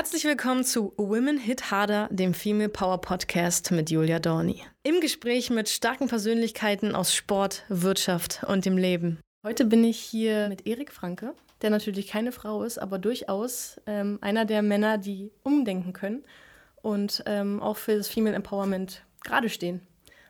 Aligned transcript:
Herzlich 0.00 0.24
willkommen 0.24 0.64
zu 0.64 0.94
Women 0.96 1.36
Hit 1.36 1.70
Harder, 1.70 2.08
dem 2.10 2.32
Female 2.32 2.70
Power 2.70 3.02
Podcast 3.02 3.70
mit 3.70 3.90
Julia 3.90 4.18
Dorni. 4.18 4.62
Im 4.82 4.98
Gespräch 5.02 5.50
mit 5.50 5.68
starken 5.68 6.08
Persönlichkeiten 6.08 6.94
aus 6.94 7.14
Sport, 7.14 7.64
Wirtschaft 7.68 8.42
und 8.48 8.64
dem 8.64 8.78
Leben. 8.78 9.18
Heute 9.46 9.66
bin 9.66 9.84
ich 9.84 9.98
hier 10.00 10.48
mit 10.48 10.66
Erik 10.66 10.90
Franke, 10.90 11.34
der 11.60 11.68
natürlich 11.68 12.06
keine 12.06 12.32
Frau 12.32 12.62
ist, 12.62 12.78
aber 12.78 12.98
durchaus 12.98 13.78
ähm, 13.84 14.16
einer 14.22 14.46
der 14.46 14.62
Männer, 14.62 14.96
die 14.96 15.32
umdenken 15.42 15.92
können 15.92 16.24
und 16.80 17.22
ähm, 17.26 17.60
auch 17.60 17.76
für 17.76 17.94
das 17.94 18.08
Female 18.08 18.34
Empowerment 18.34 19.04
gerade 19.22 19.50
stehen. 19.50 19.82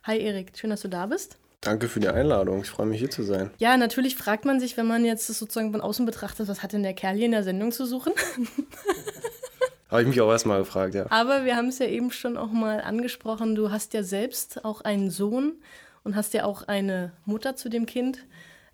Hi 0.02 0.18
Erik, 0.18 0.50
schön, 0.58 0.70
dass 0.70 0.80
du 0.80 0.88
da 0.88 1.06
bist. 1.06 1.38
Danke 1.60 1.88
für 1.88 2.00
die 2.00 2.08
Einladung. 2.08 2.62
Ich 2.62 2.70
freue 2.70 2.86
mich 2.86 2.98
hier 2.98 3.10
zu 3.10 3.22
sein. 3.22 3.52
Ja, 3.58 3.76
natürlich 3.76 4.16
fragt 4.16 4.44
man 4.46 4.58
sich, 4.58 4.76
wenn 4.76 4.88
man 4.88 5.04
jetzt 5.04 5.28
das 5.28 5.38
sozusagen 5.38 5.70
von 5.70 5.80
außen 5.80 6.06
betrachtet, 6.06 6.48
was 6.48 6.64
hat 6.64 6.72
denn 6.72 6.82
der 6.82 6.94
Kerl 6.94 7.14
hier 7.14 7.26
in 7.26 7.32
der 7.32 7.44
Sendung 7.44 7.70
zu 7.70 7.86
suchen? 7.86 8.12
Habe 9.90 10.02
ich 10.02 10.08
mich 10.08 10.20
auch 10.20 10.30
erstmal 10.30 10.60
gefragt, 10.60 10.94
ja. 10.94 11.06
Aber 11.10 11.44
wir 11.44 11.56
haben 11.56 11.68
es 11.68 11.78
ja 11.78 11.86
eben 11.86 12.12
schon 12.12 12.36
auch 12.36 12.52
mal 12.52 12.80
angesprochen. 12.80 13.54
Du 13.54 13.70
hast 13.70 13.92
ja 13.92 14.02
selbst 14.02 14.64
auch 14.64 14.82
einen 14.82 15.10
Sohn 15.10 15.54
und 16.04 16.14
hast 16.14 16.32
ja 16.32 16.44
auch 16.44 16.68
eine 16.68 17.12
Mutter 17.24 17.56
zu 17.56 17.68
dem 17.68 17.86
Kind. 17.86 18.24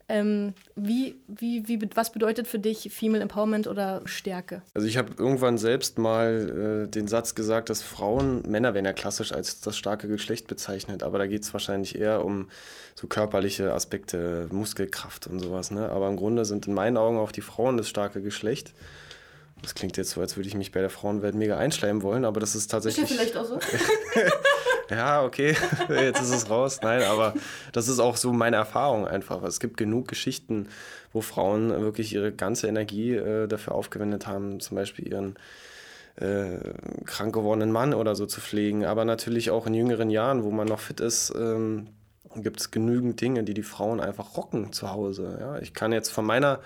Ähm, 0.08 0.54
wie, 0.76 1.16
wie, 1.26 1.66
wie, 1.66 1.80
was 1.96 2.12
bedeutet 2.12 2.46
für 2.46 2.60
dich 2.60 2.92
Female 2.92 3.22
Empowerment 3.22 3.66
oder 3.66 4.02
Stärke? 4.04 4.62
Also 4.72 4.86
ich 4.86 4.98
habe 4.98 5.10
irgendwann 5.18 5.58
selbst 5.58 5.98
mal 5.98 6.84
äh, 6.86 6.88
den 6.88 7.08
Satz 7.08 7.34
gesagt, 7.34 7.70
dass 7.70 7.82
Frauen, 7.82 8.42
Männer 8.42 8.74
werden 8.74 8.84
ja 8.84 8.92
klassisch 8.92 9.32
als 9.32 9.60
das 9.62 9.76
starke 9.76 10.06
Geschlecht 10.06 10.46
bezeichnet, 10.46 11.02
aber 11.02 11.18
da 11.18 11.26
geht 11.26 11.42
es 11.42 11.52
wahrscheinlich 11.52 11.98
eher 11.98 12.24
um 12.24 12.48
so 12.94 13.08
körperliche 13.08 13.72
Aspekte, 13.72 14.46
Muskelkraft 14.52 15.26
und 15.26 15.40
sowas. 15.40 15.72
Ne? 15.72 15.88
Aber 15.88 16.06
im 16.08 16.16
Grunde 16.16 16.44
sind 16.44 16.68
in 16.68 16.74
meinen 16.74 16.98
Augen 16.98 17.18
auch 17.18 17.32
die 17.32 17.40
Frauen 17.40 17.76
das 17.76 17.88
starke 17.88 18.22
Geschlecht. 18.22 18.74
Das 19.62 19.74
klingt 19.74 19.96
jetzt 19.96 20.10
so, 20.10 20.20
als 20.20 20.36
würde 20.36 20.48
ich 20.48 20.54
mich 20.54 20.70
bei 20.70 20.80
der 20.80 20.90
Frauenwelt 20.90 21.34
mega 21.34 21.56
einschleimen 21.56 22.02
wollen, 22.02 22.24
aber 22.24 22.40
das 22.40 22.54
ist 22.54 22.70
tatsächlich. 22.70 23.04
Ist 23.04 23.10
ja 23.10 23.16
vielleicht 23.16 23.36
auch 23.36 23.44
so. 23.44 23.58
ja, 24.90 25.24
okay, 25.24 25.56
jetzt 25.88 26.20
ist 26.20 26.30
es 26.30 26.50
raus. 26.50 26.80
Nein, 26.82 27.02
aber 27.02 27.34
das 27.72 27.88
ist 27.88 27.98
auch 27.98 28.16
so 28.16 28.32
meine 28.32 28.56
Erfahrung 28.56 29.06
einfach. 29.06 29.42
Es 29.42 29.58
gibt 29.58 29.76
genug 29.76 30.08
Geschichten, 30.08 30.68
wo 31.12 31.22
Frauen 31.22 31.70
wirklich 31.70 32.12
ihre 32.12 32.32
ganze 32.32 32.68
Energie 32.68 33.14
äh, 33.14 33.48
dafür 33.48 33.74
aufgewendet 33.74 34.26
haben, 34.26 34.60
zum 34.60 34.76
Beispiel 34.76 35.08
ihren 35.08 35.36
äh, 36.16 36.58
krank 37.04 37.34
gewordenen 37.34 37.72
Mann 37.72 37.94
oder 37.94 38.14
so 38.14 38.26
zu 38.26 38.40
pflegen. 38.40 38.84
Aber 38.84 39.04
natürlich 39.04 39.50
auch 39.50 39.66
in 39.66 39.74
jüngeren 39.74 40.10
Jahren, 40.10 40.44
wo 40.44 40.50
man 40.50 40.68
noch 40.68 40.80
fit 40.80 41.00
ist, 41.00 41.32
ähm, 41.36 41.88
gibt 42.36 42.60
es 42.60 42.70
genügend 42.70 43.20
Dinge, 43.20 43.44
die 43.44 43.54
die 43.54 43.62
Frauen 43.62 44.00
einfach 44.00 44.36
rocken 44.36 44.72
zu 44.72 44.90
Hause. 44.90 45.38
Ja, 45.40 45.58
ich 45.58 45.74
kann 45.74 45.92
jetzt 45.92 46.10
von 46.10 46.24
meiner 46.26 46.60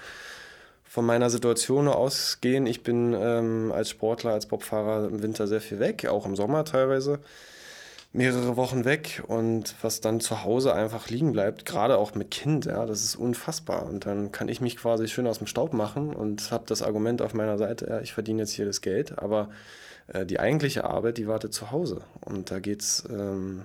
von 0.91 1.07
meiner 1.07 1.31
Situation 1.31 1.87
ausgehen. 1.87 2.67
Ich 2.67 2.83
bin 2.83 3.15
ähm, 3.17 3.71
als 3.73 3.91
Sportler, 3.91 4.33
als 4.33 4.47
Bobfahrer 4.47 5.07
im 5.07 5.23
Winter 5.23 5.47
sehr 5.47 5.61
viel 5.61 5.79
weg, 5.79 6.09
auch 6.09 6.27
im 6.27 6.35
Sommer 6.35 6.65
teilweise. 6.65 7.21
Mehrere 8.13 8.57
Wochen 8.57 8.85
weg 8.85 9.23
und 9.29 9.77
was 9.83 10.01
dann 10.01 10.19
zu 10.19 10.43
Hause 10.43 10.75
einfach 10.75 11.09
liegen 11.09 11.31
bleibt, 11.31 11.65
gerade 11.65 11.97
auch 11.97 12.17
mit 12.17 12.33
Kind, 12.33 12.65
ja, 12.65 12.87
das 12.87 13.05
ist 13.05 13.15
unfassbar. 13.15 13.87
Und 13.87 14.05
dann 14.05 14.33
kann 14.33 14.49
ich 14.49 14.61
mich 14.61 14.77
quasi 14.77 15.07
schön 15.07 15.29
aus 15.29 15.39
dem 15.39 15.47
Staub 15.47 15.75
machen 15.75 16.13
und 16.13 16.51
habe 16.51 16.65
das 16.67 16.83
Argument 16.83 17.23
auf 17.23 17.35
meiner 17.35 17.57
Seite, 17.57 17.87
ja, 17.89 18.01
ich 18.01 18.13
verdiene 18.13 18.43
jetzt 18.43 18.51
hier 18.51 18.67
das 18.67 18.81
Geld, 18.81 19.17
aber 19.17 19.49
äh, 20.09 20.27
die 20.27 20.41
eigentliche 20.41 20.83
Arbeit, 20.83 21.19
die 21.19 21.29
wartet 21.29 21.55
zu 21.55 21.71
Hause. 21.71 22.01
Und 22.21 22.51
da 22.51 22.59
geht 22.59 22.83
es 22.83 23.05
ähm, 23.09 23.65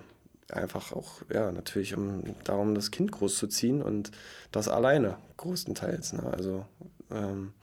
einfach 0.52 0.92
auch, 0.92 1.24
ja, 1.34 1.52
natürlich 1.52 1.96
um 1.98 2.22
darum, 2.44 2.76
das 2.76 2.92
Kind 2.92 3.12
großzuziehen 3.12 3.82
und 3.82 4.12
das 4.52 4.68
alleine, 4.68 5.18
größtenteils. 5.38 6.14
Ne? 6.14 6.32
Also 6.32 6.66
ähm, 7.12 7.54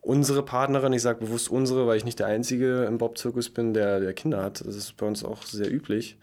unsere 0.00 0.42
Partnerin, 0.42 0.92
ich 0.92 1.02
sage 1.02 1.24
bewusst 1.24 1.50
unsere, 1.50 1.86
weil 1.86 1.96
ich 1.96 2.04
nicht 2.04 2.18
der 2.18 2.26
Einzige 2.26 2.84
im 2.84 2.98
Bob-Zirkus 2.98 3.50
bin, 3.50 3.74
der, 3.74 4.00
der 4.00 4.14
Kinder 4.14 4.42
hat. 4.42 4.60
Das 4.64 4.76
ist 4.76 4.96
bei 4.96 5.06
uns 5.06 5.24
auch 5.24 5.42
sehr 5.42 5.70
üblich. 5.72 6.16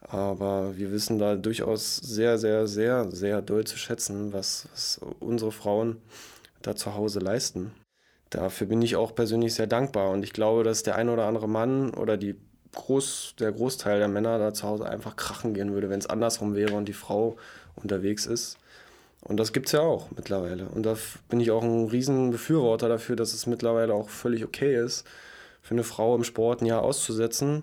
Aber 0.00 0.76
wir 0.76 0.90
wissen 0.90 1.18
da 1.18 1.36
durchaus 1.36 1.96
sehr, 1.96 2.36
sehr, 2.36 2.66
sehr, 2.66 3.10
sehr 3.12 3.40
doll 3.40 3.64
zu 3.64 3.78
schätzen, 3.78 4.32
was, 4.32 4.66
was 4.72 5.00
unsere 5.20 5.52
Frauen 5.52 5.98
da 6.60 6.74
zu 6.74 6.94
Hause 6.94 7.20
leisten. 7.20 7.72
Dafür 8.30 8.66
bin 8.66 8.82
ich 8.82 8.96
auch 8.96 9.14
persönlich 9.14 9.54
sehr 9.54 9.66
dankbar. 9.66 10.10
Und 10.10 10.24
ich 10.24 10.32
glaube, 10.32 10.64
dass 10.64 10.82
der 10.82 10.96
ein 10.96 11.08
oder 11.08 11.26
andere 11.26 11.48
Mann 11.48 11.94
oder 11.94 12.16
die 12.16 12.34
Groß, 12.72 13.34
der 13.38 13.52
Großteil 13.52 13.98
der 13.98 14.08
Männer 14.08 14.38
da 14.38 14.54
zu 14.54 14.66
Hause 14.66 14.88
einfach 14.88 15.14
krachen 15.14 15.54
gehen 15.54 15.72
würde, 15.72 15.90
wenn 15.90 16.00
es 16.00 16.06
andersrum 16.06 16.54
wäre 16.54 16.74
und 16.74 16.86
die 16.86 16.94
Frau 16.94 17.36
unterwegs 17.76 18.26
ist. 18.26 18.58
Und 19.22 19.36
das 19.36 19.52
gibt 19.52 19.66
es 19.66 19.72
ja 19.72 19.80
auch 19.80 20.10
mittlerweile. 20.16 20.68
Und 20.68 20.84
da 20.84 20.96
bin 21.28 21.40
ich 21.40 21.50
auch 21.50 21.62
ein 21.62 21.86
riesen 21.86 22.30
Befürworter 22.30 22.88
dafür, 22.88 23.16
dass 23.16 23.32
es 23.32 23.46
mittlerweile 23.46 23.94
auch 23.94 24.08
völlig 24.08 24.44
okay 24.44 24.76
ist, 24.76 25.06
für 25.62 25.74
eine 25.74 25.84
Frau 25.84 26.16
im 26.16 26.24
Sport 26.24 26.60
ein 26.60 26.66
Jahr 26.66 26.82
auszusetzen, 26.82 27.62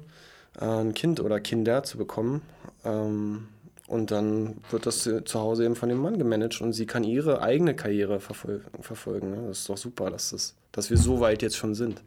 äh, 0.60 0.66
ein 0.66 0.94
Kind 0.94 1.20
oder 1.20 1.40
Kinder 1.40 1.84
zu 1.84 1.98
bekommen. 1.98 2.42
Ähm, 2.86 3.50
und 3.88 4.12
dann 4.12 4.58
wird 4.70 4.86
das 4.86 5.02
zu 5.02 5.40
Hause 5.40 5.66
eben 5.66 5.76
von 5.76 5.90
dem 5.90 5.98
Mann 5.98 6.18
gemanagt 6.20 6.62
und 6.62 6.74
sie 6.74 6.86
kann 6.86 7.04
ihre 7.04 7.42
eigene 7.42 7.76
Karriere 7.76 8.20
verfolgen. 8.20 9.32
Ne? 9.32 9.48
Das 9.48 9.60
ist 9.60 9.70
doch 9.70 9.78
super, 9.78 10.12
dass, 10.12 10.30
das, 10.30 10.54
dass 10.72 10.92
wir 10.92 10.98
so 10.98 11.20
weit 11.20 11.42
jetzt 11.42 11.58
schon 11.58 11.74
sind. 11.74 12.02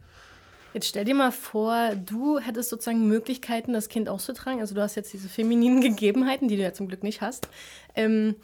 Jetzt 0.73 0.87
stell 0.87 1.03
dir 1.05 1.13
mal 1.13 1.31
vor, 1.31 1.91
du 1.95 2.39
hättest 2.39 2.69
sozusagen 2.69 3.05
Möglichkeiten, 3.07 3.73
das 3.73 3.89
Kind 3.89 4.09
auszutragen. 4.09 4.61
Also 4.61 4.73
du 4.73 4.81
hast 4.81 4.95
jetzt 4.95 5.11
diese 5.11 5.27
femininen 5.27 5.81
Gegebenheiten, 5.81 6.47
die 6.47 6.55
du 6.55 6.63
ja 6.63 6.73
zum 6.73 6.87
Glück 6.87 7.03
nicht 7.03 7.21
hast. 7.21 7.49
Ähm, 7.95 8.35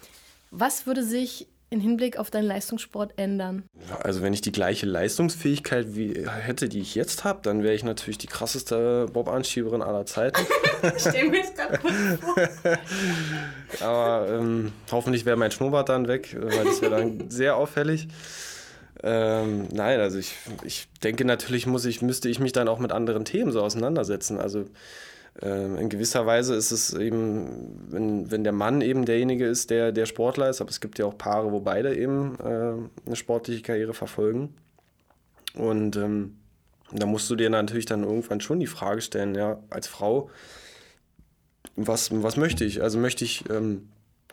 was 0.50 0.86
würde 0.86 1.04
sich 1.04 1.48
im 1.70 1.80
Hinblick 1.80 2.16
auf 2.18 2.30
deinen 2.30 2.46
Leistungssport 2.46 3.12
ändern? 3.16 3.62
Also 4.02 4.22
wenn 4.22 4.32
ich 4.32 4.40
die 4.40 4.50
gleiche 4.50 4.86
Leistungsfähigkeit 4.86 5.94
wie 5.94 6.26
hätte, 6.26 6.68
die 6.68 6.80
ich 6.80 6.96
jetzt 6.96 7.22
habe, 7.22 7.40
dann 7.42 7.62
wäre 7.62 7.74
ich 7.74 7.84
natürlich 7.84 8.18
die 8.18 8.26
krasseste 8.26 9.06
Bob-Anschieberin 9.12 9.80
aller 9.80 10.04
Zeiten. 10.04 10.44
Stell 10.96 11.28
mir 11.28 11.42
das 11.42 11.54
gerade 11.54 11.78
kurz 11.78 12.58
vor. 12.60 12.78
Aber 13.88 14.28
ähm, 14.28 14.72
hoffentlich 14.90 15.24
wäre 15.24 15.36
mein 15.36 15.52
Schnurrbart 15.52 15.88
dann 15.88 16.08
weg, 16.08 16.36
weil 16.38 16.64
das 16.64 16.82
wäre 16.82 16.96
dann 16.96 17.30
sehr 17.30 17.54
auffällig. 17.54 18.08
Ähm, 19.02 19.68
nein, 19.72 20.00
also 20.00 20.18
ich, 20.18 20.34
ich 20.64 20.88
denke 21.04 21.24
natürlich 21.24 21.66
muss 21.66 21.84
ich, 21.84 22.02
müsste 22.02 22.28
ich 22.28 22.40
mich 22.40 22.52
dann 22.52 22.68
auch 22.68 22.80
mit 22.80 22.90
anderen 22.90 23.24
Themen 23.24 23.52
so 23.52 23.62
auseinandersetzen. 23.62 24.40
Also 24.40 24.66
in 25.42 25.88
gewisser 25.88 26.26
Weise 26.26 26.54
ist 26.54 26.70
es 26.70 26.92
eben, 26.92 27.86
wenn, 27.88 28.30
wenn 28.30 28.44
der 28.44 28.52
Mann 28.52 28.80
eben 28.80 29.06
derjenige 29.06 29.46
ist, 29.46 29.70
der 29.70 29.92
der 29.92 30.06
Sportler 30.06 30.50
ist, 30.50 30.60
aber 30.60 30.70
es 30.70 30.80
gibt 30.80 30.98
ja 30.98 31.06
auch 31.06 31.16
Paare, 31.16 31.52
wo 31.52 31.60
beide 31.60 31.96
eben 31.96 32.36
äh, 32.40 33.06
eine 33.06 33.16
sportliche 33.16 33.62
Karriere 33.62 33.94
verfolgen. 33.94 34.54
Und 35.54 35.96
ähm, 35.96 36.36
da 36.92 37.06
musst 37.06 37.30
du 37.30 37.36
dir 37.36 37.50
natürlich 37.50 37.86
dann 37.86 38.02
irgendwann 38.02 38.40
schon 38.40 38.60
die 38.60 38.66
Frage 38.66 39.00
stellen, 39.00 39.34
ja, 39.34 39.60
als 39.70 39.86
Frau, 39.86 40.30
was, 41.76 42.10
was 42.22 42.36
möchte 42.36 42.64
ich? 42.64 42.82
Also 42.82 42.98
möchte 42.98 43.24
ich 43.24 43.44
ähm, 43.48 43.88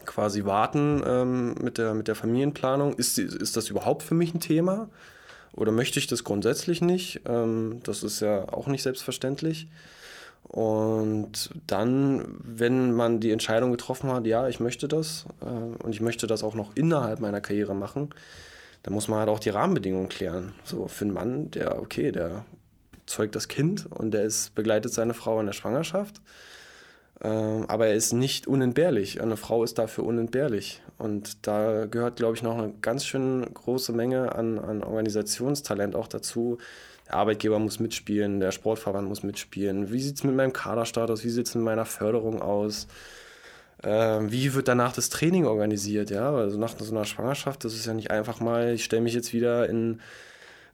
quasi 0.06 0.46
warten 0.46 1.04
ähm, 1.06 1.56
mit, 1.62 1.78
der, 1.78 1.94
mit 1.94 2.08
der 2.08 2.16
Familienplanung? 2.16 2.94
Ist, 2.94 3.20
ist 3.20 3.56
das 3.56 3.70
überhaupt 3.70 4.04
für 4.04 4.16
mich 4.16 4.34
ein 4.34 4.40
Thema? 4.40 4.90
Oder 5.54 5.72
möchte 5.72 6.00
ich 6.00 6.08
das 6.08 6.24
grundsätzlich 6.24 6.82
nicht? 6.82 7.22
Ähm, 7.28 7.80
das 7.84 8.04
ist 8.04 8.20
ja 8.22 8.48
auch 8.52 8.68
nicht 8.68 8.84
selbstverständlich. 8.84 9.68
Und 10.48 11.52
dann, 11.68 12.38
wenn 12.42 12.94
man 12.94 13.20
die 13.20 13.32
Entscheidung 13.32 13.72
getroffen 13.72 14.12
hat, 14.12 14.26
ja, 14.26 14.48
ich 14.48 14.60
möchte 14.60 14.88
das 14.88 15.26
äh, 15.42 15.84
und 15.84 15.92
ich 15.92 16.02
möchte 16.02 16.26
das 16.26 16.44
auch 16.44 16.56
noch 16.56 16.76
innerhalb 16.76 17.20
meiner 17.20 17.42
Karriere 17.42 17.76
machen, 17.76 18.10
dann 18.84 18.94
muss 18.94 19.08
man 19.10 19.20
halt 19.20 19.30
auch 19.30 19.40
die 19.40 19.50
Rahmenbedingungen 19.50 20.08
klären. 20.08 20.54
So 20.64 20.88
für 20.88 21.04
einen 21.04 21.14
Mann, 21.14 21.52
der, 21.52 21.80
okay, 21.82 22.12
der 22.12 22.46
zeugt 23.06 23.36
das 23.36 23.48
Kind 23.48 23.88
und 23.90 24.12
der 24.12 24.24
ist, 24.24 24.56
begleitet 24.56 24.94
seine 24.94 25.14
Frau 25.14 25.40
in 25.40 25.46
der 25.46 25.54
Schwangerschaft, 25.54 26.22
äh, 27.22 27.28
aber 27.28 27.88
er 27.88 27.96
ist 27.96 28.14
nicht 28.14 28.48
unentbehrlich. 28.48 29.22
Eine 29.22 29.38
Frau 29.38 29.64
ist 29.64 29.78
dafür 29.78 30.06
unentbehrlich. 30.06 30.82
Und 30.98 31.46
da 31.46 31.86
gehört, 31.86 32.16
glaube 32.16 32.36
ich, 32.36 32.44
noch 32.44 32.58
eine 32.58 32.74
ganz 32.82 33.06
schön 33.06 33.46
große 33.54 33.92
Menge 33.92 34.34
an, 34.36 34.60
an 34.60 34.84
Organisationstalent 34.84 35.96
auch 35.96 36.08
dazu, 36.08 36.58
der 37.08 37.16
Arbeitgeber 37.16 37.60
muss 37.60 37.80
mitspielen, 37.80 38.40
der 38.40 38.52
Sportverband 38.52 39.08
muss 39.08 39.24
mitspielen. 39.24 39.92
Wie 39.92 40.02
sieht 40.02 40.18
es 40.18 40.24
mit 40.24 40.36
meinem 40.36 40.54
Kaderstatus, 40.54 41.24
wie 41.24 41.30
sieht 41.30 41.48
es 41.48 41.56
mit 41.56 41.64
meiner 41.64 41.86
Förderung 41.86 42.42
aus? 42.42 42.88
Ähm, 43.84 44.32
wie 44.32 44.54
wird 44.54 44.68
danach 44.68 44.92
das 44.94 45.10
Training 45.10 45.46
organisiert? 45.46 46.10
Ja, 46.10 46.34
also 46.34 46.58
nach 46.58 46.78
so 46.78 46.92
einer 46.92 47.06
Schwangerschaft, 47.06 47.64
das 47.64 47.74
ist 47.76 47.86
ja 47.86 47.94
nicht 47.94 48.12
einfach 48.12 48.40
mal, 48.40 48.74
ich 48.74 48.84
stelle 48.84 49.04
mich 49.04 49.14
jetzt 49.14 49.34
wieder 49.34 49.70
in 49.70 50.02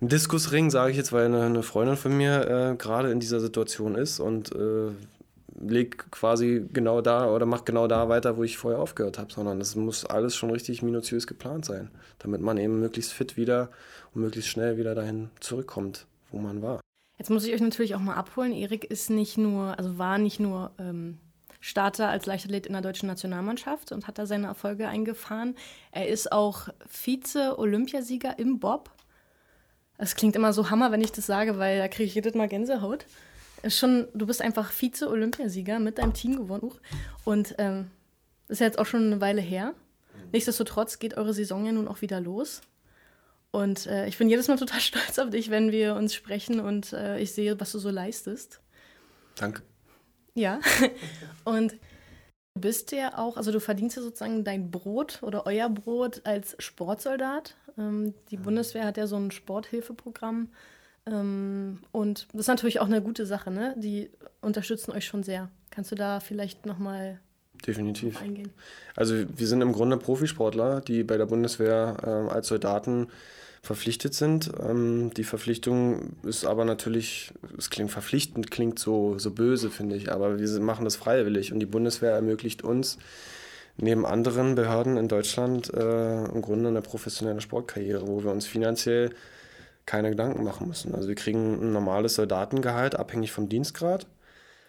einen 0.02 0.10
Diskusring, 0.10 0.70
sage 0.70 0.92
ich 0.92 0.98
jetzt, 0.98 1.14
weil 1.14 1.26
eine, 1.26 1.44
eine 1.44 1.64
Freundin 1.64 1.98
von 1.98 2.16
mir 2.18 2.48
äh, 2.48 2.76
gerade 2.78 3.12
in 3.12 3.20
dieser 3.20 3.40
Situation 3.40 3.96
ist 3.96 4.20
und 4.20 4.54
äh, 4.56 4.92
leg 5.60 6.12
quasi 6.12 6.66
genau 6.74 7.02
da 7.02 7.30
oder 7.30 7.46
macht 7.46 7.66
genau 7.66 7.88
da 7.88 8.10
weiter, 8.10 8.38
wo 8.38 8.44
ich 8.44 8.58
vorher 8.58 8.80
aufgehört 8.80 9.20
habe, 9.20 9.32
sondern 9.32 9.60
das 9.60 9.76
muss 9.76 10.06
alles 10.06 10.36
schon 10.36 10.50
richtig 10.50 10.82
minutiös 10.82 11.28
geplant 11.28 11.66
sein, 11.66 11.90
damit 12.20 12.42
man 12.42 12.58
eben 12.58 12.80
möglichst 12.80 13.14
fit 13.14 13.38
wieder 13.38 13.70
und 14.14 14.22
möglichst 14.22 14.50
schnell 14.50 14.78
wieder 14.78 14.96
dahin 14.96 15.30
zurückkommt 15.40 16.08
wo 16.34 16.40
man 16.40 16.62
war. 16.62 16.82
Jetzt 17.18 17.30
muss 17.30 17.46
ich 17.46 17.54
euch 17.54 17.62
natürlich 17.62 17.96
auch 17.96 18.00
mal 18.00 18.16
abholen. 18.16 18.52
Erik 18.52 18.84
ist 18.84 19.10
nicht 19.10 19.38
nur, 19.38 19.78
also 19.78 19.98
war 19.98 20.18
nicht 20.18 20.40
nur 20.40 20.72
ähm, 20.80 21.20
Starter 21.60 22.10
als 22.10 22.26
Leichtathlet 22.26 22.66
in 22.66 22.74
der 22.74 22.82
deutschen 22.82 23.08
Nationalmannschaft 23.08 23.94
und 23.94 24.08
hat 24.08 24.18
da 24.18 24.26
seine 24.26 24.48
Erfolge 24.48 24.88
eingefahren. 24.90 25.56
Er 25.92 26.10
ist 26.10 26.32
auch 26.32 26.68
Vize-Olympiasieger 26.88 28.38
im 28.38 28.60
Bob. 28.60 28.92
Das 29.98 30.16
klingt 30.16 30.36
immer 30.36 30.52
so 30.52 30.70
Hammer, 30.70 30.92
wenn 30.92 31.02
ich 31.02 31.14
das 31.14 31.26
sage, 31.26 31.60
weil 31.60 31.78
da 31.78 31.88
kriege 31.88 32.04
ich 32.04 32.16
jedes 32.16 32.34
Mal 32.34 32.50
Gänsehaut. 32.50 33.06
Schon, 33.68 34.08
du 34.14 34.26
bist 34.26 34.42
einfach 34.42 34.72
Vize-Olympiasieger 34.72 35.80
mit 35.80 36.00
deinem 36.00 36.14
Team 36.14 36.36
gewonnen. 36.36 36.74
Und 37.24 37.56
ähm, 37.60 37.92
ist 38.50 38.60
ja 38.60 38.66
jetzt 38.66 38.80
auch 38.80 38.86
schon 38.86 39.06
eine 39.06 39.22
Weile 39.22 39.40
her. 39.40 39.74
Nichtsdestotrotz 40.34 41.00
geht 41.00 41.16
eure 41.16 41.34
Saison 41.34 41.66
ja 41.66 41.72
nun 41.72 41.88
auch 41.88 42.02
wieder 42.02 42.20
los. 42.20 42.62
Und 43.54 43.86
äh, 43.86 44.08
ich 44.08 44.18
bin 44.18 44.30
jedes 44.30 44.48
Mal 44.48 44.58
total 44.58 44.80
stolz 44.82 45.20
auf 45.20 45.30
dich, 45.30 45.52
wenn 45.52 45.72
wir 45.72 45.96
uns 45.96 46.16
sprechen 46.16 46.60
und 46.60 46.92
äh, 46.92 47.20
ich 47.20 47.34
sehe, 47.34 47.60
was 47.60 47.72
du 47.72 47.80
so 47.80 47.92
leistest. 47.92 48.60
Danke. 49.36 49.62
Ja. 50.34 50.60
und 51.44 51.74
du 52.56 52.62
bist 52.62 52.92
ja 52.92 53.16
auch, 53.16 53.38
also 53.38 53.52
du 53.52 53.60
verdienst 53.60 53.96
ja 53.96 54.02
sozusagen 54.02 54.44
dein 54.44 54.72
Brot 54.72 55.22
oder 55.22 55.46
euer 55.46 55.70
Brot 55.70 56.22
als 56.24 56.56
Sportsoldat. 56.58 57.56
Ähm, 57.78 58.16
die 58.32 58.38
Bundeswehr 58.38 58.86
hat 58.86 58.98
ja 58.98 59.06
so 59.06 59.18
ein 59.18 59.30
Sporthilfeprogramm. 59.30 60.50
Ähm, 61.06 61.80
und 61.92 62.28
das 62.34 62.42
ist 62.42 62.48
natürlich 62.48 62.80
auch 62.80 62.88
eine 62.88 63.04
gute 63.04 63.28
Sache, 63.28 63.52
ne? 63.52 63.76
Die 63.78 64.10
unterstützen 64.42 64.92
euch 64.92 65.06
schon 65.06 65.22
sehr. 65.22 65.52
Kannst 65.70 65.92
du 65.92 65.96
da 65.96 66.20
vielleicht 66.22 66.66
nochmal 66.66 67.20
Definitiv. 67.68 68.20
eingehen? 68.20 68.52
Also 68.96 69.26
wir 69.30 69.46
sind 69.46 69.62
im 69.62 69.74
Grunde 69.74 69.98
Profisportler, 69.98 70.82
die 70.82 71.04
bei 71.04 71.18
der 71.18 71.28
Bundeswehr 71.28 71.98
äh, 72.02 72.34
als 72.34 72.48
Soldaten 72.48 73.10
verpflichtet 73.64 74.14
sind. 74.14 74.52
Ähm, 74.62 75.12
die 75.16 75.24
Verpflichtung 75.24 76.18
ist 76.24 76.46
aber 76.46 76.66
natürlich, 76.66 77.34
es 77.58 77.70
klingt 77.70 77.92
verpflichtend, 77.92 78.52
klingt 78.52 78.78
so, 78.78 79.18
so 79.18 79.32
böse, 79.32 79.72
finde 79.72 79.96
ich, 79.96 80.12
aber 80.12 80.38
wir 80.38 80.60
machen 80.60 80.84
das 80.84 80.98
freiwillig 80.98 81.54
und 81.54 81.60
die 81.62 81.66
Bundeswehr 81.66 82.12
ermöglicht 82.12 82.62
uns 82.62 82.98
neben 83.78 84.06
anderen 84.06 84.56
Behörden 84.56 84.98
in 84.98 85.08
Deutschland 85.08 85.74
äh, 85.74 86.26
im 86.26 86.42
Grunde 86.42 86.70
eine 86.70 86.82
professionelle 86.82 87.42
Sportkarriere, 87.42 88.08
wo 88.08 88.24
wir 88.24 88.32
uns 88.32 88.46
finanziell 88.46 89.12
keine 89.86 90.10
Gedanken 90.10 90.44
machen 90.44 90.68
müssen. 90.68 90.94
Also 90.94 91.08
wir 91.08 91.16
kriegen 91.16 91.62
ein 91.62 91.72
normales 91.72 92.16
Soldatengehalt, 92.16 92.96
abhängig 92.96 93.32
vom 93.32 93.50
Dienstgrad. 93.50 94.06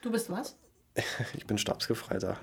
Du 0.02 0.10
bist 0.10 0.30
was? 0.30 0.56
Ich 1.36 1.46
bin 1.46 1.58
Stabsgefreiter. 1.58 2.36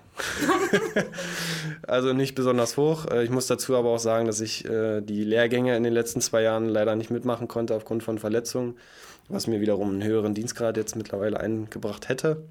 also 1.88 2.14
nicht 2.14 2.36
besonders 2.36 2.78
hoch. 2.78 3.06
Äh, 3.06 3.24
ich 3.24 3.30
muss 3.30 3.48
dazu 3.48 3.76
aber 3.76 3.90
auch 3.90 4.00
sagen, 4.00 4.28
dass 4.28 4.42
ich 4.42 4.66
äh, 4.66 5.02
die 5.02 5.24
Lehrgänge 5.24 5.76
in 5.76 5.84
den 5.84 5.94
letzten 5.94 6.22
zwei 6.22 6.42
Jahren 6.42 6.68
leider 6.68 6.96
nicht 6.96 7.12
mitmachen 7.12 7.48
konnte 7.48 7.76
aufgrund 7.76 8.04
von 8.04 8.20
Verletzungen, 8.20 8.78
was 9.30 9.48
mir 9.48 9.62
wiederum 9.62 9.90
einen 9.90 10.04
höheren 10.04 10.34
Dienstgrad 10.34 10.78
jetzt 10.78 10.96
mittlerweile 10.96 11.40
eingebracht 11.40 12.10
hätte. 12.10 12.44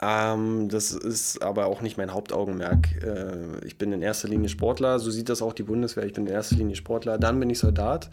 Ähm, 0.00 0.68
das 0.68 0.92
ist 0.92 1.42
aber 1.42 1.66
auch 1.66 1.80
nicht 1.80 1.96
mein 1.96 2.12
Hauptaugenmerk. 2.12 3.02
Äh, 3.02 3.66
ich 3.66 3.78
bin 3.78 3.92
in 3.92 4.02
erster 4.02 4.28
Linie 4.28 4.48
Sportler, 4.48 4.98
so 4.98 5.10
sieht 5.10 5.28
das 5.28 5.42
auch 5.42 5.52
die 5.52 5.62
Bundeswehr. 5.62 6.04
Ich 6.04 6.12
bin 6.12 6.26
in 6.26 6.32
erster 6.32 6.56
Linie 6.56 6.76
Sportler, 6.76 7.18
dann 7.18 7.38
bin 7.38 7.50
ich 7.50 7.58
Soldat. 7.58 8.10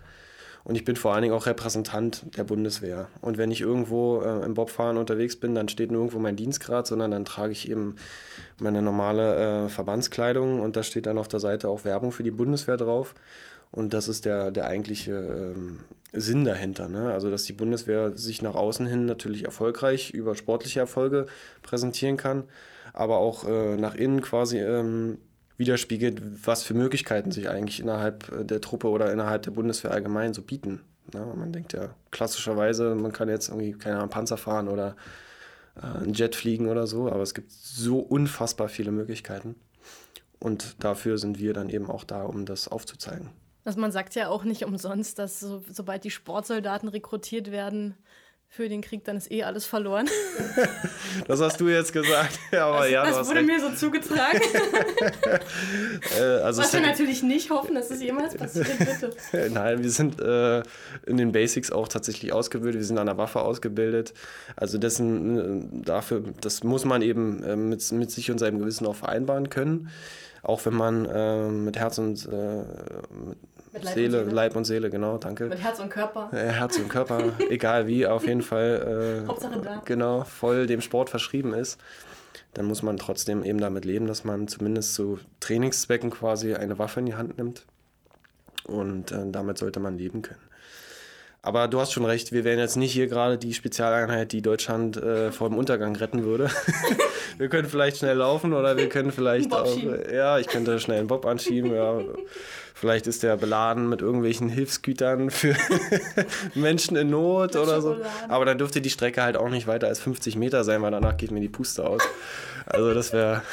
Und 0.63 0.75
ich 0.75 0.85
bin 0.85 0.95
vor 0.95 1.13
allen 1.13 1.23
Dingen 1.23 1.33
auch 1.33 1.47
Repräsentant 1.47 2.37
der 2.37 2.43
Bundeswehr. 2.43 3.07
Und 3.21 3.37
wenn 3.37 3.51
ich 3.51 3.61
irgendwo 3.61 4.21
äh, 4.21 4.45
im 4.45 4.53
Bobfahren 4.53 4.97
unterwegs 4.97 5.35
bin, 5.35 5.55
dann 5.55 5.69
steht 5.69 5.91
nirgendwo 5.91 6.19
mein 6.19 6.35
Dienstgrad, 6.35 6.85
sondern 6.85 7.11
dann 7.11 7.25
trage 7.25 7.51
ich 7.51 7.69
eben 7.69 7.95
meine 8.59 8.81
normale 8.81 9.65
äh, 9.65 9.69
Verbandskleidung 9.69 10.61
und 10.61 10.75
da 10.75 10.83
steht 10.83 11.07
dann 11.07 11.17
auf 11.17 11.27
der 11.27 11.39
Seite 11.39 11.67
auch 11.67 11.83
Werbung 11.83 12.11
für 12.11 12.23
die 12.23 12.31
Bundeswehr 12.31 12.77
drauf. 12.77 13.15
Und 13.71 13.93
das 13.93 14.07
ist 14.07 14.25
der, 14.25 14.51
der 14.51 14.67
eigentliche 14.67 15.13
ähm, 15.13 15.79
Sinn 16.11 16.43
dahinter. 16.43 16.89
Ne? 16.89 17.11
Also, 17.11 17.31
dass 17.31 17.43
die 17.43 17.53
Bundeswehr 17.53 18.17
sich 18.17 18.41
nach 18.41 18.55
außen 18.55 18.85
hin 18.85 19.05
natürlich 19.05 19.45
erfolgreich 19.45 20.11
über 20.11 20.35
sportliche 20.35 20.81
Erfolge 20.81 21.25
präsentieren 21.63 22.17
kann, 22.17 22.43
aber 22.93 23.17
auch 23.17 23.47
äh, 23.47 23.77
nach 23.77 23.95
innen 23.95 24.21
quasi 24.21 24.59
ähm, 24.59 25.19
widerspiegelt, 25.61 26.45
was 26.45 26.63
für 26.63 26.73
Möglichkeiten 26.73 27.31
sich 27.31 27.49
eigentlich 27.49 27.79
innerhalb 27.79 28.29
äh, 28.31 28.43
der 28.43 28.59
Truppe 28.59 28.89
oder 28.89 29.13
innerhalb 29.13 29.43
der 29.43 29.51
Bundeswehr 29.51 29.91
allgemein 29.91 30.33
so 30.33 30.41
bieten. 30.41 30.81
Ja, 31.13 31.25
man 31.25 31.53
denkt 31.53 31.73
ja 31.73 31.95
klassischerweise, 32.09 32.95
man 32.95 33.11
kann 33.11 33.29
jetzt 33.29 33.49
irgendwie, 33.49 33.71
keine 33.73 33.97
Ahnung, 33.97 34.09
Panzer 34.09 34.37
fahren 34.37 34.67
oder 34.67 34.95
äh, 35.75 35.85
einen 35.85 36.13
Jet 36.13 36.35
fliegen 36.35 36.67
oder 36.67 36.87
so, 36.87 37.09
aber 37.09 37.21
es 37.21 37.33
gibt 37.33 37.51
so 37.51 37.99
unfassbar 37.99 38.67
viele 38.67 38.91
Möglichkeiten. 38.91 39.55
Und 40.39 40.83
dafür 40.83 41.17
sind 41.17 41.39
wir 41.39 41.53
dann 41.53 41.69
eben 41.69 41.89
auch 41.89 42.03
da, 42.03 42.23
um 42.23 42.45
das 42.45 42.67
aufzuzeigen. 42.67 43.29
Also 43.63 43.79
man 43.79 43.91
sagt 43.91 44.15
ja 44.15 44.29
auch 44.29 44.43
nicht 44.43 44.65
umsonst, 44.65 45.19
dass 45.19 45.39
so, 45.39 45.63
sobald 45.71 46.03
die 46.03 46.09
Sportsoldaten 46.09 46.89
rekrutiert 46.89 47.51
werden, 47.51 47.95
für 48.53 48.67
den 48.67 48.81
Krieg, 48.81 49.05
dann 49.05 49.15
ist 49.15 49.31
eh 49.31 49.43
alles 49.43 49.65
verloren. 49.65 50.09
das 51.27 51.39
hast 51.39 51.61
du 51.61 51.69
jetzt 51.69 51.93
gesagt. 51.93 52.37
Aber 52.51 52.79
das, 52.79 52.91
ja, 52.91 53.05
das 53.05 53.25
wurde 53.25 53.39
recht. 53.39 53.47
mir 53.47 53.61
so 53.61 53.69
zugetragen. 53.73 54.41
äh, 56.19 56.21
also 56.21 56.61
Was 56.61 56.73
wir 56.73 56.81
natürlich 56.81 57.23
nicht 57.23 57.49
hoffen, 57.49 57.75
dass 57.75 57.89
es 57.89 58.01
jemals 58.01 58.35
passiert, 58.35 58.67
bitte. 58.77 59.49
Nein, 59.51 59.81
wir 59.81 59.89
sind 59.89 60.19
äh, 60.19 60.63
in 61.05 61.15
den 61.15 61.31
Basics 61.31 61.71
auch 61.71 61.87
tatsächlich 61.87 62.33
ausgebildet. 62.33 62.81
Wir 62.81 62.85
sind 62.85 62.97
an 62.97 63.05
der 63.05 63.17
Waffe 63.17 63.39
ausgebildet. 63.39 64.13
Also 64.57 64.77
dessen, 64.77 65.79
äh, 65.79 65.85
dafür, 65.85 66.21
das 66.41 66.65
muss 66.65 66.83
man 66.83 67.01
eben 67.03 67.41
äh, 67.43 67.55
mit, 67.55 67.89
mit 67.93 68.11
sich 68.11 68.31
und 68.31 68.37
seinem 68.37 68.59
Gewissen 68.59 68.85
auch 68.85 68.95
vereinbaren 68.95 69.49
können. 69.49 69.89
Auch 70.43 70.65
wenn 70.65 70.73
man 70.73 71.05
äh, 71.05 71.47
mit 71.47 71.77
Herz 71.77 71.99
und 71.99 72.27
äh, 72.27 72.63
mit 73.27 73.37
mit 73.73 73.83
Leib 73.83 73.93
Seele, 73.93 74.23
und 74.23 74.31
Leib 74.31 74.55
und 74.55 74.65
Seele, 74.65 74.89
genau, 74.89 75.17
danke. 75.17 75.45
Mit 75.45 75.61
Herz 75.61 75.79
und 75.79 75.89
Körper. 75.89 76.29
Äh, 76.33 76.49
Herz 76.49 76.77
und 76.77 76.89
Körper, 76.89 77.33
egal 77.49 77.87
wie, 77.87 78.05
auf 78.05 78.25
jeden 78.27 78.41
Fall. 78.41 79.23
Äh, 79.23 79.27
Hauptsache 79.27 79.61
da. 79.61 79.81
Genau, 79.85 80.23
voll 80.23 80.67
dem 80.67 80.81
Sport 80.81 81.09
verschrieben 81.09 81.53
ist. 81.53 81.79
Dann 82.53 82.65
muss 82.65 82.83
man 82.83 82.97
trotzdem 82.97 83.43
eben 83.43 83.59
damit 83.59 83.85
leben, 83.85 84.07
dass 84.07 84.25
man 84.25 84.47
zumindest 84.47 84.93
zu 84.93 85.19
Trainingszwecken 85.39 86.09
quasi 86.09 86.53
eine 86.53 86.77
Waffe 86.79 86.99
in 86.99 87.05
die 87.05 87.15
Hand 87.15 87.37
nimmt. 87.37 87.65
Und 88.65 89.11
äh, 89.11 89.23
damit 89.31 89.57
sollte 89.57 89.79
man 89.79 89.97
leben 89.97 90.21
können. 90.21 90.41
Aber 91.43 91.67
du 91.67 91.79
hast 91.79 91.91
schon 91.93 92.05
recht, 92.05 92.31
wir 92.31 92.43
wären 92.43 92.59
jetzt 92.59 92.75
nicht 92.75 92.91
hier 92.91 93.07
gerade 93.07 93.37
die 93.37 93.53
Spezialeinheit, 93.53 94.31
die 94.31 94.43
Deutschland 94.43 94.97
äh, 94.97 95.31
vor 95.31 95.49
dem 95.49 95.57
Untergang 95.57 95.95
retten 95.95 96.23
würde. 96.23 96.49
wir 97.37 97.49
können 97.49 97.67
vielleicht 97.67 97.97
schnell 97.97 98.17
laufen 98.17 98.53
oder 98.53 98.77
wir 98.77 98.89
können 98.89 99.11
vielleicht 99.11 99.53
auch. 99.53 99.77
Ja, 100.11 100.39
ich 100.39 100.47
könnte 100.47 100.79
schnell 100.79 100.99
einen 100.99 101.07
Bob 101.07 101.25
anschieben. 101.25 101.73
Ja. 101.73 101.99
Vielleicht 102.73 103.05
ist 103.05 103.21
der 103.21 103.37
beladen 103.37 103.89
mit 103.89 104.01
irgendwelchen 104.01 104.49
Hilfsgütern 104.49 105.29
für 105.29 105.55
Menschen 106.55 106.97
in 106.97 107.11
Not 107.11 107.53
mit 107.53 107.61
oder 107.61 107.79
so. 107.79 107.97
Aber 108.27 108.45
dann 108.45 108.57
dürfte 108.57 108.81
die 108.81 108.89
Strecke 108.89 109.21
halt 109.21 109.37
auch 109.37 109.49
nicht 109.49 109.67
weiter 109.67 109.87
als 109.87 109.99
50 109.99 110.35
Meter 110.35 110.63
sein, 110.63 110.81
weil 110.81 110.89
danach 110.89 111.15
geht 111.15 111.29
mir 111.29 111.41
die 111.41 111.49
Puste 111.49 111.85
aus. 111.85 112.01
Also 112.65 112.93
das 112.93 113.13
wäre 113.13 113.43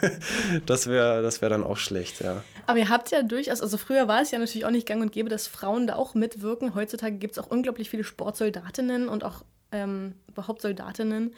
das 0.66 0.86
wäre 0.88 1.22
das 1.22 1.40
wäre 1.40 1.50
dann 1.50 1.62
auch 1.62 1.76
schlecht, 1.76 2.20
ja. 2.20 2.42
Aber 2.66 2.78
ihr 2.78 2.88
habt 2.88 3.10
ja 3.10 3.22
durchaus, 3.22 3.60
also 3.60 3.76
früher 3.76 4.08
war 4.08 4.22
es 4.22 4.30
ja 4.30 4.38
natürlich 4.38 4.64
auch 4.64 4.70
nicht 4.70 4.86
gang 4.88 5.02
und 5.02 5.12
gäbe, 5.12 5.28
dass 5.28 5.46
Frauen 5.46 5.86
da 5.86 5.96
auch 5.96 6.14
mitwirken. 6.14 6.74
Heutzutage 6.74 7.16
gibt 7.16 7.36
es 7.36 7.38
auch 7.38 7.48
unglaublich 7.48 7.90
viele 7.90 8.04
Sportsoldatinnen 8.04 9.08
und 9.08 9.22
auch 9.22 9.44
ähm, 9.70 10.14
überhaupt 10.28 10.62
Soldatinnen. 10.62 11.34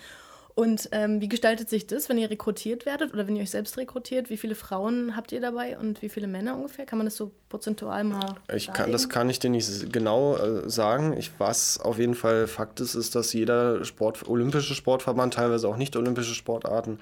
Und 0.57 0.89
ähm, 0.93 1.21
wie 1.21 1.29
gestaltet 1.29 1.69
sich 1.69 1.87
das, 1.87 2.09
wenn 2.09 2.17
ihr 2.17 2.31
rekrutiert 2.31 2.87
werdet 2.87 3.13
oder 3.13 3.27
wenn 3.27 3.37
ihr 3.37 3.43
euch 3.43 3.51
selbst 3.51 3.77
rekrutiert? 3.77 4.31
Wie 4.31 4.39
viele 4.39 4.55
Frauen 4.55 5.15
habt 5.15 5.31
ihr 5.31 5.41
dabei 5.43 5.77
und 5.77 6.01
wie 6.01 6.09
viele 6.09 6.29
Männer 6.29 6.57
ungefähr? 6.57 6.87
Kann 6.87 6.97
man 6.97 7.07
das 7.07 7.15
so 7.15 7.31
prozentual 7.51 8.05
mal 8.05 8.37
ich 8.51 8.73
kann, 8.73 8.91
Das 8.91 9.11
kann 9.11 9.29
ich 9.29 9.39
dir 9.39 9.51
nicht 9.51 9.93
genau 9.93 10.35
äh, 10.39 10.71
sagen. 10.71 11.15
Ich, 11.19 11.31
was 11.37 11.79
auf 11.79 11.99
jeden 11.99 12.15
Fall 12.15 12.47
Fakt 12.47 12.81
ist, 12.81 12.95
ist, 12.95 13.15
dass 13.15 13.35
jeder 13.35 13.85
Sport, 13.85 14.27
olympische 14.27 14.75
Sportverband, 14.75 15.35
teilweise 15.35 15.69
auch 15.69 15.77
nicht 15.77 15.95
olympische 15.95 16.35
Sportarten, 16.35 17.01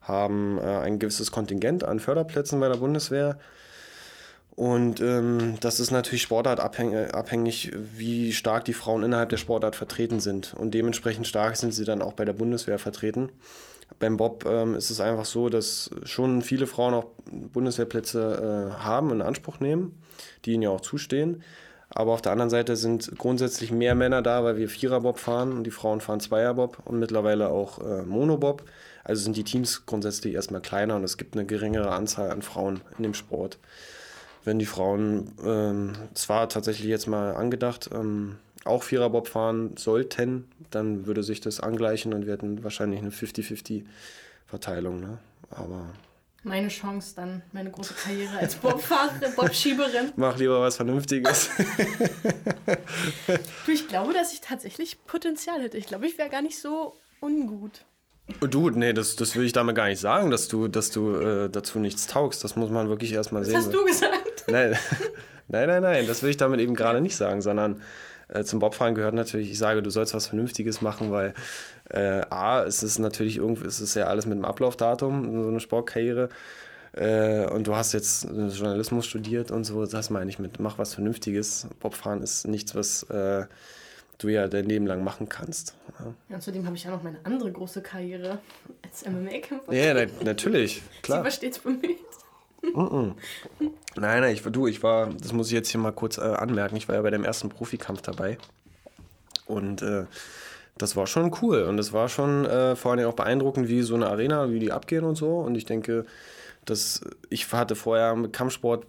haben 0.00 0.58
äh, 0.58 0.62
ein 0.62 1.00
gewisses 1.00 1.32
Kontingent 1.32 1.82
an 1.82 1.98
Förderplätzen 1.98 2.60
bei 2.60 2.68
der 2.68 2.76
Bundeswehr. 2.76 3.40
Und 4.56 5.00
ähm, 5.00 5.56
das 5.60 5.80
ist 5.80 5.90
natürlich 5.90 6.22
sportartabhängig, 6.22 7.72
wie 7.96 8.32
stark 8.32 8.64
die 8.64 8.72
Frauen 8.72 9.02
innerhalb 9.02 9.30
der 9.30 9.36
Sportart 9.36 9.74
vertreten 9.74 10.20
sind. 10.20 10.54
Und 10.54 10.74
dementsprechend 10.74 11.26
stark 11.26 11.56
sind 11.56 11.72
sie 11.72 11.84
dann 11.84 12.02
auch 12.02 12.12
bei 12.12 12.24
der 12.24 12.34
Bundeswehr 12.34 12.78
vertreten. 12.78 13.30
Beim 13.98 14.16
Bob 14.16 14.46
ähm, 14.46 14.76
ist 14.76 14.90
es 14.90 15.00
einfach 15.00 15.24
so, 15.24 15.48
dass 15.48 15.90
schon 16.04 16.40
viele 16.42 16.66
Frauen 16.66 16.94
auch 16.94 17.06
Bundeswehrplätze 17.30 18.72
äh, 18.78 18.82
haben 18.82 19.10
und 19.10 19.20
in 19.20 19.26
Anspruch 19.26 19.58
nehmen, 19.58 19.98
die 20.44 20.52
ihnen 20.52 20.62
ja 20.62 20.70
auch 20.70 20.80
zustehen. 20.80 21.42
Aber 21.90 22.12
auf 22.12 22.22
der 22.22 22.32
anderen 22.32 22.50
Seite 22.50 22.76
sind 22.76 23.18
grundsätzlich 23.18 23.70
mehr 23.70 23.94
Männer 23.94 24.22
da, 24.22 24.42
weil 24.42 24.56
wir 24.56 24.68
Viererbob 24.68 25.18
fahren 25.18 25.52
und 25.52 25.64
die 25.64 25.70
Frauen 25.70 26.00
fahren 26.00 26.20
Zweierbob 26.20 26.78
und 26.84 26.98
mittlerweile 26.98 27.48
auch 27.48 27.78
äh, 27.78 28.02
Monobob. 28.02 28.64
Also 29.02 29.22
sind 29.22 29.36
die 29.36 29.44
Teams 29.44 29.84
grundsätzlich 29.84 30.34
erstmal 30.34 30.60
kleiner 30.60 30.96
und 30.96 31.04
es 31.04 31.16
gibt 31.18 31.34
eine 31.34 31.44
geringere 31.44 31.90
Anzahl 31.90 32.30
an 32.30 32.42
Frauen 32.42 32.80
in 32.96 33.02
dem 33.02 33.14
Sport 33.14 33.58
wenn 34.44 34.58
die 34.58 34.66
Frauen 34.66 35.32
ähm, 35.44 35.92
zwar 36.14 36.48
tatsächlich 36.48 36.88
jetzt 36.88 37.06
mal 37.06 37.34
angedacht, 37.34 37.90
ähm, 37.92 38.36
auch 38.64 38.82
Viererbob 38.82 39.28
fahren 39.28 39.76
sollten, 39.76 40.48
dann 40.70 41.06
würde 41.06 41.22
sich 41.22 41.40
das 41.40 41.60
angleichen 41.60 42.14
und 42.14 42.26
wir 42.26 42.32
hätten 42.32 42.64
wahrscheinlich 42.64 43.00
eine 43.00 43.10
50-50-Verteilung. 43.10 45.00
Ne? 45.00 45.18
Aber 45.50 45.90
meine 46.44 46.68
Chance 46.68 47.14
dann, 47.16 47.42
meine 47.52 47.70
große 47.70 47.94
Karriere 47.94 48.36
als 48.36 48.56
Bobfahrerin, 48.56 49.32
Bobschieberin. 49.36 50.12
Mach 50.16 50.36
lieber 50.36 50.60
was 50.60 50.76
Vernünftiges. 50.76 51.48
du, 53.66 53.72
ich 53.72 53.88
glaube, 53.88 54.12
dass 54.12 54.32
ich 54.32 54.42
tatsächlich 54.42 55.04
Potenzial 55.06 55.62
hätte. 55.62 55.78
Ich 55.78 55.86
glaube, 55.86 56.06
ich 56.06 56.18
wäre 56.18 56.28
gar 56.28 56.42
nicht 56.42 56.58
so 56.58 56.94
ungut. 57.20 57.84
Du, 58.40 58.70
nee, 58.70 58.92
das, 58.92 59.16
das 59.16 59.36
will 59.36 59.44
ich 59.44 59.52
damit 59.52 59.76
gar 59.76 59.88
nicht 59.88 60.00
sagen, 60.00 60.30
dass 60.30 60.48
du, 60.48 60.68
dass 60.68 60.90
du 60.90 61.14
äh, 61.14 61.50
dazu 61.50 61.78
nichts 61.78 62.06
taugst. 62.06 62.42
Das 62.44 62.56
muss 62.56 62.70
man 62.70 62.88
wirklich 62.88 63.12
erstmal 63.12 63.44
sehen. 63.44 63.54
Das 63.54 63.64
hast 63.64 63.74
du 63.74 63.84
gesagt. 63.84 64.33
Nein, 64.46 64.76
nein, 65.48 65.68
nein, 65.68 65.82
nein, 65.82 66.06
das 66.06 66.22
will 66.22 66.30
ich 66.30 66.36
damit 66.36 66.60
eben 66.60 66.74
gerade 66.74 67.00
nicht 67.00 67.16
sagen, 67.16 67.42
sondern 67.42 67.80
äh, 68.28 68.44
zum 68.44 68.58
Bobfahren 68.58 68.94
gehört 68.94 69.14
natürlich, 69.14 69.50
ich 69.50 69.58
sage, 69.58 69.82
du 69.82 69.90
sollst 69.90 70.14
was 70.14 70.26
Vernünftiges 70.26 70.80
machen, 70.80 71.10
weil 71.10 71.34
äh, 71.90 72.22
A, 72.30 72.64
es 72.64 72.82
ist 72.82 72.98
natürlich 72.98 73.36
irgendwie, 73.36 73.66
es 73.66 73.80
ist 73.80 73.94
ja 73.94 74.06
alles 74.06 74.26
mit 74.26 74.38
dem 74.38 74.44
Ablaufdatum, 74.44 75.42
so 75.42 75.48
eine 75.48 75.60
Sportkarriere. 75.60 76.28
Äh, 76.92 77.46
und 77.46 77.66
du 77.66 77.74
hast 77.74 77.92
jetzt 77.92 78.24
Journalismus 78.24 79.06
studiert 79.06 79.50
und 79.50 79.64
so, 79.64 79.84
das 79.84 80.10
meine 80.10 80.30
ich 80.30 80.38
mit, 80.38 80.60
mach 80.60 80.78
was 80.78 80.94
Vernünftiges. 80.94 81.66
Bobfahren 81.80 82.22
ist 82.22 82.46
nichts, 82.46 82.74
was 82.74 83.02
äh, 83.04 83.46
du 84.18 84.28
ja 84.28 84.46
dein 84.46 84.66
Leben 84.66 84.86
lang 84.86 85.02
machen 85.02 85.28
kannst. 85.28 85.74
Ja, 85.98 86.14
ja 86.30 86.40
zudem 86.40 86.66
habe 86.66 86.76
ich 86.76 86.84
ja 86.84 86.90
noch 86.90 87.02
meine 87.02 87.18
andere 87.24 87.50
große 87.50 87.82
Karriere 87.82 88.38
als 88.82 89.04
MMA-Kämpfer. 89.04 89.72
Ja, 89.72 89.94
na, 89.94 90.06
natürlich, 90.22 90.82
klar. 91.02 91.18
Sie 91.18 91.24
war 91.24 91.30
stets 91.30 91.58
bemüht. 91.58 91.98
Nein, 93.96 94.20
nein, 94.22 94.32
ich, 94.32 94.42
du, 94.42 94.66
ich 94.66 94.82
war, 94.82 95.08
das 95.08 95.32
muss 95.32 95.48
ich 95.48 95.52
jetzt 95.52 95.68
hier 95.68 95.80
mal 95.80 95.92
kurz 95.92 96.18
äh, 96.18 96.22
anmerken, 96.22 96.76
ich 96.76 96.88
war 96.88 96.96
ja 96.96 97.02
bei 97.02 97.10
dem 97.10 97.24
ersten 97.24 97.48
Profikampf 97.48 98.02
dabei. 98.02 98.38
Und 99.46 99.82
äh, 99.82 100.06
das 100.78 100.96
war 100.96 101.06
schon 101.06 101.34
cool 101.42 101.62
und 101.62 101.78
es 101.78 101.92
war 101.92 102.08
schon 102.08 102.44
äh, 102.46 102.74
vor 102.74 102.92
allem 102.92 103.06
auch 103.06 103.14
beeindruckend, 103.14 103.68
wie 103.68 103.82
so 103.82 103.94
eine 103.94 104.08
Arena, 104.08 104.50
wie 104.50 104.58
die 104.58 104.72
abgehen 104.72 105.04
und 105.04 105.16
so. 105.16 105.38
Und 105.38 105.54
ich 105.54 105.64
denke, 105.64 106.04
dass 106.64 107.02
ich 107.30 107.52
hatte 107.52 107.76
vorher 107.76 108.16
mit 108.16 108.32
Kampfsport 108.32 108.86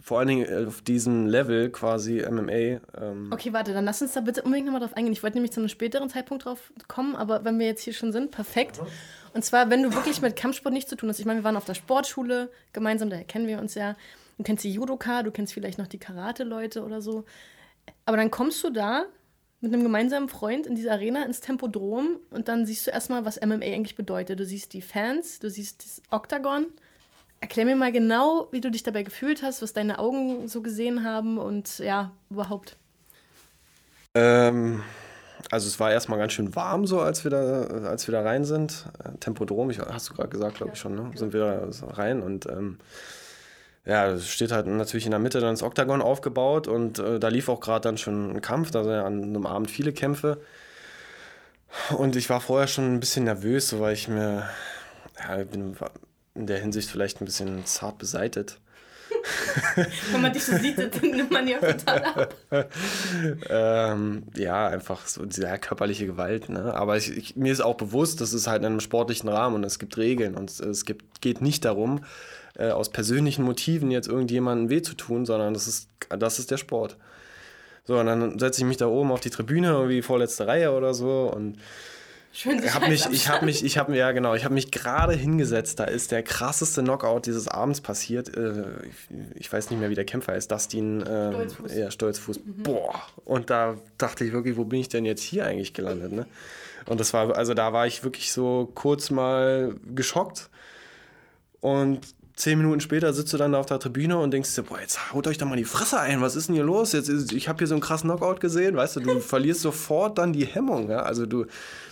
vor 0.00 0.18
allen 0.18 0.28
Dingen 0.28 0.68
auf 0.68 0.82
diesem 0.82 1.26
Level 1.26 1.70
quasi 1.70 2.24
MMA. 2.28 2.52
Ähm 2.52 3.30
okay, 3.32 3.52
warte, 3.52 3.72
dann 3.72 3.84
lass 3.84 4.02
uns 4.02 4.12
da 4.12 4.20
bitte 4.20 4.42
unbedingt 4.42 4.66
nochmal 4.66 4.80
drauf 4.80 4.96
eingehen. 4.96 5.12
Ich 5.12 5.22
wollte 5.22 5.36
nämlich 5.36 5.52
zu 5.52 5.60
einem 5.60 5.68
späteren 5.68 6.08
Zeitpunkt 6.08 6.44
drauf 6.44 6.72
kommen, 6.86 7.16
aber 7.16 7.44
wenn 7.44 7.58
wir 7.58 7.66
jetzt 7.66 7.82
hier 7.82 7.92
schon 7.92 8.12
sind, 8.12 8.30
perfekt. 8.30 8.80
Und 9.34 9.44
zwar, 9.44 9.68
wenn 9.68 9.82
du 9.82 9.92
wirklich 9.92 10.22
mit 10.22 10.36
Kampfsport 10.36 10.72
nichts 10.72 10.88
zu 10.88 10.96
tun 10.96 11.08
hast. 11.08 11.18
Ich 11.18 11.26
meine, 11.26 11.40
wir 11.40 11.44
waren 11.44 11.56
auf 11.56 11.64
der 11.64 11.74
Sportschule 11.74 12.50
gemeinsam, 12.72 13.10
daher 13.10 13.24
kennen 13.24 13.46
wir 13.46 13.58
uns 13.58 13.74
ja. 13.74 13.96
Du 14.38 14.44
kennst 14.44 14.64
die 14.64 14.72
Judoka, 14.72 15.22
du 15.22 15.30
kennst 15.30 15.52
vielleicht 15.52 15.78
noch 15.78 15.86
die 15.86 15.98
Karate-Leute 15.98 16.84
oder 16.84 17.02
so. 17.02 17.24
Aber 18.06 18.16
dann 18.16 18.30
kommst 18.30 18.64
du 18.64 18.70
da 18.70 19.04
mit 19.60 19.72
einem 19.72 19.82
gemeinsamen 19.82 20.28
Freund 20.28 20.66
in 20.66 20.74
diese 20.74 20.90
Arena 20.90 21.24
ins 21.24 21.40
Tempodrom 21.40 22.18
und 22.30 22.48
dann 22.48 22.64
siehst 22.64 22.86
du 22.86 22.90
erstmal, 22.90 23.24
was 23.24 23.40
MMA 23.40 23.66
eigentlich 23.66 23.96
bedeutet. 23.96 24.40
Du 24.40 24.44
siehst 24.44 24.72
die 24.72 24.82
Fans, 24.82 25.38
du 25.38 25.50
siehst 25.50 25.84
das 25.84 26.02
Oktagon 26.10 26.66
Erklär 27.44 27.66
mir 27.66 27.76
mal 27.76 27.92
genau, 27.92 28.48
wie 28.52 28.62
du 28.62 28.70
dich 28.70 28.84
dabei 28.84 29.02
gefühlt 29.02 29.42
hast, 29.42 29.60
was 29.60 29.74
deine 29.74 29.98
Augen 29.98 30.48
so 30.48 30.62
gesehen 30.62 31.04
haben 31.04 31.36
und 31.36 31.78
ja, 31.78 32.10
überhaupt. 32.30 32.78
Ähm, 34.14 34.82
also 35.50 35.66
es 35.66 35.78
war 35.80 35.92
erstmal 35.92 36.18
ganz 36.18 36.32
schön 36.32 36.54
warm 36.54 36.86
so, 36.86 37.00
als 37.00 37.24
wir 37.24 37.30
da, 37.30 37.62
als 37.88 38.06
wir 38.06 38.12
da 38.12 38.22
rein 38.22 38.44
sind. 38.44 38.86
Äh, 39.04 39.16
Tempodrom, 39.18 39.70
ich, 39.70 39.78
hast 39.80 40.10
du 40.10 40.14
gerade 40.14 40.28
gesagt, 40.28 40.56
glaube 40.56 40.72
ich 40.74 40.78
schon, 40.78 40.94
ne? 40.94 41.10
Sind 41.14 41.32
wir 41.32 41.40
da 41.40 41.86
rein 41.88 42.22
und 42.22 42.46
ähm, 42.46 42.78
ja, 43.86 44.08
es 44.08 44.28
steht 44.28 44.50
halt 44.50 44.66
natürlich 44.66 45.04
in 45.04 45.10
der 45.10 45.20
Mitte 45.20 45.40
dann 45.40 45.52
das 45.54 45.62
Oktagon 45.62 46.00
aufgebaut 46.00 46.68
und 46.68 46.98
äh, 46.98 47.20
da 47.20 47.28
lief 47.28 47.48
auch 47.48 47.60
gerade 47.60 47.82
dann 47.82 47.98
schon 47.98 48.30
ein 48.30 48.40
Kampf, 48.40 48.70
da 48.70 48.82
sind 48.82 48.92
ja 48.92 49.04
an 49.04 49.22
einem 49.22 49.46
Abend 49.46 49.70
viele 49.70 49.92
Kämpfe. 49.92 50.40
Und 51.98 52.16
ich 52.16 52.30
war 52.30 52.40
vorher 52.40 52.68
schon 52.68 52.94
ein 52.94 53.00
bisschen 53.00 53.24
nervös, 53.24 53.68
so 53.68 53.80
weil 53.80 53.94
ich 53.94 54.08
mir, 54.08 54.48
ja, 55.18 55.44
bin, 55.44 55.76
in 56.34 56.46
der 56.46 56.60
Hinsicht 56.60 56.88
vielleicht 56.88 57.20
ein 57.20 57.24
bisschen 57.24 57.66
zart 57.66 57.98
beseitet. 57.98 58.60
Wenn 60.12 60.22
man 60.22 60.32
dich 60.32 60.44
so 60.44 60.56
sieht, 60.56 60.78
dann 60.78 61.10
nimmt 61.10 61.30
man 61.30 61.46
ja 61.48 61.58
total 61.58 62.04
ab. 62.04 62.34
ähm, 63.48 64.24
ja, 64.36 64.68
einfach 64.68 65.06
so 65.06 65.24
diese 65.24 65.46
körperliche 65.58 66.06
Gewalt. 66.06 66.48
Ne? 66.48 66.74
Aber 66.74 66.96
ich, 66.96 67.16
ich, 67.16 67.36
mir 67.36 67.52
ist 67.52 67.60
auch 67.60 67.76
bewusst, 67.76 68.20
das 68.20 68.32
ist 68.32 68.46
halt 68.46 68.62
in 68.62 68.66
einem 68.66 68.80
sportlichen 68.80 69.28
Rahmen 69.28 69.56
und 69.56 69.64
es 69.64 69.78
gibt 69.78 69.96
Regeln 69.96 70.34
und 70.34 70.50
es 70.50 70.84
gibt, 70.84 71.20
geht 71.20 71.40
nicht 71.40 71.64
darum, 71.64 72.04
äh, 72.56 72.70
aus 72.70 72.90
persönlichen 72.90 73.44
Motiven 73.44 73.90
jetzt 73.90 74.08
irgendjemandem 74.08 74.70
weh 74.70 74.82
zu 74.82 74.94
tun, 74.94 75.26
sondern 75.26 75.54
das 75.54 75.66
ist, 75.66 75.88
das 76.10 76.38
ist 76.38 76.50
der 76.50 76.58
Sport. 76.58 76.96
So, 77.86 77.98
und 77.98 78.06
dann 78.06 78.38
setze 78.38 78.62
ich 78.62 78.66
mich 78.66 78.78
da 78.78 78.86
oben 78.86 79.12
auf 79.12 79.20
die 79.20 79.30
Tribüne, 79.30 79.68
irgendwie 79.68 80.02
vorletzte 80.02 80.46
Reihe 80.46 80.72
oder 80.72 80.94
so 80.94 81.30
und 81.34 81.58
Schön 82.36 82.60
ich 82.64 82.74
habe 82.74 82.88
mich, 82.88 83.06
ich 83.12 83.28
habe 83.28 83.44
mich, 83.44 83.64
ich 83.64 83.78
habe 83.78 83.96
ja 83.96 84.10
genau, 84.10 84.34
ich 84.34 84.44
habe 84.44 84.54
mich 84.54 84.72
gerade 84.72 85.12
hingesetzt. 85.12 85.78
Da 85.78 85.84
ist 85.84 86.10
der 86.10 86.24
krasseste 86.24 86.82
Knockout 86.82 87.26
dieses 87.26 87.46
Abends 87.46 87.80
passiert. 87.80 88.36
Äh, 88.36 88.64
ich, 89.36 89.52
weiß 89.52 89.70
nicht 89.70 89.78
mehr, 89.78 89.88
wie 89.88 89.94
der 89.94 90.04
Kämpfer 90.04 90.34
ist. 90.34 90.50
Dustin 90.50 91.00
äh, 91.02 91.30
Stolzfuß. 91.30 91.76
Ja, 91.76 91.90
Stolzfuß. 91.92 92.40
Mhm. 92.40 92.62
Boah. 92.64 93.02
Und 93.24 93.50
da 93.50 93.76
dachte 93.98 94.24
ich 94.24 94.32
wirklich, 94.32 94.56
wo 94.56 94.64
bin 94.64 94.80
ich 94.80 94.88
denn 94.88 95.04
jetzt 95.04 95.22
hier 95.22 95.46
eigentlich 95.46 95.74
gelandet? 95.74 96.10
Ne? 96.10 96.26
Und 96.86 96.98
das 96.98 97.12
war, 97.14 97.36
also 97.36 97.54
da 97.54 97.72
war 97.72 97.86
ich 97.86 98.02
wirklich 98.02 98.32
so 98.32 98.68
kurz 98.74 99.10
mal 99.10 99.76
geschockt. 99.94 100.50
Und 101.60 102.00
zehn 102.36 102.58
Minuten 102.58 102.80
später 102.80 103.12
sitzt 103.12 103.32
du 103.32 103.36
dann 103.36 103.52
da 103.52 103.60
auf 103.60 103.66
der 103.66 103.78
Tribüne 103.78 104.18
und 104.18 104.32
denkst 104.32 104.54
dir, 104.54 104.62
boah, 104.62 104.80
jetzt 104.80 105.12
haut 105.12 105.26
euch 105.26 105.38
doch 105.38 105.46
mal 105.46 105.56
die 105.56 105.64
Fresse 105.64 106.00
ein, 106.00 106.20
was 106.20 106.34
ist 106.36 106.48
denn 106.48 106.56
hier 106.56 106.64
los? 106.64 106.92
Jetzt 106.92 107.08
ist, 107.08 107.32
ich 107.32 107.48
habe 107.48 107.58
hier 107.58 107.66
so 107.66 107.74
einen 107.74 107.80
krassen 107.80 108.10
Knockout 108.10 108.40
gesehen, 108.40 108.76
weißt 108.76 108.96
du, 108.96 109.00
du 109.00 109.20
verlierst 109.20 109.60
sofort 109.60 110.18
dann 110.18 110.32
die 110.32 110.46
Hemmung, 110.46 110.90
ja? 110.90 111.02
Also 111.02 111.26
du, 111.26 111.46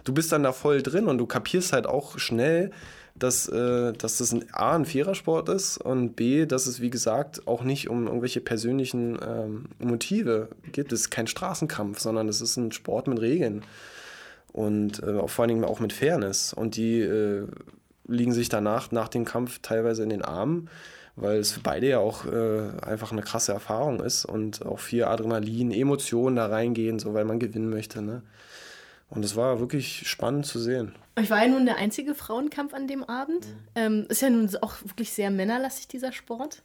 du 0.04 0.12
bist 0.12 0.32
dann 0.32 0.42
da 0.42 0.52
voll 0.52 0.82
drin 0.82 1.06
und 1.06 1.18
du 1.18 1.26
kapierst 1.26 1.72
halt 1.72 1.86
auch 1.86 2.18
schnell, 2.18 2.72
dass, 3.14 3.46
äh, 3.48 3.92
dass 3.92 4.18
das 4.18 4.32
ein 4.32 4.44
A, 4.52 4.74
ein 4.74 4.84
Vierersport 4.84 5.48
ist 5.48 5.78
und 5.78 6.16
B, 6.16 6.46
dass 6.46 6.66
es, 6.66 6.80
wie 6.80 6.90
gesagt, 6.90 7.46
auch 7.46 7.62
nicht 7.62 7.88
um 7.88 8.06
irgendwelche 8.06 8.40
persönlichen 8.40 9.18
ähm, 9.24 9.66
Motive 9.78 10.48
geht. 10.72 10.92
Es 10.92 11.02
ist 11.02 11.10
kein 11.10 11.26
Straßenkampf, 11.26 12.00
sondern 12.00 12.28
es 12.28 12.40
ist 12.40 12.56
ein 12.56 12.72
Sport 12.72 13.06
mit 13.06 13.20
Regeln 13.20 13.62
und 14.52 15.02
äh, 15.02 15.26
vor 15.28 15.42
allen 15.42 15.50
Dingen 15.50 15.64
auch 15.64 15.80
mit 15.80 15.92
Fairness. 15.92 16.52
Und 16.52 16.76
die 16.76 17.00
äh, 17.00 17.46
liegen 18.12 18.32
sich 18.32 18.48
danach, 18.48 18.90
nach 18.92 19.08
dem 19.08 19.24
Kampf, 19.24 19.60
teilweise 19.60 20.02
in 20.02 20.10
den 20.10 20.22
Armen, 20.22 20.68
weil 21.16 21.38
es 21.38 21.52
für 21.52 21.60
beide 21.60 21.88
ja 21.88 21.98
auch 21.98 22.24
äh, 22.26 22.70
einfach 22.82 23.12
eine 23.12 23.22
krasse 23.22 23.52
Erfahrung 23.52 24.00
ist 24.00 24.24
und 24.24 24.64
auch 24.64 24.78
viel 24.78 25.04
Adrenalin, 25.04 25.70
Emotionen 25.70 26.36
da 26.36 26.46
reingehen, 26.46 26.98
so 26.98 27.14
weil 27.14 27.24
man 27.24 27.38
gewinnen 27.38 27.70
möchte. 27.70 28.02
Ne? 28.02 28.22
Und 29.10 29.24
es 29.24 29.36
war 29.36 29.60
wirklich 29.60 30.08
spannend 30.08 30.46
zu 30.46 30.58
sehen. 30.58 30.94
Ich 31.20 31.28
war 31.28 31.42
ja 31.42 31.48
nun 31.48 31.66
der 31.66 31.76
einzige 31.76 32.14
Frauenkampf 32.14 32.72
an 32.72 32.88
dem 32.88 33.04
Abend. 33.04 33.46
Mhm. 33.46 33.58
Ähm, 33.74 34.06
ist 34.08 34.22
ja 34.22 34.30
nun 34.30 34.48
auch 34.62 34.76
wirklich 34.84 35.12
sehr 35.12 35.30
männerlastig, 35.30 35.88
dieser 35.88 36.12
Sport. 36.12 36.62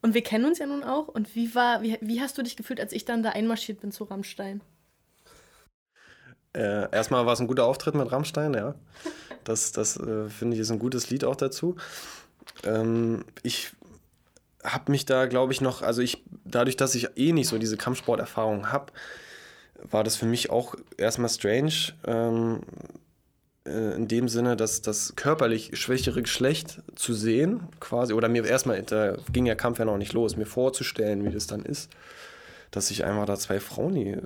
Und 0.00 0.14
wir 0.14 0.22
kennen 0.22 0.46
uns 0.46 0.58
ja 0.58 0.66
nun 0.66 0.82
auch. 0.82 1.08
Und 1.08 1.34
wie, 1.34 1.54
war, 1.54 1.82
wie, 1.82 1.98
wie 2.00 2.22
hast 2.22 2.38
du 2.38 2.42
dich 2.42 2.56
gefühlt, 2.56 2.80
als 2.80 2.92
ich 2.92 3.04
dann 3.04 3.22
da 3.22 3.30
einmarschiert 3.30 3.82
bin 3.82 3.92
zu 3.92 4.04
Rammstein? 4.04 4.62
Äh, 6.54 6.90
erstmal 6.90 7.26
war 7.26 7.34
es 7.34 7.40
ein 7.40 7.46
guter 7.46 7.66
Auftritt 7.66 7.94
mit 7.94 8.10
Rammstein, 8.10 8.54
ja. 8.54 8.74
Das, 9.44 9.72
das 9.72 9.96
äh, 9.96 10.28
finde 10.28 10.54
ich 10.54 10.60
ist 10.60 10.70
ein 10.70 10.78
gutes 10.78 11.10
Lied 11.10 11.24
auch 11.24 11.36
dazu. 11.36 11.76
Ähm, 12.64 13.24
ich 13.42 13.72
habe 14.62 14.90
mich 14.90 15.06
da, 15.06 15.26
glaube 15.26 15.52
ich, 15.52 15.60
noch, 15.60 15.82
also 15.82 16.02
ich, 16.02 16.22
dadurch, 16.44 16.76
dass 16.76 16.94
ich 16.94 17.16
eh 17.16 17.32
nicht 17.32 17.48
so 17.48 17.58
diese 17.58 17.76
Kampfsporterfahrung 17.76 18.70
habe, 18.70 18.92
war 19.82 20.04
das 20.04 20.16
für 20.16 20.26
mich 20.26 20.50
auch 20.50 20.74
erstmal 20.98 21.30
strange. 21.30 21.72
Ähm, 22.06 22.60
äh, 23.66 23.94
in 23.94 24.08
dem 24.08 24.28
Sinne, 24.28 24.56
dass 24.56 24.82
das 24.82 25.14
körperlich 25.16 25.70
schwächere 25.78 26.22
Geschlecht 26.22 26.82
zu 26.94 27.12
sehen, 27.14 27.68
quasi, 27.78 28.12
oder 28.14 28.28
mir 28.28 28.44
erstmal, 28.44 28.82
da 28.82 29.16
ging 29.32 29.44
der 29.44 29.56
Kampf 29.56 29.78
ja 29.78 29.84
noch 29.84 29.98
nicht 29.98 30.12
los, 30.12 30.36
mir 30.36 30.46
vorzustellen, 30.46 31.24
wie 31.24 31.30
das 31.30 31.46
dann 31.46 31.64
ist, 31.64 31.90
dass 32.70 32.88
sich 32.88 33.04
einfach 33.04 33.26
da 33.26 33.36
zwei 33.36 33.60
Frauen, 33.60 33.94
die, 33.94 34.08
äh, 34.08 34.20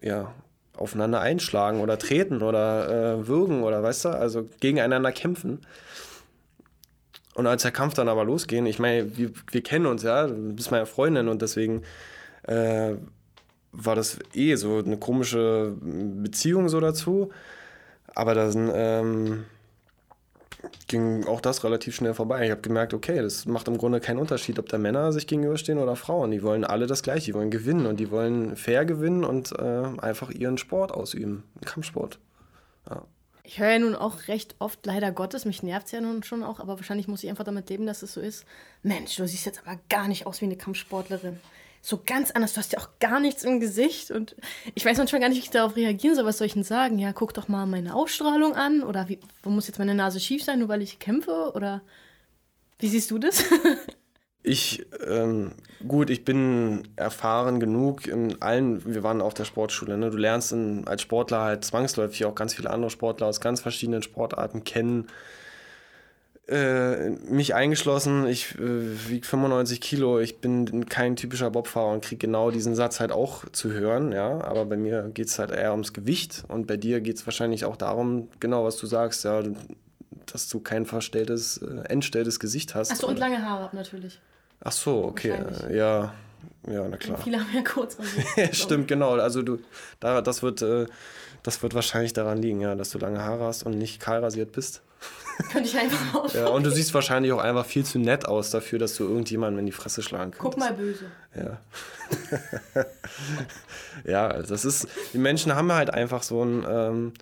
ja, 0.00 0.34
aufeinander 0.82 1.20
einschlagen 1.20 1.80
oder 1.80 1.98
treten 1.98 2.42
oder 2.42 3.20
äh, 3.20 3.28
würgen 3.28 3.62
oder 3.62 3.82
weißt 3.82 4.06
du, 4.06 4.08
also 4.10 4.48
gegeneinander 4.60 5.12
kämpfen. 5.12 5.60
Und 7.34 7.46
als 7.46 7.62
der 7.62 7.70
Kampf 7.70 7.94
dann 7.94 8.08
aber 8.08 8.24
losging, 8.24 8.66
ich 8.66 8.78
meine, 8.78 9.16
wir, 9.16 9.30
wir 9.50 9.62
kennen 9.62 9.86
uns 9.86 10.02
ja, 10.02 10.26
du 10.26 10.54
bist 10.54 10.70
meine 10.70 10.86
Freundin 10.86 11.28
und 11.28 11.40
deswegen 11.40 11.82
äh, 12.42 12.94
war 13.72 13.94
das 13.94 14.18
eh 14.34 14.54
so 14.56 14.78
eine 14.78 14.98
komische 14.98 15.74
Beziehung 15.80 16.68
so 16.68 16.80
dazu. 16.80 17.30
Aber 18.14 18.34
dann 18.34 18.70
ähm, 18.74 19.44
ging 20.86 21.26
auch 21.26 21.40
das 21.40 21.64
relativ 21.64 21.94
schnell 21.94 22.14
vorbei. 22.14 22.44
Ich 22.44 22.50
habe 22.50 22.60
gemerkt, 22.60 22.94
okay, 22.94 23.20
das 23.20 23.46
macht 23.46 23.68
im 23.68 23.78
Grunde 23.78 24.00
keinen 24.00 24.18
Unterschied, 24.18 24.58
ob 24.58 24.68
da 24.68 24.78
Männer 24.78 25.12
sich 25.12 25.26
gegenüberstehen 25.26 25.78
oder 25.78 25.96
Frauen. 25.96 26.30
Die 26.30 26.42
wollen 26.42 26.64
alle 26.64 26.86
das 26.86 27.02
Gleiche, 27.02 27.26
die 27.26 27.34
wollen 27.34 27.50
gewinnen 27.50 27.86
und 27.86 27.98
die 27.98 28.10
wollen 28.10 28.56
fair 28.56 28.84
gewinnen 28.84 29.24
und 29.24 29.52
äh, 29.52 29.84
einfach 29.98 30.30
ihren 30.30 30.58
Sport 30.58 30.92
ausüben, 30.92 31.44
Kampfsport. 31.64 32.18
Ja. 32.88 33.04
Ich 33.44 33.58
höre 33.58 33.72
ja 33.72 33.78
nun 33.80 33.96
auch 33.96 34.28
recht 34.28 34.54
oft, 34.60 34.86
leider 34.86 35.10
Gottes, 35.10 35.44
mich 35.44 35.62
nervt 35.62 35.86
es 35.86 35.92
ja 35.92 36.00
nun 36.00 36.22
schon 36.22 36.44
auch, 36.44 36.60
aber 36.60 36.76
wahrscheinlich 36.76 37.08
muss 37.08 37.24
ich 37.24 37.30
einfach 37.30 37.44
damit 37.44 37.68
leben, 37.70 37.86
dass 37.86 38.02
es 38.02 38.12
so 38.12 38.20
ist. 38.20 38.44
Mensch, 38.82 39.16
du 39.16 39.26
siehst 39.26 39.46
jetzt 39.46 39.62
aber 39.66 39.80
gar 39.88 40.06
nicht 40.06 40.26
aus 40.26 40.40
wie 40.40 40.44
eine 40.44 40.56
Kampfsportlerin 40.56 41.40
so 41.84 42.00
ganz 42.06 42.30
anders. 42.30 42.54
Du 42.54 42.58
hast 42.58 42.72
ja 42.72 42.78
auch 42.78 42.88
gar 43.00 43.18
nichts 43.18 43.42
im 43.42 43.58
Gesicht. 43.58 44.12
Und 44.12 44.36
ich 44.74 44.84
weiß 44.84 44.98
manchmal 44.98 45.20
gar 45.20 45.28
nicht, 45.28 45.38
wie 45.38 45.42
ich 45.42 45.50
darauf 45.50 45.74
reagieren 45.74 46.14
soll. 46.14 46.24
Was 46.24 46.38
soll 46.38 46.46
ich 46.46 46.54
denn 46.54 46.62
sagen? 46.62 46.98
Ja, 46.98 47.12
guck 47.12 47.34
doch 47.34 47.48
mal 47.48 47.66
meine 47.66 47.94
Ausstrahlung 47.94 48.54
an. 48.54 48.84
Oder 48.84 49.08
wie, 49.08 49.18
wo 49.42 49.50
muss 49.50 49.66
jetzt 49.66 49.78
meine 49.78 49.94
Nase 49.94 50.20
schief 50.20 50.44
sein, 50.44 50.60
nur 50.60 50.68
weil 50.68 50.80
ich 50.80 51.00
kämpfe? 51.00 51.50
Oder 51.54 51.82
wie 52.78 52.88
siehst 52.88 53.10
du 53.10 53.18
das? 53.18 53.44
ich, 54.44 54.86
ähm, 55.04 55.52
gut, 55.86 56.08
ich 56.08 56.24
bin 56.24 56.86
erfahren 56.94 57.58
genug 57.58 58.06
in 58.06 58.40
allen, 58.40 58.84
wir 58.84 59.02
waren 59.02 59.20
auf 59.20 59.34
der 59.34 59.44
Sportschule, 59.44 59.98
ne? 59.98 60.10
du 60.10 60.16
lernst 60.16 60.52
in, 60.52 60.86
als 60.86 61.02
Sportler 61.02 61.42
halt 61.42 61.64
zwangsläufig 61.64 62.24
auch 62.24 62.34
ganz 62.34 62.54
viele 62.54 62.70
andere 62.70 62.90
Sportler 62.90 63.26
aus 63.26 63.40
ganz 63.40 63.60
verschiedenen 63.60 64.02
Sportarten 64.02 64.64
kennen 64.64 65.08
äh, 66.48 67.10
mich 67.10 67.54
eingeschlossen, 67.54 68.26
ich 68.26 68.54
äh, 68.56 69.08
wiege 69.08 69.26
95 69.26 69.80
Kilo, 69.80 70.18
ich 70.18 70.38
bin 70.38 70.86
kein 70.86 71.16
typischer 71.16 71.50
Bobfahrer 71.50 71.92
und 71.92 72.04
kriege 72.04 72.18
genau 72.18 72.50
diesen 72.50 72.74
Satz 72.74 73.00
halt 73.00 73.12
auch 73.12 73.48
zu 73.52 73.70
hören, 73.72 74.12
ja. 74.12 74.42
Aber 74.42 74.64
bei 74.64 74.76
mir 74.76 75.10
geht 75.14 75.28
es 75.28 75.38
halt 75.38 75.50
eher 75.52 75.70
ums 75.72 75.92
Gewicht 75.92 76.44
und 76.48 76.66
bei 76.66 76.76
dir 76.76 77.00
geht 77.00 77.16
es 77.16 77.26
wahrscheinlich 77.26 77.64
auch 77.64 77.76
darum, 77.76 78.28
genau 78.40 78.64
was 78.64 78.76
du 78.76 78.86
sagst, 78.86 79.24
ja, 79.24 79.42
dass 80.26 80.48
du 80.48 80.60
kein 80.60 80.84
verstelltes, 80.84 81.58
äh, 81.58 81.88
entstelltes 81.88 82.40
Gesicht 82.40 82.74
hast. 82.74 82.90
Achso, 82.90 83.06
und 83.06 83.18
lange 83.18 83.44
Haare 83.44 83.74
natürlich. 83.74 84.20
Ach 84.64 84.72
so, 84.72 85.04
okay, 85.04 85.34
ja. 85.72 86.12
Ja, 86.66 86.86
na 86.88 86.96
klar. 86.96 87.16
Und 87.16 87.24
viele 87.24 87.38
haben 87.38 87.54
ja 87.54 87.62
kurz. 87.62 87.96
Stimmt, 88.52 88.86
genau. 88.88 89.14
Also 89.14 89.42
du, 89.42 89.58
da, 90.00 90.20
das 90.22 90.42
wird, 90.42 90.62
äh, 90.62 90.86
das 91.42 91.62
wird 91.62 91.74
wahrscheinlich 91.74 92.12
daran 92.12 92.38
liegen, 92.38 92.60
ja, 92.60 92.74
dass 92.74 92.90
du 92.90 92.98
lange 92.98 93.22
Haare 93.22 93.44
hast 93.44 93.64
und 93.64 93.78
nicht 93.78 94.00
kahl 94.00 94.20
rasiert 94.20 94.52
bist. 94.52 94.82
Könnte 95.50 95.68
ich 95.68 95.76
einfach 95.76 96.14
auch. 96.14 96.34
Ja, 96.34 96.48
und 96.48 96.64
du 96.64 96.70
siehst 96.70 96.94
wahrscheinlich 96.94 97.32
auch 97.32 97.40
einfach 97.40 97.66
viel 97.66 97.84
zu 97.84 97.98
nett 97.98 98.26
aus 98.26 98.50
dafür, 98.50 98.78
dass 98.78 98.94
du 98.96 99.04
irgendjemandem 99.04 99.60
in 99.60 99.66
die 99.66 99.72
Fresse 99.72 100.02
schlagen 100.02 100.32
kannst. 100.32 100.40
Guck 100.40 100.56
mal 100.58 100.72
böse. 100.72 101.06
Ja. 101.36 101.58
ja, 104.04 104.42
das 104.42 104.64
ist, 104.64 104.88
die 105.12 105.18
Menschen 105.18 105.54
haben 105.54 105.72
halt 105.72 105.90
einfach 105.90 106.22
so 106.22 106.44
ein, 106.44 106.64
ähm, 106.68 107.12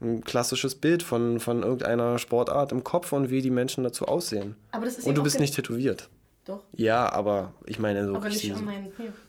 ein 0.00 0.22
klassisches 0.22 0.74
Bild 0.74 1.02
von, 1.02 1.40
von 1.40 1.62
irgendeiner 1.62 2.18
Sportart 2.18 2.72
im 2.72 2.84
Kopf 2.84 3.12
und 3.12 3.30
wie 3.30 3.42
die 3.42 3.50
Menschen 3.50 3.84
dazu 3.84 4.06
aussehen. 4.06 4.56
Aber 4.72 4.84
das 4.84 4.98
ist 4.98 5.06
und 5.06 5.16
du 5.16 5.22
bist 5.22 5.40
nicht 5.40 5.54
tätowiert. 5.54 6.08
Doch. 6.44 6.62
Ja, 6.72 7.12
aber 7.12 7.54
ich 7.64 7.80
meine 7.80 8.06
so, 8.06 8.14
richtig, 8.18 8.54
so, 8.54 8.62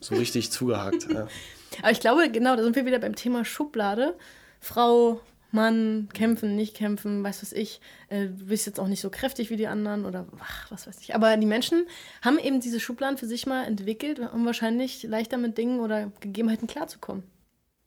so 0.00 0.14
richtig 0.14 0.52
zugehackt. 0.52 1.08
ja. 1.12 1.26
Aber 1.82 1.90
ich 1.90 2.00
glaube, 2.00 2.30
genau, 2.30 2.56
da 2.56 2.62
sind 2.62 2.76
wir 2.76 2.86
wieder 2.86 2.98
beim 2.98 3.14
Thema 3.14 3.44
Schublade. 3.44 4.14
Frau, 4.60 5.20
Mann, 5.50 6.08
kämpfen, 6.12 6.56
nicht 6.56 6.76
kämpfen, 6.76 7.24
weiß 7.24 7.42
was 7.42 7.52
ich. 7.52 7.80
Äh, 8.08 8.26
du 8.26 8.46
bist 8.46 8.66
jetzt 8.66 8.78
auch 8.78 8.88
nicht 8.88 9.00
so 9.00 9.10
kräftig 9.10 9.50
wie 9.50 9.56
die 9.56 9.66
anderen 9.66 10.04
oder 10.04 10.26
ach, 10.40 10.70
was 10.70 10.86
weiß 10.86 10.98
ich. 11.00 11.14
Aber 11.14 11.36
die 11.36 11.46
Menschen 11.46 11.86
haben 12.22 12.38
eben 12.38 12.60
diese 12.60 12.80
Schubladen 12.80 13.16
für 13.16 13.26
sich 13.26 13.46
mal 13.46 13.64
entwickelt, 13.64 14.20
um 14.32 14.44
wahrscheinlich 14.44 15.02
leichter 15.04 15.38
mit 15.38 15.56
Dingen 15.56 15.80
oder 15.80 16.12
Gegebenheiten 16.20 16.66
klarzukommen. 16.66 17.22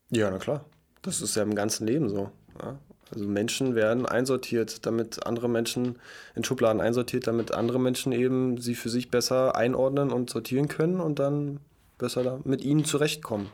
Ja, 0.09 0.29
na 0.31 0.39
klar. 0.39 0.65
Das 1.01 1.21
ist 1.21 1.35
ja 1.35 1.43
im 1.43 1.55
ganzen 1.55 1.87
Leben 1.87 2.09
so. 2.09 2.31
Ja? 2.61 2.77
Also 3.11 3.27
Menschen 3.27 3.75
werden 3.75 4.05
einsortiert, 4.05 4.85
damit 4.85 5.25
andere 5.25 5.49
Menschen 5.49 5.99
in 6.35 6.43
Schubladen 6.43 6.81
einsortiert, 6.81 7.27
damit 7.27 7.53
andere 7.53 7.79
Menschen 7.79 8.11
eben 8.13 8.57
sie 8.57 8.75
für 8.75 8.89
sich 8.89 9.11
besser 9.11 9.55
einordnen 9.55 10.11
und 10.11 10.29
sortieren 10.29 10.67
können 10.67 11.01
und 11.01 11.19
dann 11.19 11.59
besser 11.97 12.39
mit 12.45 12.63
ihnen 12.63 12.85
zurechtkommen. 12.85 13.49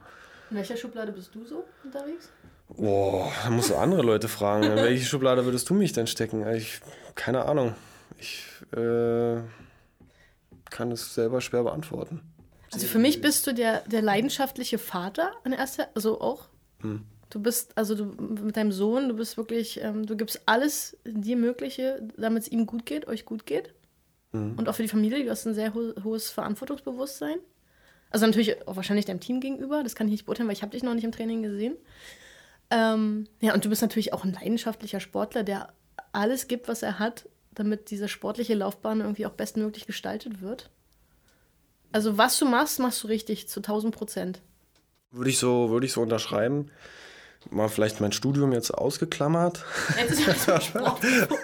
In 0.51 0.57
welcher 0.57 0.77
Schublade 0.77 1.11
bist 1.11 1.33
du 1.33 1.43
so 1.43 1.65
unterwegs? 1.83 2.29
Boah, 2.69 3.31
da 3.43 3.49
musst 3.49 3.69
du 3.69 3.75
andere 3.75 4.01
Leute 4.01 4.27
fragen. 4.27 4.63
In 4.63 4.75
welche 4.75 5.05
Schublade 5.05 5.45
würdest 5.45 5.69
du 5.69 5.73
mich 5.73 5.93
denn 5.93 6.07
stecken? 6.07 6.47
Ich, 6.53 6.81
keine 7.15 7.45
Ahnung. 7.45 7.75
Ich 8.19 8.43
äh, 8.75 9.41
kann 10.69 10.91
es 10.91 11.13
selber 11.13 11.41
schwer 11.41 11.63
beantworten. 11.63 12.21
Also 12.71 12.87
für 12.87 12.99
mich 12.99 13.21
bist 13.21 13.47
du 13.47 13.53
der, 13.53 13.81
der 13.87 14.01
leidenschaftliche 14.01 14.77
Vater 14.77 15.31
an 15.43 15.53
erster, 15.53 15.87
also 15.95 16.19
auch. 16.19 16.49
Hm. 16.81 17.05
Du 17.29 17.41
bist, 17.41 17.77
also 17.77 17.95
du 17.95 18.05
mit 18.05 18.55
deinem 18.57 18.71
Sohn, 18.71 19.09
du 19.09 19.15
bist 19.15 19.37
wirklich, 19.37 19.81
ähm, 19.81 20.05
du 20.05 20.15
gibst 20.15 20.41
alles 20.45 20.97
dir 21.05 21.37
Mögliche, 21.37 22.01
damit 22.17 22.43
es 22.43 22.51
ihm 22.51 22.65
gut 22.65 22.85
geht, 22.85 23.07
euch 23.07 23.25
gut 23.25 23.45
geht. 23.45 23.73
Hm. 24.31 24.55
Und 24.57 24.69
auch 24.69 24.75
für 24.75 24.83
die 24.83 24.89
Familie, 24.89 25.23
du 25.23 25.29
hast 25.29 25.45
ein 25.45 25.53
sehr 25.53 25.73
ho 25.73 25.93
hohes 26.03 26.29
Verantwortungsbewusstsein. 26.29 27.37
Also 28.09 28.25
natürlich 28.25 28.67
auch 28.67 28.75
wahrscheinlich 28.75 29.05
deinem 29.05 29.19
Team 29.19 29.41
gegenüber, 29.41 29.83
das 29.83 29.95
kann 29.95 30.07
ich 30.07 30.11
nicht 30.11 30.25
beurteilen, 30.25 30.47
weil 30.47 30.55
ich 30.55 30.61
habe 30.61 30.71
dich 30.71 30.83
noch 30.83 30.93
nicht 30.93 31.03
im 31.03 31.11
Training 31.11 31.43
gesehen. 31.43 31.75
Ähm, 32.69 33.27
ja, 33.39 33.53
und 33.53 33.63
du 33.63 33.69
bist 33.69 33.81
natürlich 33.81 34.13
auch 34.13 34.23
ein 34.23 34.33
leidenschaftlicher 34.33 34.99
Sportler, 34.99 35.43
der 35.43 35.73
alles 36.11 36.47
gibt, 36.47 36.67
was 36.67 36.83
er 36.83 36.99
hat, 36.99 37.29
damit 37.51 37.91
diese 37.91 38.07
sportliche 38.07 38.55
Laufbahn 38.55 39.01
irgendwie 39.01 39.25
auch 39.25 39.31
bestmöglich 39.31 39.87
gestaltet 39.87 40.41
wird. 40.41 40.69
Also 41.91 42.17
was 42.17 42.37
du 42.37 42.45
machst, 42.45 42.79
machst 42.79 43.03
du 43.03 43.07
richtig 43.07 43.47
zu 43.47 43.59
1000 43.59 43.95
Prozent. 43.95 44.41
Würde 45.11 45.29
ich 45.29 45.39
so, 45.39 45.69
würde 45.69 45.85
ich 45.85 45.93
so 45.93 46.01
unterschreiben 46.01 46.69
mal 47.51 47.69
vielleicht 47.69 48.01
mein 48.01 48.11
Studium 48.11 48.51
jetzt 48.53 48.71
ausgeklammert. 48.71 49.65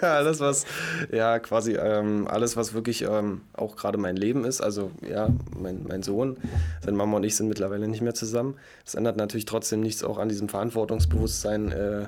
alles 0.00 0.40
was, 0.40 0.64
ja, 1.12 1.38
quasi 1.38 1.74
ähm, 1.74 2.26
alles, 2.28 2.56
was 2.56 2.74
wirklich 2.74 3.02
ähm, 3.02 3.42
auch 3.52 3.76
gerade 3.76 3.98
mein 3.98 4.16
Leben 4.16 4.44
ist. 4.44 4.60
Also 4.60 4.90
ja, 5.08 5.28
mein, 5.58 5.84
mein 5.86 6.02
Sohn, 6.02 6.36
seine 6.84 6.96
Mama 6.96 7.16
und 7.16 7.24
ich 7.24 7.36
sind 7.36 7.48
mittlerweile 7.48 7.88
nicht 7.88 8.02
mehr 8.02 8.14
zusammen. 8.14 8.56
Das 8.84 8.94
ändert 8.94 9.16
natürlich 9.16 9.44
trotzdem 9.44 9.80
nichts 9.80 10.04
auch 10.04 10.18
an 10.18 10.28
diesem 10.28 10.48
Verantwortungsbewusstsein 10.48 11.72
äh, 11.72 12.06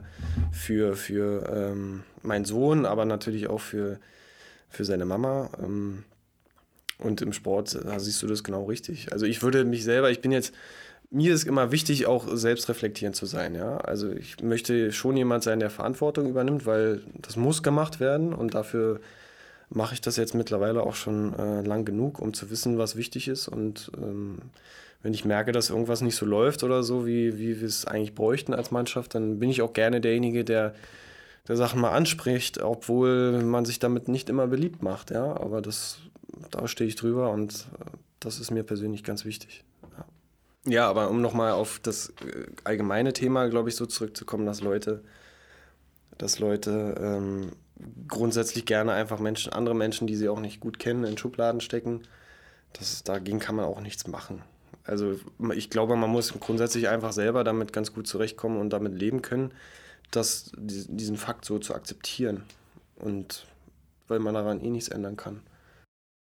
für, 0.52 0.96
für 0.96 1.48
ähm, 1.54 2.02
meinen 2.22 2.44
Sohn, 2.44 2.86
aber 2.86 3.04
natürlich 3.04 3.48
auch 3.48 3.60
für, 3.60 3.98
für 4.68 4.84
seine 4.84 5.04
Mama. 5.04 5.50
Ähm, 5.62 6.04
und 6.98 7.20
im 7.20 7.32
Sport, 7.32 7.78
da 7.84 7.98
siehst 7.98 8.22
du 8.22 8.26
das 8.26 8.42
genau 8.42 8.64
richtig. 8.64 9.12
Also 9.12 9.26
ich 9.26 9.42
würde 9.42 9.64
mich 9.64 9.84
selber, 9.84 10.10
ich 10.10 10.20
bin 10.20 10.32
jetzt 10.32 10.54
mir 11.16 11.32
ist 11.32 11.44
immer 11.44 11.72
wichtig, 11.72 12.06
auch 12.06 12.26
selbstreflektierend 12.30 13.16
zu 13.16 13.24
sein. 13.24 13.54
Ja? 13.54 13.78
Also 13.78 14.10
ich 14.10 14.42
möchte 14.42 14.92
schon 14.92 15.16
jemand 15.16 15.42
sein, 15.44 15.60
der 15.60 15.70
Verantwortung 15.70 16.28
übernimmt, 16.28 16.66
weil 16.66 17.00
das 17.22 17.36
muss 17.36 17.62
gemacht 17.62 18.00
werden 18.00 18.34
und 18.34 18.54
dafür 18.54 19.00
mache 19.70 19.94
ich 19.94 20.02
das 20.02 20.16
jetzt 20.16 20.34
mittlerweile 20.34 20.82
auch 20.82 20.94
schon 20.94 21.32
äh, 21.38 21.62
lang 21.62 21.86
genug, 21.86 22.20
um 22.20 22.34
zu 22.34 22.50
wissen, 22.50 22.76
was 22.76 22.96
wichtig 22.96 23.28
ist. 23.28 23.48
Und 23.48 23.90
ähm, 23.96 24.38
wenn 25.02 25.14
ich 25.14 25.24
merke, 25.24 25.52
dass 25.52 25.70
irgendwas 25.70 26.02
nicht 26.02 26.16
so 26.16 26.26
läuft 26.26 26.62
oder 26.62 26.82
so, 26.82 27.06
wie, 27.06 27.38
wie 27.38 27.60
wir 27.60 27.66
es 27.66 27.86
eigentlich 27.86 28.14
bräuchten 28.14 28.52
als 28.52 28.70
Mannschaft, 28.70 29.14
dann 29.14 29.38
bin 29.38 29.48
ich 29.48 29.62
auch 29.62 29.72
gerne 29.72 30.02
derjenige, 30.02 30.44
der, 30.44 30.74
der 31.48 31.56
Sachen 31.56 31.80
mal 31.80 31.92
anspricht, 31.92 32.60
obwohl 32.60 33.42
man 33.42 33.64
sich 33.64 33.78
damit 33.78 34.06
nicht 34.08 34.28
immer 34.28 34.46
beliebt 34.46 34.82
macht. 34.82 35.10
Ja? 35.10 35.34
Aber 35.40 35.62
das, 35.62 35.98
da 36.50 36.68
stehe 36.68 36.88
ich 36.88 36.96
drüber 36.96 37.30
und 37.30 37.66
äh, 37.80 37.84
das 38.20 38.38
ist 38.38 38.50
mir 38.50 38.64
persönlich 38.64 39.02
ganz 39.02 39.24
wichtig. 39.24 39.64
Ja, 40.66 40.88
aber 40.88 41.10
um 41.10 41.20
nochmal 41.20 41.52
auf 41.52 41.78
das 41.78 42.10
äh, 42.26 42.46
allgemeine 42.64 43.12
Thema, 43.12 43.48
glaube 43.48 43.68
ich, 43.68 43.76
so 43.76 43.86
zurückzukommen, 43.86 44.46
dass 44.46 44.60
Leute, 44.60 45.02
dass 46.18 46.40
Leute 46.40 46.96
ähm, 47.00 47.52
grundsätzlich 48.08 48.66
gerne 48.66 48.92
einfach 48.92 49.20
Menschen, 49.20 49.52
andere 49.52 49.76
Menschen, 49.76 50.06
die 50.06 50.16
sie 50.16 50.28
auch 50.28 50.40
nicht 50.40 50.60
gut 50.60 50.78
kennen, 50.78 51.04
in 51.04 51.16
Schubladen 51.16 51.60
stecken. 51.60 52.02
Das, 52.72 53.04
dagegen 53.04 53.38
kann 53.38 53.54
man 53.54 53.64
auch 53.64 53.80
nichts 53.80 54.06
machen. 54.08 54.42
Also 54.84 55.18
ich 55.54 55.70
glaube, 55.70 55.96
man 55.96 56.10
muss 56.10 56.32
grundsätzlich 56.38 56.88
einfach 56.88 57.12
selber 57.12 57.44
damit 57.44 57.72
ganz 57.72 57.92
gut 57.92 58.06
zurechtkommen 58.06 58.60
und 58.60 58.70
damit 58.70 58.94
leben 58.94 59.22
können, 59.22 59.52
dass 60.10 60.52
diesen 60.56 61.16
Fakt 61.16 61.44
so 61.44 61.58
zu 61.58 61.74
akzeptieren. 61.74 62.44
Und 62.96 63.46
weil 64.08 64.18
man 64.18 64.34
daran 64.34 64.60
eh 64.60 64.70
nichts 64.70 64.88
ändern 64.88 65.16
kann. 65.16 65.40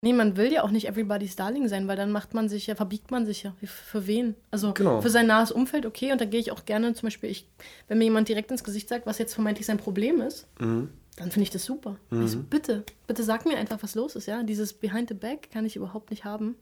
Nee, 0.00 0.12
man 0.12 0.36
will 0.36 0.52
ja 0.52 0.62
auch 0.62 0.70
nicht 0.70 0.86
everybody's 0.86 1.34
Darling 1.34 1.66
sein, 1.66 1.88
weil 1.88 1.96
dann 1.96 2.12
macht 2.12 2.32
man 2.32 2.48
sich 2.48 2.68
ja, 2.68 2.76
verbiegt 2.76 3.10
man 3.10 3.26
sich 3.26 3.42
ja. 3.42 3.54
Für 3.64 4.06
wen? 4.06 4.36
Also 4.52 4.72
genau. 4.72 5.00
für 5.00 5.10
sein 5.10 5.26
nahes 5.26 5.50
Umfeld, 5.50 5.86
okay, 5.86 6.12
und 6.12 6.20
da 6.20 6.24
gehe 6.24 6.38
ich 6.38 6.52
auch 6.52 6.64
gerne 6.64 6.94
zum 6.94 7.08
Beispiel, 7.08 7.30
ich, 7.30 7.48
wenn 7.88 7.98
mir 7.98 8.04
jemand 8.04 8.28
direkt 8.28 8.50
ins 8.52 8.62
Gesicht 8.62 8.88
sagt, 8.88 9.06
was 9.06 9.18
jetzt 9.18 9.34
vermeintlich 9.34 9.66
sein 9.66 9.78
Problem 9.78 10.20
ist, 10.20 10.46
mhm. 10.60 10.90
dann 11.16 11.32
finde 11.32 11.42
ich 11.42 11.50
das 11.50 11.64
super. 11.64 11.96
Mhm. 12.10 12.24
Ich 12.24 12.30
so, 12.30 12.38
bitte, 12.38 12.84
bitte 13.08 13.24
sag 13.24 13.44
mir 13.44 13.58
einfach, 13.58 13.82
was 13.82 13.96
los 13.96 14.14
ist, 14.14 14.26
ja. 14.26 14.44
Dieses 14.44 14.72
Behind 14.72 15.08
the 15.08 15.14
Back 15.14 15.50
kann 15.50 15.66
ich 15.66 15.74
überhaupt 15.74 16.10
nicht 16.10 16.24
haben. 16.24 16.54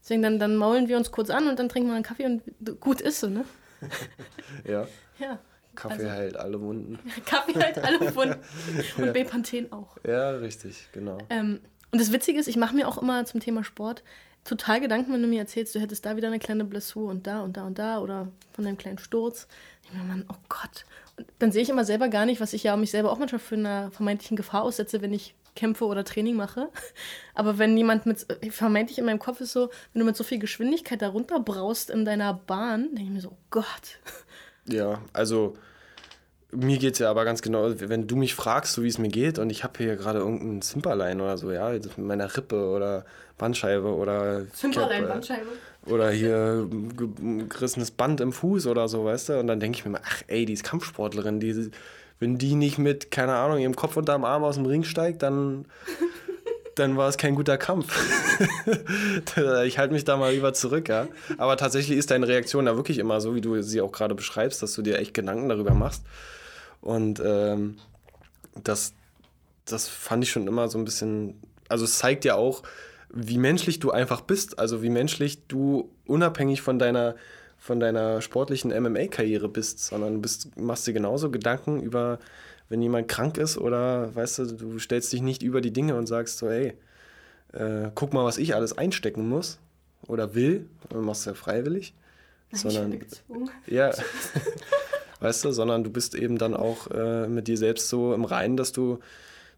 Deswegen 0.00 0.22
dann, 0.22 0.38
dann 0.38 0.56
maulen 0.56 0.86
wir 0.88 0.96
uns 0.96 1.10
kurz 1.10 1.28
an 1.30 1.48
und 1.48 1.58
dann 1.58 1.68
trinken 1.68 1.88
wir 1.88 1.96
einen 1.96 2.04
Kaffee 2.04 2.24
und 2.24 2.42
gut 2.80 3.00
ist 3.00 3.18
so, 3.18 3.28
ne? 3.28 3.44
ja. 4.68 4.86
Ja. 5.18 5.40
Kaffee 5.74 5.94
also, 5.94 6.10
heilt 6.10 6.36
alle 6.36 6.60
Wunden. 6.60 6.98
Kaffee 7.26 7.58
heilt 7.58 7.78
alle 7.78 8.14
Wunden. 8.14 8.40
Und 8.98 9.06
ja. 9.06 9.12
Bepanthen 9.12 9.72
auch. 9.72 9.96
Ja, 10.06 10.30
richtig, 10.32 10.88
genau. 10.92 11.18
Ähm, 11.30 11.60
und 11.92 12.00
das 12.00 12.12
Witzige 12.12 12.38
ist, 12.38 12.48
ich 12.48 12.56
mache 12.56 12.74
mir 12.74 12.88
auch 12.88 12.98
immer 12.98 13.24
zum 13.24 13.40
Thema 13.40 13.64
Sport 13.64 14.02
total 14.44 14.80
Gedanken, 14.80 15.12
wenn 15.12 15.22
du 15.22 15.28
mir 15.28 15.40
erzählst, 15.40 15.74
du 15.74 15.80
hättest 15.80 16.04
da 16.06 16.16
wieder 16.16 16.28
eine 16.28 16.38
kleine 16.38 16.64
Blessur 16.64 17.10
und 17.10 17.26
da 17.26 17.42
und 17.42 17.56
da 17.56 17.66
und 17.66 17.78
da 17.78 17.98
oder 17.98 18.28
von 18.52 18.66
einem 18.66 18.78
kleinen 18.78 18.98
Sturz. 18.98 19.46
Ich 19.84 19.92
mir, 19.92 20.02
Mann, 20.02 20.24
oh 20.28 20.36
Gott. 20.48 20.86
Und 21.16 21.26
dann 21.38 21.52
sehe 21.52 21.62
ich 21.62 21.68
immer 21.68 21.84
selber 21.84 22.08
gar 22.08 22.26
nicht, 22.26 22.40
was 22.40 22.52
ich 22.52 22.64
ja 22.64 22.76
mich 22.76 22.90
selber 22.90 23.12
auch 23.12 23.18
manchmal 23.18 23.40
für 23.40 23.56
eine 23.56 23.90
vermeintlichen 23.90 24.36
Gefahr 24.36 24.62
aussetze, 24.62 25.02
wenn 25.02 25.12
ich 25.12 25.34
kämpfe 25.56 25.84
oder 25.84 26.04
Training 26.04 26.36
mache. 26.36 26.70
Aber 27.34 27.58
wenn 27.58 27.76
jemand 27.76 28.06
mit, 28.06 28.26
vermeintlich 28.50 28.98
in 28.98 29.04
meinem 29.04 29.18
Kopf 29.18 29.40
ist 29.40 29.52
so, 29.52 29.70
wenn 29.92 30.00
du 30.00 30.06
mit 30.06 30.16
so 30.16 30.24
viel 30.24 30.38
Geschwindigkeit 30.38 31.02
darunter 31.02 31.40
braust 31.40 31.90
in 31.90 32.04
deiner 32.04 32.32
Bahn, 32.34 32.94
denke 32.94 33.02
ich 33.02 33.10
mir 33.10 33.20
so, 33.20 33.30
oh 33.30 33.38
Gott. 33.50 33.98
Ja, 34.66 35.02
also 35.12 35.54
mir 36.52 36.78
geht 36.78 36.94
es 36.94 36.98
ja 36.98 37.10
aber 37.10 37.24
ganz 37.24 37.42
genau, 37.42 37.70
wenn 37.76 38.06
du 38.06 38.16
mich 38.16 38.34
fragst, 38.34 38.72
so 38.72 38.82
wie 38.82 38.88
es 38.88 38.98
mir 38.98 39.08
geht, 39.08 39.38
und 39.38 39.50
ich 39.50 39.62
habe 39.62 39.74
hier 39.78 39.96
gerade 39.96 40.18
irgendein 40.18 40.62
Zimperlein 40.62 41.20
oder 41.20 41.38
so, 41.38 41.52
ja, 41.52 41.70
mit 41.70 41.98
meiner 41.98 42.36
Rippe 42.36 42.68
oder 42.68 43.04
Bandscheibe 43.38 43.94
oder. 43.94 44.46
Zimperlein, 44.52 45.06
Bandscheibe. 45.06 45.46
Oder 45.86 46.10
hier 46.10 46.68
gerissenes 47.48 47.90
Band 47.90 48.20
im 48.20 48.32
Fuß 48.32 48.66
oder 48.66 48.86
so, 48.88 49.04
weißt 49.04 49.30
du? 49.30 49.40
Und 49.40 49.46
dann 49.46 49.60
denke 49.60 49.78
ich 49.78 49.84
mir 49.84 49.92
mal, 49.92 50.02
ach 50.04 50.22
ey, 50.26 50.44
die 50.44 50.52
ist 50.52 50.64
Kampfsportlerin, 50.64 51.40
die, 51.40 51.70
wenn 52.18 52.36
die 52.36 52.54
nicht 52.54 52.78
mit, 52.78 53.10
keine 53.10 53.34
Ahnung, 53.34 53.58
ihrem 53.58 53.76
Kopf 53.76 53.96
unterm 53.96 54.24
Arm 54.24 54.44
aus 54.44 54.56
dem 54.56 54.66
Ring 54.66 54.84
steigt, 54.84 55.22
dann. 55.22 55.66
dann 56.76 56.96
war 56.96 57.08
es 57.08 57.18
kein 57.18 57.34
guter 57.34 57.58
Kampf. 57.58 57.94
ich 59.66 59.78
halte 59.78 59.92
mich 59.92 60.04
da 60.04 60.16
mal 60.16 60.32
lieber 60.32 60.54
zurück, 60.54 60.88
ja. 60.88 61.08
Aber 61.36 61.56
tatsächlich 61.56 61.98
ist 61.98 62.10
deine 62.10 62.26
Reaktion 62.26 62.64
da 62.64 62.76
wirklich 62.76 62.98
immer 62.98 63.20
so, 63.20 63.34
wie 63.34 63.40
du 63.40 63.60
sie 63.60 63.82
auch 63.82 63.92
gerade 63.92 64.14
beschreibst, 64.14 64.62
dass 64.62 64.74
du 64.74 64.82
dir 64.82 64.98
echt 64.98 65.12
Gedanken 65.12 65.48
darüber 65.48 65.74
machst. 65.74 66.04
Und 66.80 67.20
ähm, 67.24 67.76
das, 68.62 68.94
das 69.64 69.88
fand 69.88 70.24
ich 70.24 70.30
schon 70.30 70.46
immer 70.46 70.68
so 70.68 70.78
ein 70.78 70.84
bisschen, 70.84 71.40
also 71.68 71.84
es 71.84 71.98
zeigt 71.98 72.24
ja 72.24 72.34
auch, 72.34 72.62
wie 73.12 73.38
menschlich 73.38 73.80
du 73.80 73.90
einfach 73.90 74.20
bist, 74.20 74.58
also 74.58 74.82
wie 74.82 74.90
menschlich 74.90 75.46
du 75.48 75.90
unabhängig 76.06 76.62
von 76.62 76.78
deiner 76.78 77.16
von 77.60 77.78
deiner 77.78 78.22
sportlichen 78.22 78.70
MMA-Karriere 78.70 79.48
bist, 79.48 79.80
sondern 79.80 80.14
du 80.14 80.20
bist, 80.22 80.56
machst 80.56 80.86
dir 80.86 80.94
genauso 80.94 81.30
Gedanken 81.30 81.82
über, 81.82 82.18
wenn 82.70 82.80
jemand 82.80 83.06
krank 83.06 83.36
ist 83.36 83.58
oder 83.58 84.14
weißt 84.14 84.38
du, 84.38 84.44
du 84.46 84.78
stellst 84.78 85.12
dich 85.12 85.20
nicht 85.20 85.42
über 85.42 85.60
die 85.60 85.72
Dinge 85.72 85.94
und 85.94 86.06
sagst 86.06 86.38
so, 86.38 86.48
hey, 86.48 86.72
äh, 87.52 87.90
guck 87.94 88.14
mal, 88.14 88.24
was 88.24 88.38
ich 88.38 88.54
alles 88.54 88.78
einstecken 88.78 89.28
muss 89.28 89.58
oder 90.06 90.34
will, 90.34 90.66
du 90.88 91.02
machst 91.02 91.26
ja 91.26 91.34
freiwillig, 91.34 91.92
Nein, 92.50 92.60
sondern 92.60 93.00
ja, 93.66 93.90
weißt 95.20 95.44
du, 95.44 95.52
sondern 95.52 95.84
du 95.84 95.90
bist 95.90 96.14
eben 96.14 96.38
dann 96.38 96.54
auch 96.54 96.90
äh, 96.90 97.28
mit 97.28 97.48
dir 97.48 97.56
selbst 97.56 97.88
so 97.88 98.14
im 98.14 98.24
Reinen, 98.24 98.56
dass 98.56 98.72
du 98.72 98.98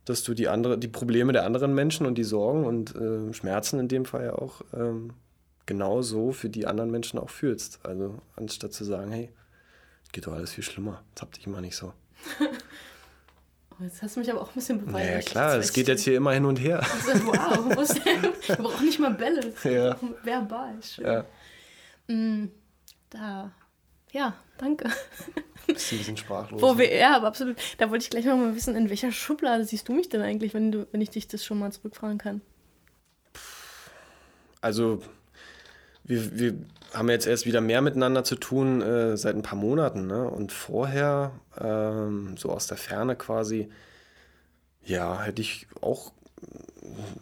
dass 0.05 0.25
du 0.25 0.35
die 0.35 0.49
andere, 0.49 0.79
die 0.79 0.89
Probleme 0.89 1.33
der 1.33 1.45
anderen 1.45 1.75
Menschen 1.75 2.07
und 2.07 2.17
die 2.17 2.25
Sorgen 2.25 2.65
und 2.65 2.95
äh, 2.97 3.33
Schmerzen 3.33 3.79
in 3.79 3.89
dem 3.89 4.05
Fall 4.05 4.25
ja 4.25 4.35
auch 4.35 4.63
ähm, 4.75 5.13
genauso 5.67 6.33
für 6.33 6.49
die 6.49 6.67
anderen 6.67 6.91
Menschen 6.91 7.19
auch 7.19 7.31
fühlst. 7.31 7.81
Also 7.85 8.19
anstatt 8.37 8.73
zu 8.73 8.85
sagen, 8.85 9.13
hey, 9.13 9.31
geht 10.13 10.27
doch 10.27 10.33
alles 10.33 10.53
viel 10.53 10.65
schlimmer, 10.65 11.03
habt 11.21 11.39
ihr 11.39 11.47
immer 11.47 11.61
nicht 11.61 11.77
so. 11.77 11.93
Oh, 13.81 13.85
jetzt 13.85 14.03
hast 14.03 14.17
du 14.17 14.21
mich 14.21 14.31
aber 14.31 14.43
auch 14.43 14.49
ein 14.49 14.55
bisschen 14.55 14.85
beweist. 14.85 15.09
Ja, 15.09 15.31
klar, 15.31 15.57
es 15.57 15.73
geht 15.73 15.89
jetzt 15.89 16.03
hier 16.03 16.15
immer 16.15 16.33
hin 16.33 16.45
und 16.45 16.61
her. 16.61 16.85
Also, 17.07 17.27
wow, 17.27 17.97
wir 18.47 18.57
brauchen 18.57 18.85
nicht 18.85 18.99
mal 18.99 19.15
Bälle. 19.15 19.55
Ja. 19.65 19.99
Verbal. 20.23 20.75
Schön. 20.83 21.07
Ja. 21.07 21.25
Mm, 22.07 22.51
da. 23.09 23.51
Ja, 24.13 24.35
danke. 24.63 24.89
Bist 25.67 25.93
ein 25.93 25.99
bisschen 25.99 26.17
sprachlos. 26.17 26.61
Wo 26.61 26.79
wir, 26.79 26.95
ja, 26.95 27.17
aber 27.17 27.29
absolut. 27.29 27.57
Da 27.79 27.91
wollte 27.91 28.05
ich 28.05 28.11
gleich 28.11 28.25
noch 28.25 28.37
mal 28.37 28.55
wissen, 28.55 28.75
in 28.77 28.89
welcher 28.89 29.13
Schublade 29.13 29.65
siehst 29.65 29.89
du 29.89 29.93
mich 29.93 30.09
denn 30.09 30.23
eigentlich, 30.23 30.55
wenn, 30.55 30.73
du, 30.73 30.87
wenn 30.93 31.01
ich 31.01 31.11
dich 31.11 31.29
das 31.29 31.45
schon 31.45 31.59
mal 31.59 31.73
zurückfragen 31.73 32.19
kann? 32.19 32.41
Also, 34.61 35.03
wir, 36.05 36.39
wir 36.39 36.55
haben 36.95 37.09
jetzt 37.11 37.27
erst 37.27 37.47
wieder 37.47 37.61
mehr 37.61 37.81
miteinander 37.81 38.25
zu 38.25 38.37
tun 38.37 38.81
äh, 38.83 39.17
seit 39.17 39.35
ein 39.35 39.43
paar 39.43 39.59
Monaten. 39.59 40.07
Ne? 40.07 40.29
Und 40.29 40.53
vorher, 40.53 41.33
ähm, 41.61 42.37
so 42.37 42.51
aus 42.51 42.67
der 42.67 42.77
Ferne 42.77 43.17
quasi, 43.17 43.69
ja, 44.85 45.23
hätte 45.23 45.43
ich 45.43 45.67
auch, 45.81 46.13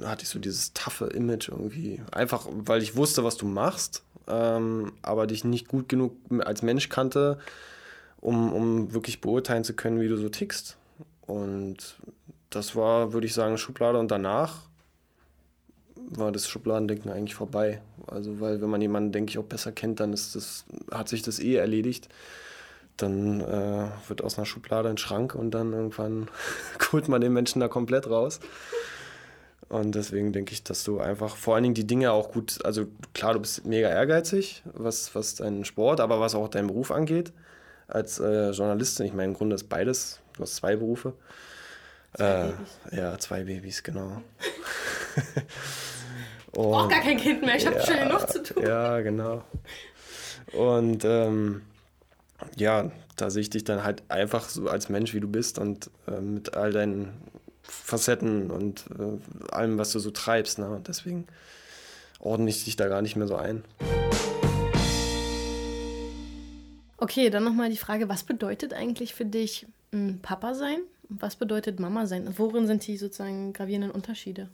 hatte 0.02 0.22
ich 0.22 0.28
so 0.28 0.38
dieses 0.38 0.72
taffe 0.72 1.06
Image 1.06 1.48
irgendwie. 1.48 2.00
Einfach, 2.10 2.46
weil 2.50 2.82
ich 2.82 2.96
wusste, 2.96 3.22
was 3.22 3.36
du 3.36 3.46
machst, 3.46 4.02
ähm, 4.28 4.92
aber 5.02 5.26
dich 5.26 5.44
nicht 5.44 5.68
gut 5.68 5.88
genug 5.88 6.16
als 6.40 6.62
Mensch 6.62 6.88
kannte, 6.88 7.38
um, 8.20 8.52
um 8.52 8.92
wirklich 8.92 9.20
beurteilen 9.20 9.64
zu 9.64 9.74
können, 9.74 10.00
wie 10.00 10.08
du 10.08 10.16
so 10.16 10.28
tickst. 10.28 10.76
Und 11.26 11.96
das 12.50 12.74
war, 12.74 13.12
würde 13.12 13.26
ich 13.26 13.34
sagen, 13.34 13.58
Schublade. 13.58 13.98
Und 13.98 14.10
danach 14.10 14.56
war 16.10 16.32
das 16.32 16.48
Schubladendenken 16.48 17.10
eigentlich 17.10 17.34
vorbei. 17.34 17.80
Also, 18.06 18.40
weil 18.40 18.60
wenn 18.60 18.70
man 18.70 18.82
jemanden, 18.82 19.12
denke 19.12 19.30
ich, 19.30 19.38
auch 19.38 19.44
besser 19.44 19.72
kennt, 19.72 20.00
dann 20.00 20.12
ist 20.12 20.34
das, 20.34 20.64
hat 20.90 21.08
sich 21.08 21.22
das 21.22 21.38
eh 21.38 21.54
erledigt. 21.54 22.08
Dann 22.96 23.40
äh, 23.40 23.88
wird 24.08 24.22
aus 24.22 24.36
einer 24.36 24.46
Schublade 24.46 24.88
ein 24.88 24.98
Schrank 24.98 25.34
und 25.34 25.52
dann 25.52 25.72
irgendwann 25.72 26.28
holt 26.92 27.08
man 27.08 27.20
den 27.20 27.32
Menschen 27.32 27.60
da 27.60 27.68
komplett 27.68 28.10
raus. 28.10 28.40
Und 29.70 29.94
deswegen 29.94 30.32
denke 30.32 30.52
ich, 30.52 30.64
dass 30.64 30.82
du 30.82 30.98
einfach 30.98 31.36
vor 31.36 31.54
allen 31.54 31.62
Dingen 31.62 31.76
die 31.76 31.86
Dinge 31.86 32.10
auch 32.10 32.32
gut, 32.32 32.58
also 32.64 32.88
klar, 33.14 33.34
du 33.34 33.40
bist 33.40 33.64
mega 33.64 33.88
ehrgeizig, 33.88 34.64
was, 34.64 35.14
was 35.14 35.36
deinen 35.36 35.64
Sport, 35.64 36.00
aber 36.00 36.18
was 36.18 36.34
auch 36.34 36.48
deinen 36.48 36.66
Beruf 36.66 36.90
angeht. 36.90 37.32
Als 37.86 38.18
äh, 38.18 38.50
Journalistin, 38.50 39.06
ich 39.06 39.12
meine, 39.12 39.28
im 39.28 39.34
Grunde 39.34 39.54
ist 39.54 39.68
beides, 39.68 40.18
du 40.36 40.42
hast 40.42 40.56
zwei 40.56 40.74
Berufe. 40.74 41.14
Zwei 42.14 42.24
äh, 42.24 42.46
Babys. 42.48 42.98
Ja, 42.98 43.18
zwei 43.18 43.44
Babys, 43.44 43.82
genau. 43.84 44.22
ich 45.36 46.52
brauche 46.52 46.88
gar 46.88 47.00
kein 47.00 47.16
Kind 47.16 47.42
mehr, 47.42 47.54
ich 47.54 47.64
habe 47.64 47.76
ja, 47.76 47.86
schon 47.86 47.96
genug 47.96 48.28
zu 48.28 48.42
tun. 48.42 48.64
Ja, 48.64 49.00
genau. 49.02 49.44
Und 50.52 51.04
ähm, 51.04 51.62
ja, 52.56 52.90
da 53.16 53.30
sehe 53.30 53.42
ich 53.42 53.50
dich 53.50 53.62
dann 53.62 53.84
halt 53.84 54.02
einfach 54.08 54.48
so 54.48 54.68
als 54.68 54.88
Mensch, 54.88 55.14
wie 55.14 55.20
du 55.20 55.28
bist 55.28 55.60
und 55.60 55.90
äh, 56.08 56.20
mit 56.20 56.54
all 56.54 56.72
deinen 56.72 57.12
Facetten 57.70 58.50
und 58.50 58.84
äh, 58.98 59.52
allem, 59.52 59.78
was 59.78 59.92
du 59.92 59.98
so 59.98 60.10
treibst. 60.10 60.58
Ne? 60.58 60.68
Und 60.68 60.88
deswegen 60.88 61.26
ordne 62.18 62.50
ich 62.50 62.64
dich 62.64 62.76
da 62.76 62.88
gar 62.88 63.02
nicht 63.02 63.16
mehr 63.16 63.26
so 63.26 63.36
ein. 63.36 63.64
Okay, 66.96 67.30
dann 67.30 67.44
nochmal 67.44 67.70
die 67.70 67.78
Frage, 67.78 68.08
was 68.08 68.24
bedeutet 68.24 68.74
eigentlich 68.74 69.14
für 69.14 69.24
dich 69.24 69.66
Papa 70.22 70.54
sein? 70.54 70.80
Was 71.08 71.34
bedeutet 71.36 71.80
Mama 71.80 72.06
sein? 72.06 72.32
Worin 72.36 72.66
sind 72.66 72.86
die 72.86 72.96
sozusagen 72.96 73.52
gravierenden 73.52 73.90
Unterschiede? 73.90 74.48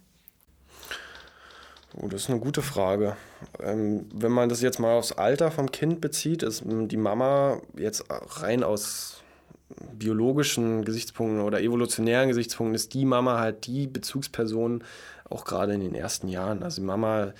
Oh, 1.94 2.09
das 2.09 2.22
ist 2.22 2.31
eine 2.31 2.40
gute 2.40 2.62
Frage. 2.62 3.16
Ähm, 3.61 4.07
wenn 4.14 4.33
man 4.33 4.48
das 4.48 4.62
jetzt 4.62 4.79
mal 4.79 4.94
aufs 4.94 5.12
Alter 5.12 5.50
vom 5.50 5.70
Kind 5.70 6.00
bezieht, 6.00 6.42
ist 6.42 6.62
die 6.64 6.96
Mama 6.96 7.61
jetzt 7.76 8.05
rein 8.09 8.62
aus 8.62 9.22
biologischen 9.92 10.85
Gesichtspunkten 10.85 11.40
oder 11.40 11.61
evolutionären 11.61 12.29
Gesichtspunkten, 12.29 12.74
ist 12.74 12.94
die 12.94 13.05
Mama 13.05 13.38
halt 13.38 13.66
die 13.66 13.87
Bezugsperson, 13.87 14.85
auch 15.29 15.44
gerade 15.44 15.74
in 15.74 15.81
den 15.81 15.94
ersten 15.94 16.29
Jahren. 16.29 16.62
Also 16.62 16.83
Mama, 16.83 17.33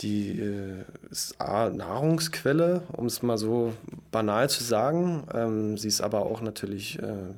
die 0.00 0.40
äh, 0.40 0.84
ist 1.10 1.40
A, 1.40 1.70
Nahrungsquelle, 1.70 2.82
um 2.92 3.06
es 3.06 3.22
mal 3.22 3.38
so 3.38 3.72
banal 4.10 4.50
zu 4.50 4.64
sagen. 4.64 5.24
Ähm, 5.32 5.78
sie 5.78 5.88
ist 5.88 6.00
aber 6.00 6.26
auch 6.26 6.40
natürlich 6.40 6.98
äh, 6.98 7.34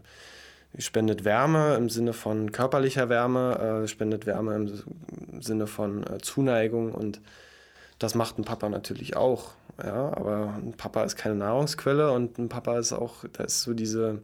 spendet 0.79 1.25
Wärme 1.25 1.75
im 1.75 1.90
Sinne 1.90 2.12
von 2.12 2.53
körperlicher 2.53 3.09
Wärme, 3.09 3.83
äh, 3.85 3.88
spendet 3.88 4.27
Wärme 4.27 4.55
im 4.55 5.42
Sinne 5.42 5.66
von 5.66 6.05
äh, 6.07 6.18
Zuneigung 6.18 6.92
und 6.92 7.21
das 7.99 8.14
macht 8.14 8.38
ein 8.38 8.45
Papa 8.45 8.68
natürlich 8.68 9.16
auch. 9.16 9.51
Ja, 9.83 10.16
aber 10.16 10.55
ein 10.57 10.75
Papa 10.77 11.03
ist 11.03 11.16
keine 11.16 11.35
Nahrungsquelle 11.35 12.12
und 12.12 12.38
ein 12.38 12.49
Papa 12.49 12.79
ist 12.79 12.92
auch, 12.92 13.25
da 13.33 13.45
ist 13.45 13.62
so 13.62 13.75
diese, 13.75 14.23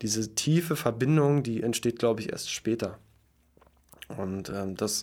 diese 0.00 0.34
tiefe 0.34 0.74
Verbindung, 0.74 1.42
die 1.42 1.62
entsteht, 1.62 1.98
glaube 1.98 2.20
ich, 2.20 2.32
erst 2.32 2.50
später. 2.50 2.98
Und 4.08 4.50
ähm, 4.50 4.76
das 4.76 5.02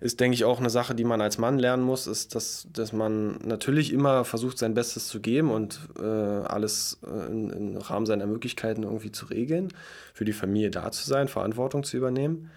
ist, 0.00 0.20
denke 0.20 0.34
ich, 0.34 0.44
auch 0.44 0.58
eine 0.58 0.70
Sache, 0.70 0.94
die 0.94 1.04
man 1.04 1.20
als 1.20 1.38
Mann 1.38 1.58
lernen 1.58 1.82
muss, 1.82 2.06
ist, 2.06 2.34
dass, 2.34 2.66
dass 2.72 2.92
man 2.92 3.38
natürlich 3.44 3.92
immer 3.92 4.24
versucht, 4.24 4.58
sein 4.58 4.74
Bestes 4.74 5.08
zu 5.08 5.20
geben 5.20 5.50
und 5.50 5.80
äh, 5.98 6.02
alles 6.02 6.98
äh, 7.06 7.26
im 7.30 7.76
Rahmen 7.76 8.06
seiner 8.06 8.26
Möglichkeiten 8.26 8.82
irgendwie 8.82 9.12
zu 9.12 9.26
regeln, 9.26 9.72
für 10.12 10.24
die 10.24 10.32
Familie 10.32 10.70
da 10.70 10.90
zu 10.90 11.06
sein, 11.06 11.28
Verantwortung 11.28 11.84
zu 11.84 11.96
übernehmen. 11.96 12.50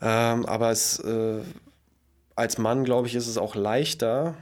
Ähm, 0.00 0.44
aber 0.46 0.70
es, 0.70 0.98
äh, 0.98 1.40
als 2.34 2.58
Mann, 2.58 2.84
glaube 2.84 3.06
ich, 3.06 3.14
ist 3.14 3.28
es 3.28 3.38
auch 3.38 3.54
leichter, 3.54 4.34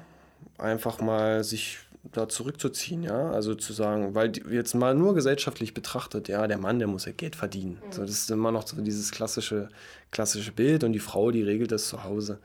einfach 0.61 1.01
mal 1.01 1.45
sich 1.45 1.79
da 2.03 2.29
zurückzuziehen, 2.29 3.03
ja, 3.03 3.31
also 3.31 3.55
zu 3.55 3.73
sagen, 3.73 4.15
weil 4.15 4.33
jetzt 4.51 4.75
mal 4.75 4.95
nur 4.95 5.15
gesellschaftlich 5.15 5.75
betrachtet, 5.75 6.29
ja, 6.29 6.47
der 6.47 6.59
Mann, 6.59 6.79
der 6.79 6.89
muss 6.89 7.05
ja 7.05 7.13
Geld 7.13 7.37
verdienen. 7.37 7.79
Mhm. 7.87 7.93
So, 7.93 8.03
das 8.03 8.11
ist 8.11 8.31
immer 8.31 8.53
noch 8.53 8.67
so 8.67 8.81
dieses 8.81 9.11
klassische, 9.11 9.69
klassische 10.11 10.53
Bild 10.53 10.83
und 10.83 10.93
die 10.93 10.99
Frau, 10.99 11.31
die 11.31 11.43
regelt 11.43 11.73
das 11.73 11.89
zu 11.89 12.05
Hause. 12.05 12.39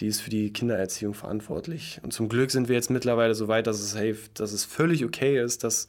Die 0.00 0.06
ist 0.06 0.22
für 0.22 0.30
die 0.30 0.50
Kindererziehung 0.50 1.12
verantwortlich. 1.12 2.00
Und 2.02 2.14
zum 2.14 2.30
Glück 2.30 2.50
sind 2.50 2.68
wir 2.68 2.74
jetzt 2.74 2.90
mittlerweile 2.90 3.34
so 3.34 3.48
weit, 3.48 3.66
dass 3.66 3.80
es, 3.80 3.94
hey, 3.94 4.16
dass 4.32 4.52
es 4.52 4.64
völlig 4.64 5.04
okay 5.04 5.38
ist, 5.38 5.62
dass, 5.62 5.88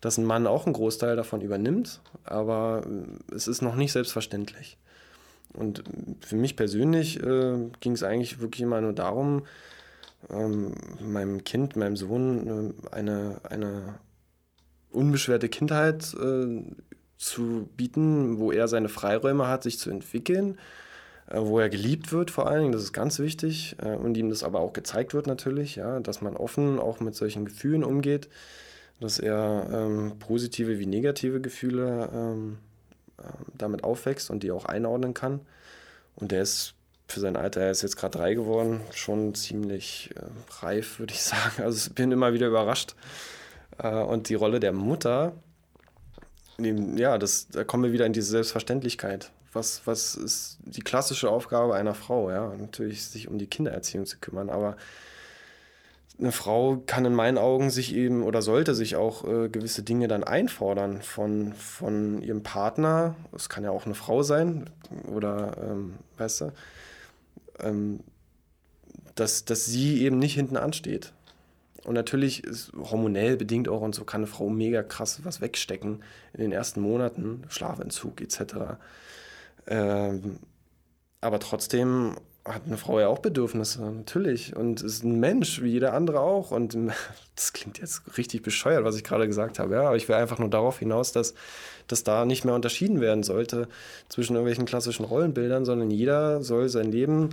dass 0.00 0.18
ein 0.18 0.24
Mann 0.24 0.48
auch 0.48 0.66
einen 0.66 0.72
Großteil 0.72 1.14
davon 1.14 1.40
übernimmt, 1.40 2.00
aber 2.24 2.82
äh, 2.84 3.34
es 3.34 3.46
ist 3.46 3.62
noch 3.62 3.76
nicht 3.76 3.92
selbstverständlich. 3.92 4.76
Und 5.52 5.84
für 6.20 6.34
mich 6.34 6.56
persönlich 6.56 7.22
äh, 7.22 7.54
ging 7.78 7.92
es 7.92 8.02
eigentlich 8.02 8.40
wirklich 8.40 8.62
immer 8.62 8.80
nur 8.80 8.92
darum, 8.92 9.44
ähm, 10.30 10.72
meinem 11.00 11.44
Kind, 11.44 11.76
meinem 11.76 11.96
Sohn 11.96 12.74
äh, 12.90 12.94
eine, 12.94 13.40
eine 13.44 13.98
unbeschwerte 14.90 15.48
Kindheit 15.48 16.14
äh, 16.14 16.62
zu 17.16 17.68
bieten, 17.76 18.38
wo 18.38 18.52
er 18.52 18.68
seine 18.68 18.88
Freiräume 18.88 19.48
hat, 19.48 19.62
sich 19.62 19.78
zu 19.78 19.90
entwickeln, 19.90 20.58
äh, 21.28 21.40
wo 21.40 21.58
er 21.58 21.68
geliebt 21.68 22.12
wird 22.12 22.30
vor 22.30 22.48
allen 22.48 22.62
Dingen, 22.62 22.72
das 22.72 22.82
ist 22.82 22.92
ganz 22.92 23.18
wichtig 23.18 23.76
äh, 23.82 23.94
und 23.94 24.16
ihm 24.16 24.28
das 24.28 24.42
aber 24.42 24.60
auch 24.60 24.72
gezeigt 24.72 25.14
wird 25.14 25.26
natürlich, 25.26 25.76
ja, 25.76 26.00
dass 26.00 26.20
man 26.20 26.36
offen 26.36 26.78
auch 26.78 27.00
mit 27.00 27.14
solchen 27.14 27.44
Gefühlen 27.44 27.84
umgeht, 27.84 28.28
dass 29.00 29.18
er 29.18 29.68
ähm, 29.72 30.18
positive 30.18 30.78
wie 30.78 30.86
negative 30.86 31.40
Gefühle 31.40 32.10
ähm, 32.14 32.58
äh, 33.18 33.22
damit 33.56 33.84
aufwächst 33.84 34.30
und 34.30 34.42
die 34.42 34.52
auch 34.52 34.66
einordnen 34.66 35.14
kann. 35.14 35.40
Und 36.16 36.30
der 36.30 36.42
ist 36.42 36.74
für 37.06 37.20
sein 37.20 37.36
Alter, 37.36 37.60
er 37.60 37.70
ist 37.70 37.82
jetzt 37.82 37.96
gerade 37.96 38.18
drei 38.18 38.34
geworden, 38.34 38.80
schon 38.92 39.34
ziemlich 39.34 40.10
äh, 40.16 40.64
reif, 40.64 40.98
würde 40.98 41.14
ich 41.14 41.22
sagen. 41.22 41.62
Also 41.62 41.88
ich 41.88 41.94
bin 41.94 42.12
immer 42.12 42.32
wieder 42.32 42.46
überrascht. 42.46 42.94
Äh, 43.78 43.88
und 43.88 44.28
die 44.28 44.34
Rolle 44.34 44.60
der 44.60 44.72
Mutter, 44.72 45.32
ja, 46.58 47.18
das, 47.18 47.48
da 47.48 47.64
kommen 47.64 47.82
wir 47.82 47.92
wieder 47.92 48.06
in 48.06 48.12
diese 48.12 48.30
Selbstverständlichkeit. 48.30 49.32
Was, 49.52 49.82
was 49.86 50.14
ist 50.14 50.58
die 50.64 50.82
klassische 50.82 51.30
Aufgabe 51.30 51.74
einer 51.74 51.94
Frau? 51.94 52.30
Ja, 52.30 52.52
natürlich 52.56 53.04
sich 53.06 53.28
um 53.28 53.38
die 53.38 53.46
Kindererziehung 53.46 54.06
zu 54.06 54.18
kümmern, 54.18 54.50
aber 54.50 54.76
eine 56.18 56.32
Frau 56.32 56.82
kann 56.86 57.04
in 57.04 57.14
meinen 57.14 57.38
Augen 57.38 57.70
sich 57.70 57.94
eben 57.94 58.22
oder 58.22 58.40
sollte 58.40 58.74
sich 58.74 58.94
auch 58.94 59.24
äh, 59.24 59.48
gewisse 59.48 59.82
Dinge 59.82 60.06
dann 60.06 60.22
einfordern 60.22 61.02
von, 61.02 61.54
von 61.54 62.22
ihrem 62.22 62.44
Partner. 62.44 63.16
Es 63.34 63.48
kann 63.48 63.64
ja 63.64 63.70
auch 63.70 63.84
eine 63.84 63.96
Frau 63.96 64.22
sein 64.22 64.70
oder, 65.12 65.56
ähm, 65.60 65.94
weißt 66.16 66.42
du, 66.42 66.52
ähm, 67.60 68.00
dass, 69.14 69.44
dass 69.44 69.66
sie 69.66 70.02
eben 70.02 70.18
nicht 70.18 70.34
hinten 70.34 70.56
ansteht. 70.56 71.12
Und 71.84 71.94
natürlich 71.94 72.44
ist 72.44 72.72
hormonell 72.74 73.36
bedingt 73.36 73.68
auch 73.68 73.82
und 73.82 73.94
so 73.94 74.04
kann 74.04 74.22
eine 74.22 74.26
Frau 74.26 74.48
mega 74.48 74.82
krass 74.82 75.20
was 75.24 75.40
wegstecken 75.40 76.02
in 76.32 76.40
den 76.40 76.52
ersten 76.52 76.80
Monaten, 76.80 77.44
Schlafentzug 77.48 78.20
etc. 78.22 78.54
Ähm, 79.66 80.38
aber 81.20 81.40
trotzdem 81.40 82.16
hat 82.44 82.62
eine 82.66 82.76
Frau 82.76 83.00
ja 83.00 83.08
auch 83.08 83.20
Bedürfnisse, 83.20 83.82
natürlich. 83.82 84.54
Und 84.54 84.82
ist 84.82 85.02
ein 85.02 85.18
Mensch, 85.18 85.62
wie 85.62 85.70
jeder 85.70 85.94
andere 85.94 86.20
auch. 86.20 86.50
Und 86.50 86.76
das 87.36 87.52
klingt 87.52 87.78
jetzt 87.78 88.02
richtig 88.18 88.42
bescheuert, 88.42 88.84
was 88.84 88.96
ich 88.96 89.04
gerade 89.04 89.26
gesagt 89.26 89.58
habe. 89.58 89.74
Ja, 89.74 89.86
aber 89.86 89.96
ich 89.96 90.08
will 90.08 90.16
einfach 90.16 90.38
nur 90.38 90.50
darauf 90.50 90.78
hinaus, 90.78 91.12
dass, 91.12 91.34
dass 91.88 92.04
da 92.04 92.24
nicht 92.24 92.44
mehr 92.44 92.54
unterschieden 92.54 93.00
werden 93.00 93.22
sollte 93.22 93.68
zwischen 94.08 94.34
irgendwelchen 94.34 94.66
klassischen 94.66 95.04
Rollenbildern, 95.04 95.64
sondern 95.64 95.90
jeder 95.90 96.42
soll 96.42 96.68
sein 96.68 96.90
Leben 96.90 97.30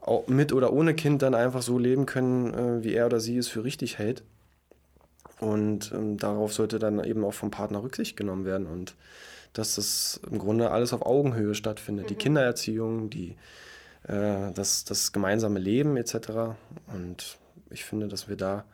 auch 0.00 0.28
mit 0.28 0.52
oder 0.52 0.72
ohne 0.72 0.94
Kind 0.94 1.22
dann 1.22 1.34
einfach 1.34 1.62
so 1.62 1.78
leben 1.78 2.06
können, 2.06 2.54
äh, 2.54 2.84
wie 2.84 2.94
er 2.94 3.06
oder 3.06 3.20
sie 3.20 3.36
es 3.36 3.48
für 3.48 3.64
richtig 3.64 3.98
hält. 3.98 4.22
Und 5.40 5.92
ähm, 5.92 6.16
darauf 6.16 6.52
sollte 6.52 6.78
dann 6.78 7.02
eben 7.04 7.24
auch 7.24 7.34
vom 7.34 7.50
Partner 7.50 7.82
Rücksicht 7.82 8.16
genommen 8.16 8.44
werden. 8.44 8.66
Und 8.66 8.94
dass 9.52 9.76
das 9.76 10.20
im 10.30 10.38
Grunde 10.38 10.70
alles 10.70 10.92
auf 10.92 11.04
Augenhöhe 11.04 11.54
stattfindet. 11.54 12.06
Mhm. 12.06 12.08
Die 12.08 12.14
Kindererziehung, 12.14 13.10
die 13.10 13.36
äh, 14.04 14.52
das, 14.54 14.84
das 14.84 15.12
gemeinsame 15.12 15.58
Leben 15.58 15.96
etc. 15.96 16.14
Und 16.92 17.38
ich 17.70 17.84
finde, 17.84 18.08
dass 18.08 18.28
wir 18.28 18.36
da 18.36 18.64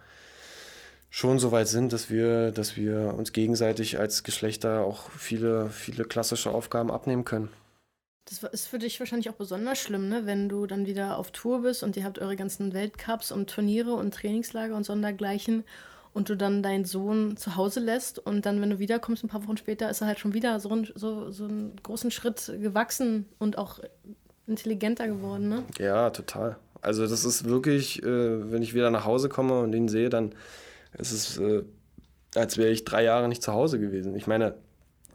schon 1.13 1.39
so 1.39 1.53
weit 1.53 1.69
sind, 1.69 1.93
dass 1.93 2.09
wir, 2.09 2.53
dass 2.53 2.77
wir 2.77 3.15
uns 3.17 3.35
gegenseitig 3.35 3.99
als 3.99 4.23
Geschlechter 4.23 4.81
auch 4.81 5.11
viele, 5.11 5.69
viele 5.69 6.05
klassische 6.05 6.51
Aufgaben 6.51 6.91
abnehmen 6.91 7.27
können. 7.27 7.51
Das 8.25 8.43
ist 8.51 8.67
für 8.67 8.79
dich 8.79 8.99
wahrscheinlich 8.99 9.29
auch 9.29 9.35
besonders 9.35 9.79
schlimm, 9.79 10.09
ne? 10.09 10.23
wenn 10.25 10.49
du 10.49 10.67
dann 10.67 10.87
wieder 10.87 11.19
auf 11.19 11.31
Tour 11.31 11.63
bist 11.63 11.83
und 11.83 11.99
ihr 11.99 12.05
habt 12.05 12.19
eure 12.19 12.35
ganzen 12.35 12.73
Weltcups 12.73 13.31
und 13.31 13.51
Turniere 13.51 13.93
und 13.93 14.15
Trainingslager 14.15 14.75
und 14.75 14.85
Sondergleichen 14.85 15.65
und 16.15 16.31
du 16.31 16.37
dann 16.37 16.63
deinen 16.63 16.87
Sohn 16.87 17.37
zu 17.37 17.57
Hause 17.57 17.81
lässt 17.81 18.19
und 18.19 18.47
dann, 18.47 18.63
wenn 18.63 18.71
du 18.71 18.79
wiederkommst, 18.79 19.23
ein 19.23 19.29
paar 19.29 19.47
Wochen 19.47 19.59
später, 19.59 19.91
ist 19.91 20.01
er 20.01 20.07
halt 20.07 20.19
schon 20.19 20.33
wieder 20.33 20.61
so, 20.61 20.71
ein, 20.71 20.89
so, 20.95 21.31
so 21.31 21.45
einen 21.45 21.77
großen 21.83 22.11
Schritt 22.11 22.55
gewachsen 22.59 23.27
und 23.39 23.59
auch 23.59 23.81
intelligenter 24.47 25.09
geworden, 25.09 25.51
ne? 25.51 25.65
Ja, 25.79 26.09
total. 26.09 26.57
Also 26.81 27.07
das 27.07 27.27
ist 27.27 27.45
wirklich, 27.45 28.03
äh, 28.03 28.51
wenn 28.51 28.63
ich 28.63 28.73
wieder 28.73 28.91
nach 28.91 29.05
Hause 29.05 29.29
komme 29.29 29.61
und 29.61 29.75
ihn 29.75 29.89
sehe, 29.89 30.09
dann 30.09 30.35
ist 30.99 31.13
es, 31.13 31.39
äh, 31.39 31.63
als 32.35 32.59
wäre 32.59 32.71
ich 32.71 32.85
drei 32.85 33.05
Jahre 33.05 33.29
nicht 33.29 33.43
zu 33.43 33.53
Hause 33.53 33.79
gewesen. 33.79 34.15
Ich 34.17 34.27
meine, 34.27 34.55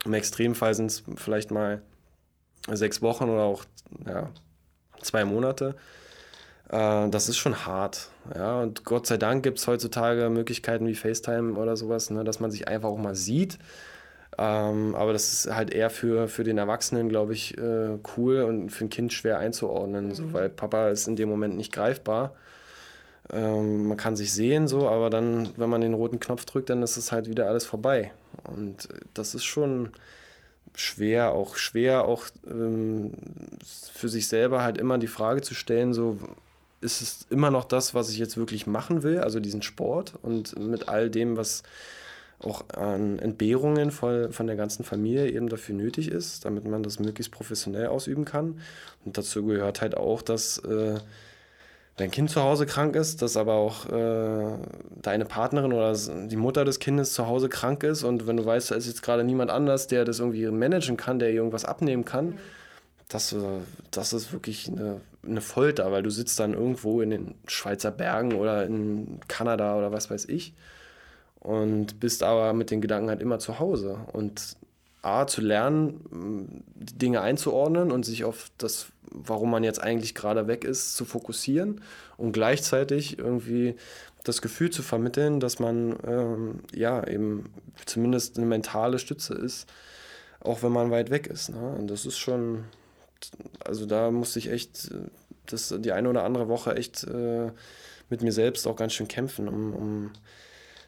im 0.06 0.14
Extremfall 0.14 0.74
sind 0.74 0.88
es 0.88 1.04
vielleicht 1.16 1.52
mal 1.52 1.82
sechs 2.70 3.02
Wochen 3.02 3.30
oder 3.30 3.44
auch 3.44 3.66
ja, 4.06 4.30
zwei 5.02 5.26
Monate. 5.26 5.76
Äh, 6.70 7.10
das 7.10 7.30
ist 7.30 7.38
schon 7.38 7.66
hart. 7.66 8.10
Ja? 8.36 8.62
Und 8.62 8.84
Gott 8.86 9.08
sei 9.08 9.18
Dank 9.18 9.44
gibt 9.44 9.60
es 9.60 9.68
heutzutage 9.68 10.30
Möglichkeiten 10.30 10.88
wie 10.88 10.96
FaceTime 10.96 11.54
oder 11.54 11.78
sowas, 11.78 12.10
ne, 12.10 12.24
dass 12.24 12.40
man 12.40 12.52
sich 12.52 12.68
einfach 12.68 12.90
auch 12.90 12.98
mal 12.98 13.16
sieht 13.16 13.58
ähm, 14.38 14.94
aber 14.96 15.14
das 15.14 15.34
ist 15.34 15.54
halt 15.54 15.74
eher 15.74 15.90
für, 15.90 16.28
für 16.28 16.44
den 16.44 16.60
Erwachsenen, 16.60 17.10
glaube 17.10 17.34
ich, 17.34 17.58
äh, 17.58 17.98
cool 18.16 18.42
und 18.42 18.70
für 18.70 18.86
ein 18.86 18.90
Kind 18.90 19.12
schwer 19.12 19.40
einzuordnen, 19.40 20.08
mhm. 20.08 20.14
so, 20.14 20.34
weil 20.34 20.50
Papa 20.50 20.90
ist 20.90 21.08
in 21.08 21.16
dem 21.16 21.28
Moment 21.28 21.58
nicht 21.58 21.74
greifbar. 21.74 22.36
Ähm, 23.32 23.88
man 23.88 23.98
kann 23.98 24.16
sich 24.16 24.34
sehen, 24.34 24.68
so, 24.68 24.88
aber 24.88 25.10
dann, 25.10 25.50
wenn 25.58 25.70
man 25.70 25.82
den 25.82 25.94
roten 25.94 26.20
Knopf 26.20 26.46
drückt, 26.46 26.70
dann 26.70 26.84
ist 26.84 26.98
es 26.98 27.12
halt 27.12 27.28
wieder 27.30 27.48
alles 27.48 27.66
vorbei. 27.66 28.12
Und 28.44 28.90
das 29.14 29.36
ist 29.36 29.44
schon 29.44 29.90
schwer, 30.76 31.32
auch 31.32 31.58
schwer, 31.58 32.06
auch 32.06 32.26
ähm, 32.50 33.14
für 33.94 34.10
sich 34.10 34.28
selber 34.28 34.62
halt 34.62 34.78
immer 34.78 34.98
die 34.98 35.08
Frage 35.08 35.42
zu 35.42 35.56
stellen, 35.56 35.94
so, 35.94 36.18
ist 36.82 37.02
es 37.02 37.26
immer 37.30 37.52
noch 37.52 37.66
das, 37.66 37.94
was 37.94 38.10
ich 38.10 38.18
jetzt 38.18 38.38
wirklich 38.38 38.68
machen 38.68 39.04
will, 39.04 39.20
also 39.20 39.40
diesen 39.40 39.62
Sport 39.62 40.14
und 40.22 40.58
mit 40.60 40.88
all 40.88 41.10
dem, 41.10 41.36
was 41.36 41.64
auch 42.40 42.70
an 42.70 43.18
Entbehrungen 43.18 43.90
von, 43.90 44.32
von 44.32 44.46
der 44.46 44.56
ganzen 44.56 44.84
Familie 44.84 45.32
eben 45.32 45.50
dafür 45.50 45.74
nötig 45.74 46.10
ist, 46.12 46.46
damit 46.46 46.66
man 46.66 46.84
das 46.84 47.00
möglichst 47.00 47.32
professionell 47.32 47.88
ausüben 47.88 48.26
kann. 48.26 48.62
Und 49.06 49.18
dazu 49.18 49.44
gehört 49.44 49.82
halt 49.82 49.98
auch, 49.98 50.22
dass 50.22 50.60
äh, 50.60 51.00
dein 51.98 52.12
Kind 52.12 52.30
zu 52.30 52.42
Hause 52.42 52.66
krank 52.66 52.96
ist, 52.96 53.22
dass 53.22 53.38
aber 53.38 53.54
auch 53.54 53.88
äh, 53.90 54.58
deine 55.02 55.26
Partnerin 55.26 55.74
oder 55.74 55.96
die 56.28 56.36
Mutter 56.36 56.64
des 56.64 56.80
Kindes 56.80 57.14
zu 57.14 57.28
Hause 57.28 57.50
krank 57.50 57.84
ist 57.84 58.04
und 58.04 58.28
wenn 58.28 58.38
du 58.38 58.46
weißt, 58.46 58.72
da 58.72 58.76
ist 58.76 58.88
jetzt 58.88 59.02
gerade 59.02 59.24
niemand 59.24 59.52
anders, 59.52 59.88
der 59.88 60.06
das 60.06 60.20
irgendwie 60.20 60.48
managen 60.48 60.96
kann, 60.96 61.20
der 61.20 61.32
irgendwas 61.32 61.66
abnehmen 61.66 62.06
kann, 62.06 62.38
das, 63.10 63.34
äh, 63.34 63.38
das 63.92 64.14
ist 64.14 64.32
wirklich 64.32 64.68
eine, 64.68 65.02
eine 65.26 65.42
Folter, 65.42 65.92
weil 65.92 66.04
du 66.04 66.10
sitzt 66.10 66.40
dann 66.40 66.54
irgendwo 66.54 67.02
in 67.02 67.10
den 67.10 67.36
Schweizer 67.48 67.92
Bergen 67.92 68.34
oder 68.34 68.66
in 68.66 69.20
Kanada 69.28 69.78
oder 69.78 69.92
was 69.92 70.10
weiß 70.10 70.26
ich 70.26 70.54
und 71.40 72.00
bist 72.00 72.24
aber 72.24 72.54
mit 72.54 72.72
den 72.72 72.82
Gedanken 72.82 73.10
halt 73.10 73.22
immer 73.22 73.40
zu 73.40 73.60
Hause. 73.60 74.00
Und 74.12 74.58
A, 75.08 75.26
zu 75.26 75.42
lernen, 75.42 76.64
Dinge 76.76 77.22
einzuordnen 77.22 77.92
und 77.92 78.06
sich 78.06 78.26
auf 78.26 78.52
das, 78.58 78.88
warum 79.10 79.50
man 79.50 79.64
jetzt 79.64 79.82
eigentlich 79.82 80.14
gerade 80.14 80.48
weg 80.48 80.64
ist, 80.66 80.96
zu 80.96 81.06
fokussieren 81.06 81.82
und 82.18 82.34
gleichzeitig 82.34 83.18
irgendwie 83.18 83.76
das 84.24 84.42
Gefühl 84.42 84.70
zu 84.70 84.84
vermitteln, 84.84 85.40
dass 85.40 85.60
man 85.60 85.98
ähm, 86.06 86.60
ja 86.74 87.08
eben 87.08 87.46
zumindest 87.86 88.38
eine 88.38 88.46
mentale 88.46 89.00
Stütze 89.00 89.34
ist, 89.34 89.68
auch 90.42 90.64
wenn 90.64 90.74
man 90.74 90.92
weit 90.92 91.10
weg 91.10 91.28
ist. 91.28 91.50
Ne? 91.50 91.76
Und 91.78 91.88
das 91.88 92.06
ist 92.06 92.18
schon, 92.18 92.66
also 93.64 93.86
da 93.86 94.12
musste 94.12 94.40
ich 94.40 94.52
echt 94.52 94.92
das, 95.46 95.74
die 95.80 95.94
eine 95.94 96.10
oder 96.10 96.26
andere 96.26 96.50
Woche 96.50 96.76
echt 96.76 97.06
äh, 97.06 97.52
mit 98.10 98.22
mir 98.22 98.34
selbst 98.34 98.68
auch 98.68 98.76
ganz 98.76 98.94
schön 98.94 99.08
kämpfen, 99.08 99.48
um, 99.48 99.74
um 99.74 100.12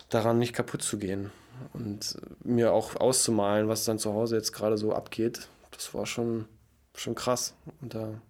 daran 0.10 0.40
nicht 0.40 0.54
kaputt 0.54 0.82
zu 0.82 0.98
gehen 0.98 1.32
und 1.74 2.18
mir 2.44 2.74
auch 2.74 2.96
auszumalen, 2.96 3.68
was 3.68 3.86
dann 3.86 4.00
zu 4.00 4.14
Hause 4.14 4.36
jetzt 4.36 4.52
gerade 4.52 4.78
so 4.78 4.94
abgeht. 4.94 5.48
Das 5.72 5.94
war 5.94 6.06
schon, 6.06 6.46
schon 6.96 7.16
krass. 7.16 7.54
Und 7.82 7.96
da 7.96 8.22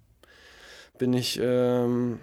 bin 0.98 1.14
ich 1.14 1.40
ähm, 1.42 2.20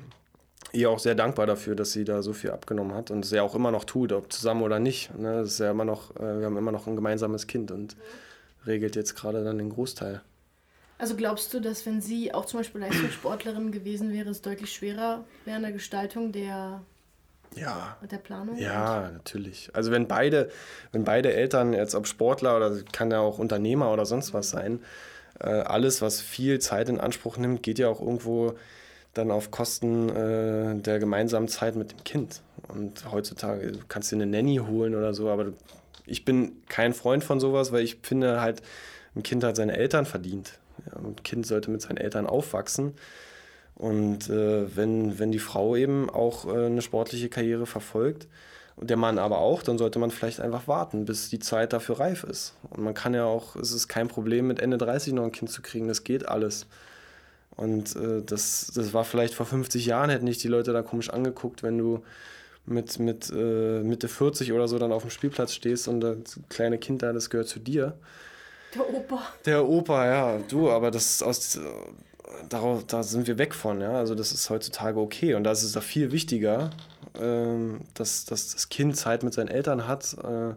ihr 0.72 0.90
auch 0.90 0.98
sehr 0.98 1.14
dankbar 1.14 1.46
dafür, 1.46 1.74
dass 1.74 1.92
sie 1.92 2.04
da 2.04 2.22
so 2.22 2.32
viel 2.32 2.50
abgenommen 2.50 2.94
hat 2.94 3.10
und 3.10 3.24
es 3.24 3.30
ja 3.30 3.42
auch 3.42 3.54
immer 3.54 3.70
noch 3.70 3.84
tut, 3.84 4.12
ob 4.12 4.32
zusammen 4.32 4.62
oder 4.62 4.78
nicht. 4.78 5.16
Ne? 5.18 5.40
Das 5.40 5.52
ist 5.52 5.60
ja 5.60 5.70
immer 5.70 5.84
noch, 5.84 6.14
äh, 6.16 6.38
wir 6.38 6.46
haben 6.46 6.56
immer 6.56 6.72
noch 6.72 6.86
ein 6.86 6.96
gemeinsames 6.96 7.46
Kind 7.46 7.70
und 7.70 7.96
regelt 8.66 8.96
jetzt 8.96 9.14
gerade 9.16 9.44
dann 9.44 9.58
den 9.58 9.70
Großteil. 9.70 10.22
Also 10.98 11.14
glaubst 11.14 11.52
du, 11.52 11.60
dass 11.60 11.84
wenn 11.84 12.00
sie 12.00 12.32
auch 12.32 12.46
zum 12.46 12.60
Beispiel 12.60 12.80
Leistungssportlerin 12.80 13.70
gewesen 13.70 14.12
wäre, 14.12 14.30
es 14.30 14.40
deutlich 14.40 14.72
schwerer 14.72 15.24
wäre 15.44 15.56
in 15.56 15.62
der 15.62 15.72
Gestaltung 15.72 16.32
der 16.32 16.82
ja. 17.54 17.96
Und 18.00 18.12
der 18.12 18.18
Planung? 18.18 18.56
Ja, 18.58 19.10
natürlich. 19.12 19.70
Also 19.72 19.90
wenn 19.90 20.08
beide, 20.08 20.50
wenn 20.92 21.04
beide 21.04 21.32
Eltern, 21.32 21.72
jetzt 21.72 21.94
ob 21.94 22.06
Sportler 22.06 22.56
oder 22.56 22.76
kann 22.92 23.10
ja 23.10 23.20
auch 23.20 23.38
Unternehmer 23.38 23.92
oder 23.92 24.06
sonst 24.06 24.34
was 24.34 24.50
sein, 24.50 24.80
äh, 25.40 25.48
alles, 25.48 26.02
was 26.02 26.20
viel 26.20 26.58
Zeit 26.58 26.88
in 26.88 27.00
Anspruch 27.00 27.36
nimmt, 27.36 27.62
geht 27.62 27.78
ja 27.78 27.88
auch 27.88 28.00
irgendwo 28.00 28.54
dann 29.14 29.30
auf 29.30 29.50
Kosten 29.50 30.08
äh, 30.10 30.76
der 30.76 30.98
gemeinsamen 30.98 31.48
Zeit 31.48 31.76
mit 31.76 31.92
dem 31.92 32.04
Kind. 32.04 32.42
Und 32.68 33.10
heutzutage 33.10 33.72
du 33.72 33.78
kannst 33.88 34.10
dir 34.12 34.16
eine 34.16 34.26
Nanny 34.26 34.56
holen 34.56 34.94
oder 34.94 35.14
so, 35.14 35.30
aber 35.30 35.46
ich 36.04 36.24
bin 36.24 36.62
kein 36.68 36.94
Freund 36.94 37.24
von 37.24 37.40
sowas, 37.40 37.72
weil 37.72 37.82
ich 37.82 37.98
finde 38.02 38.40
halt, 38.40 38.62
ein 39.14 39.22
Kind 39.22 39.42
hat 39.44 39.56
seine 39.56 39.76
Eltern 39.76 40.06
verdient. 40.06 40.58
Ja, 40.86 40.98
ein 40.98 41.16
Kind 41.22 41.46
sollte 41.46 41.70
mit 41.70 41.80
seinen 41.80 41.96
Eltern 41.96 42.26
aufwachsen. 42.26 42.94
Und 43.76 44.30
äh, 44.30 44.74
wenn, 44.74 45.18
wenn 45.18 45.32
die 45.32 45.38
Frau 45.38 45.76
eben 45.76 46.08
auch 46.08 46.46
äh, 46.46 46.66
eine 46.66 46.80
sportliche 46.80 47.28
Karriere 47.28 47.66
verfolgt 47.66 48.26
und 48.76 48.88
der 48.88 48.96
Mann 48.96 49.18
aber 49.18 49.38
auch, 49.38 49.62
dann 49.62 49.76
sollte 49.76 49.98
man 49.98 50.10
vielleicht 50.10 50.40
einfach 50.40 50.66
warten, 50.66 51.04
bis 51.04 51.28
die 51.28 51.38
Zeit 51.38 51.74
dafür 51.74 52.00
reif 52.00 52.24
ist. 52.24 52.54
Und 52.70 52.82
man 52.82 52.94
kann 52.94 53.12
ja 53.12 53.24
auch, 53.26 53.54
es 53.56 53.72
ist 53.72 53.88
kein 53.88 54.08
Problem, 54.08 54.46
mit 54.46 54.60
Ende 54.60 54.78
30 54.78 55.12
noch 55.12 55.24
ein 55.24 55.32
Kind 55.32 55.50
zu 55.50 55.60
kriegen, 55.60 55.88
das 55.88 56.04
geht 56.04 56.26
alles. 56.26 56.66
Und 57.54 57.96
äh, 57.96 58.22
das, 58.24 58.72
das 58.74 58.94
war 58.94 59.04
vielleicht 59.04 59.34
vor 59.34 59.46
50 59.46 59.84
Jahren, 59.84 60.08
hätten 60.08 60.24
nicht 60.24 60.42
die 60.42 60.48
Leute 60.48 60.72
da 60.72 60.80
komisch 60.80 61.10
angeguckt, 61.10 61.62
wenn 61.62 61.76
du 61.76 62.02
mit, 62.64 62.98
mit 62.98 63.30
äh, 63.30 63.82
Mitte 63.82 64.08
40 64.08 64.52
oder 64.52 64.68
so 64.68 64.78
dann 64.78 64.92
auf 64.92 65.02
dem 65.02 65.10
Spielplatz 65.10 65.52
stehst 65.52 65.86
und 65.86 66.00
das 66.00 66.40
kleine 66.48 66.78
Kind 66.78 67.02
da, 67.02 67.12
das 67.12 67.28
gehört 67.28 67.48
zu 67.48 67.60
dir. 67.60 67.94
Der 68.74 68.88
Opa. 68.88 69.22
Der 69.44 69.66
Opa, 69.66 70.06
ja, 70.06 70.38
du, 70.48 70.70
aber 70.70 70.90
das 70.90 71.22
aus 71.22 71.58
darauf, 72.48 72.84
da 72.86 73.02
sind 73.02 73.26
wir 73.26 73.38
weg 73.38 73.54
von, 73.54 73.80
ja. 73.80 73.92
Also 73.92 74.14
das 74.14 74.32
ist 74.32 74.48
heutzutage 74.50 75.00
okay. 75.00 75.34
Und 75.34 75.44
da 75.44 75.52
ist 75.52 75.62
es 75.62 75.72
da 75.72 75.80
viel 75.80 76.12
wichtiger, 76.12 76.70
ähm, 77.20 77.80
dass, 77.94 78.24
dass 78.24 78.52
das 78.52 78.68
Kind 78.68 78.96
Zeit 78.96 79.22
mit 79.22 79.34
seinen 79.34 79.48
Eltern 79.48 79.86
hat, 79.86 80.16
äh, 80.22 80.54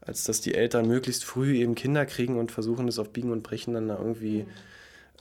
als 0.00 0.24
dass 0.24 0.40
die 0.40 0.54
Eltern 0.54 0.86
möglichst 0.86 1.24
früh 1.24 1.56
eben 1.56 1.74
Kinder 1.74 2.06
kriegen 2.06 2.38
und 2.38 2.52
versuchen, 2.52 2.86
das 2.86 2.98
auf 2.98 3.10
Biegen 3.10 3.32
und 3.32 3.42
Brechen 3.42 3.74
dann 3.74 3.88
da 3.88 3.98
irgendwie 3.98 4.46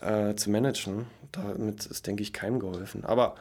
äh, 0.01 0.35
zu 0.35 0.49
managen. 0.49 1.07
Damit 1.31 1.85
ist, 1.85 2.07
denke 2.07 2.23
ich, 2.23 2.33
keinem 2.33 2.59
geholfen. 2.59 3.03
Aber 3.03 3.35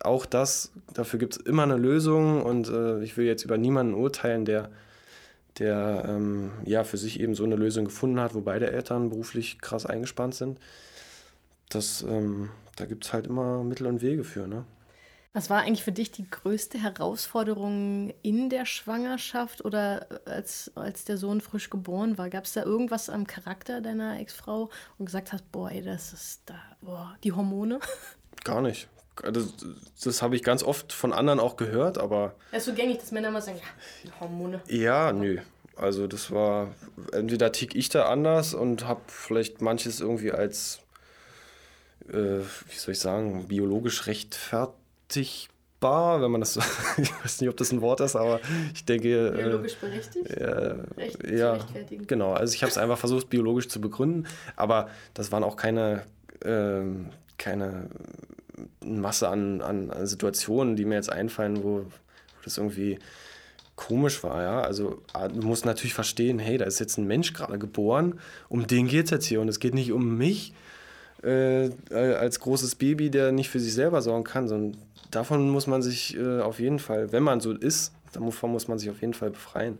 auch 0.00 0.26
das, 0.26 0.70
dafür 0.92 1.18
gibt 1.18 1.36
es 1.36 1.42
immer 1.42 1.62
eine 1.62 1.76
Lösung 1.76 2.42
und 2.42 2.68
äh, 2.68 3.02
ich 3.02 3.16
will 3.16 3.26
jetzt 3.26 3.44
über 3.44 3.56
niemanden 3.56 3.94
urteilen, 3.94 4.44
der, 4.44 4.70
der 5.58 6.04
ähm, 6.06 6.52
ja 6.64 6.84
für 6.84 6.98
sich 6.98 7.20
eben 7.20 7.34
so 7.34 7.44
eine 7.44 7.56
Lösung 7.56 7.86
gefunden 7.86 8.20
hat, 8.20 8.34
wo 8.34 8.40
beide 8.40 8.70
Eltern 8.70 9.08
beruflich 9.08 9.58
krass 9.60 9.86
eingespannt 9.86 10.34
sind. 10.34 10.58
Das, 11.68 12.02
ähm, 12.02 12.50
da 12.76 12.86
gibt 12.86 13.04
es 13.04 13.12
halt 13.12 13.26
immer 13.26 13.64
Mittel 13.64 13.86
und 13.86 14.02
Wege 14.02 14.24
für. 14.24 14.46
Ne? 14.46 14.64
Was 15.32 15.50
war 15.50 15.62
eigentlich 15.62 15.82
für 15.82 15.90
dich 15.90 16.12
die 16.12 16.30
größte 16.30 16.78
Herausforderung 16.78 18.14
in 18.22 18.50
der 18.50 18.66
Schwangerschaft 18.66 19.64
oder 19.64 20.06
als, 20.26 20.70
als 20.76 21.04
der 21.04 21.18
Sohn 21.18 21.40
frisch 21.40 21.70
geboren 21.70 22.18
war? 22.18 22.30
Gab 22.30 22.44
es 22.44 22.52
da 22.52 22.62
irgendwas 22.62 23.10
am 23.10 23.26
Charakter 23.26 23.80
deiner 23.80 24.20
Ex-Frau 24.20 24.70
und 24.96 25.06
gesagt 25.06 25.32
hast, 25.32 25.50
boah, 25.50 25.72
ey, 25.72 25.82
das 25.82 26.12
ist 26.12 26.42
da, 26.46 26.54
boah, 26.82 27.16
die 27.24 27.32
Hormone? 27.32 27.80
Gar 28.44 28.62
nicht. 28.62 28.88
Das, 29.16 29.54
das 30.02 30.22
habe 30.22 30.36
ich 30.36 30.44
ganz 30.44 30.62
oft 30.62 30.92
von 30.92 31.12
anderen 31.12 31.40
auch 31.40 31.56
gehört, 31.56 31.98
aber. 31.98 32.34
Ja, 32.52 32.58
ist 32.58 32.66
so 32.66 32.72
gängig, 32.72 32.98
dass 32.98 33.10
Männer 33.10 33.28
immer 33.28 33.42
sagen, 33.42 33.58
ja, 33.58 33.64
die 34.04 34.20
Hormone. 34.20 34.60
Ja, 34.68 35.12
nö. 35.12 35.40
Also 35.76 36.06
das 36.06 36.30
war, 36.30 36.74
entweder 37.12 37.50
tick 37.50 37.74
ich 37.74 37.88
da 37.88 38.06
anders 38.06 38.54
und 38.54 38.86
habe 38.86 39.00
vielleicht 39.08 39.60
manches 39.60 40.00
irgendwie 40.00 40.30
als, 40.30 40.80
äh, 42.08 42.40
wie 42.40 42.76
soll 42.76 42.92
ich 42.92 43.00
sagen, 43.00 43.46
biologisch 43.48 44.06
rechtfertigt 44.06 45.50
berechtigbar, 45.84 46.22
wenn 46.22 46.30
man 46.30 46.40
das 46.40 46.54
so, 46.54 46.60
ich 46.96 47.12
weiß 47.22 47.40
nicht, 47.40 47.50
ob 47.50 47.56
das 47.56 47.72
ein 47.72 47.80
Wort 47.80 48.00
ist, 48.00 48.16
aber 48.16 48.40
ich 48.74 48.84
denke. 48.84 49.28
Äh, 49.28 49.42
biologisch 49.42 49.76
berechtigt? 49.76 50.26
Äh, 50.30 50.74
Recht, 50.96 51.30
ja, 51.30 51.58
genau. 52.06 52.32
Also 52.32 52.54
ich 52.54 52.62
habe 52.62 52.70
es 52.70 52.78
einfach 52.78 52.98
versucht, 52.98 53.30
biologisch 53.30 53.68
zu 53.68 53.80
begründen, 53.80 54.26
aber 54.56 54.88
das 55.14 55.32
waren 55.32 55.44
auch 55.44 55.56
keine, 55.56 56.02
äh, 56.44 56.82
keine 57.38 57.88
Masse 58.84 59.28
an, 59.28 59.60
an, 59.60 59.90
an, 59.90 60.06
Situationen, 60.06 60.76
die 60.76 60.84
mir 60.84 60.94
jetzt 60.94 61.10
einfallen, 61.10 61.62
wo, 61.62 61.80
wo 61.80 62.42
das 62.44 62.58
irgendwie 62.58 62.98
komisch 63.76 64.22
war, 64.22 64.42
ja. 64.42 64.60
Also 64.60 65.02
ah, 65.12 65.28
du 65.28 65.46
musst 65.46 65.64
natürlich 65.64 65.94
verstehen, 65.94 66.38
hey, 66.38 66.58
da 66.58 66.64
ist 66.64 66.78
jetzt 66.78 66.96
ein 66.96 67.06
Mensch 67.06 67.32
gerade 67.32 67.58
geboren, 67.58 68.20
um 68.48 68.66
den 68.66 68.86
geht 68.86 69.06
es 69.06 69.10
jetzt 69.10 69.26
hier 69.26 69.40
und 69.40 69.48
es 69.48 69.58
geht 69.58 69.74
nicht 69.74 69.92
um 69.92 70.16
mich 70.16 70.54
äh, 71.24 71.70
als 71.90 72.40
großes 72.40 72.74
Baby, 72.74 73.10
der 73.10 73.32
nicht 73.32 73.48
für 73.50 73.60
sich 73.60 73.74
selber 73.74 74.02
sorgen 74.02 74.24
kann, 74.24 74.48
sondern 74.48 74.80
davon 75.10 75.48
muss 75.50 75.66
man 75.66 75.82
sich 75.82 76.16
äh, 76.16 76.40
auf 76.40 76.60
jeden 76.60 76.78
Fall, 76.78 77.12
wenn 77.12 77.22
man 77.22 77.40
so 77.40 77.52
ist, 77.52 77.92
davon 78.12 78.52
muss 78.52 78.68
man 78.68 78.78
sich 78.78 78.90
auf 78.90 79.00
jeden 79.00 79.14
Fall 79.14 79.30
befreien. 79.30 79.78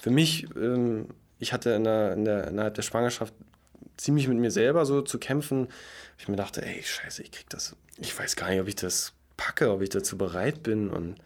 Für 0.00 0.10
mich, 0.10 0.46
ähm, 0.56 1.06
ich 1.38 1.52
hatte 1.52 1.70
in 1.70 1.84
der, 1.84 2.12
in 2.12 2.24
der, 2.24 2.48
innerhalb 2.48 2.74
der 2.74 2.82
Schwangerschaft 2.82 3.34
ziemlich 3.96 4.28
mit 4.28 4.38
mir 4.38 4.50
selber 4.50 4.84
so 4.84 5.02
zu 5.02 5.18
kämpfen. 5.18 5.68
Ich 6.18 6.28
mir 6.28 6.36
dachte, 6.36 6.64
ey, 6.64 6.82
scheiße, 6.82 7.22
ich 7.22 7.32
krieg 7.32 7.48
das, 7.48 7.74
ich 7.98 8.16
weiß 8.18 8.36
gar 8.36 8.50
nicht, 8.50 8.60
ob 8.60 8.68
ich 8.68 8.76
das 8.76 9.12
packe, 9.36 9.70
ob 9.70 9.82
ich 9.82 9.90
dazu 9.90 10.18
bereit 10.18 10.62
bin. 10.62 10.90
Und 10.90 11.16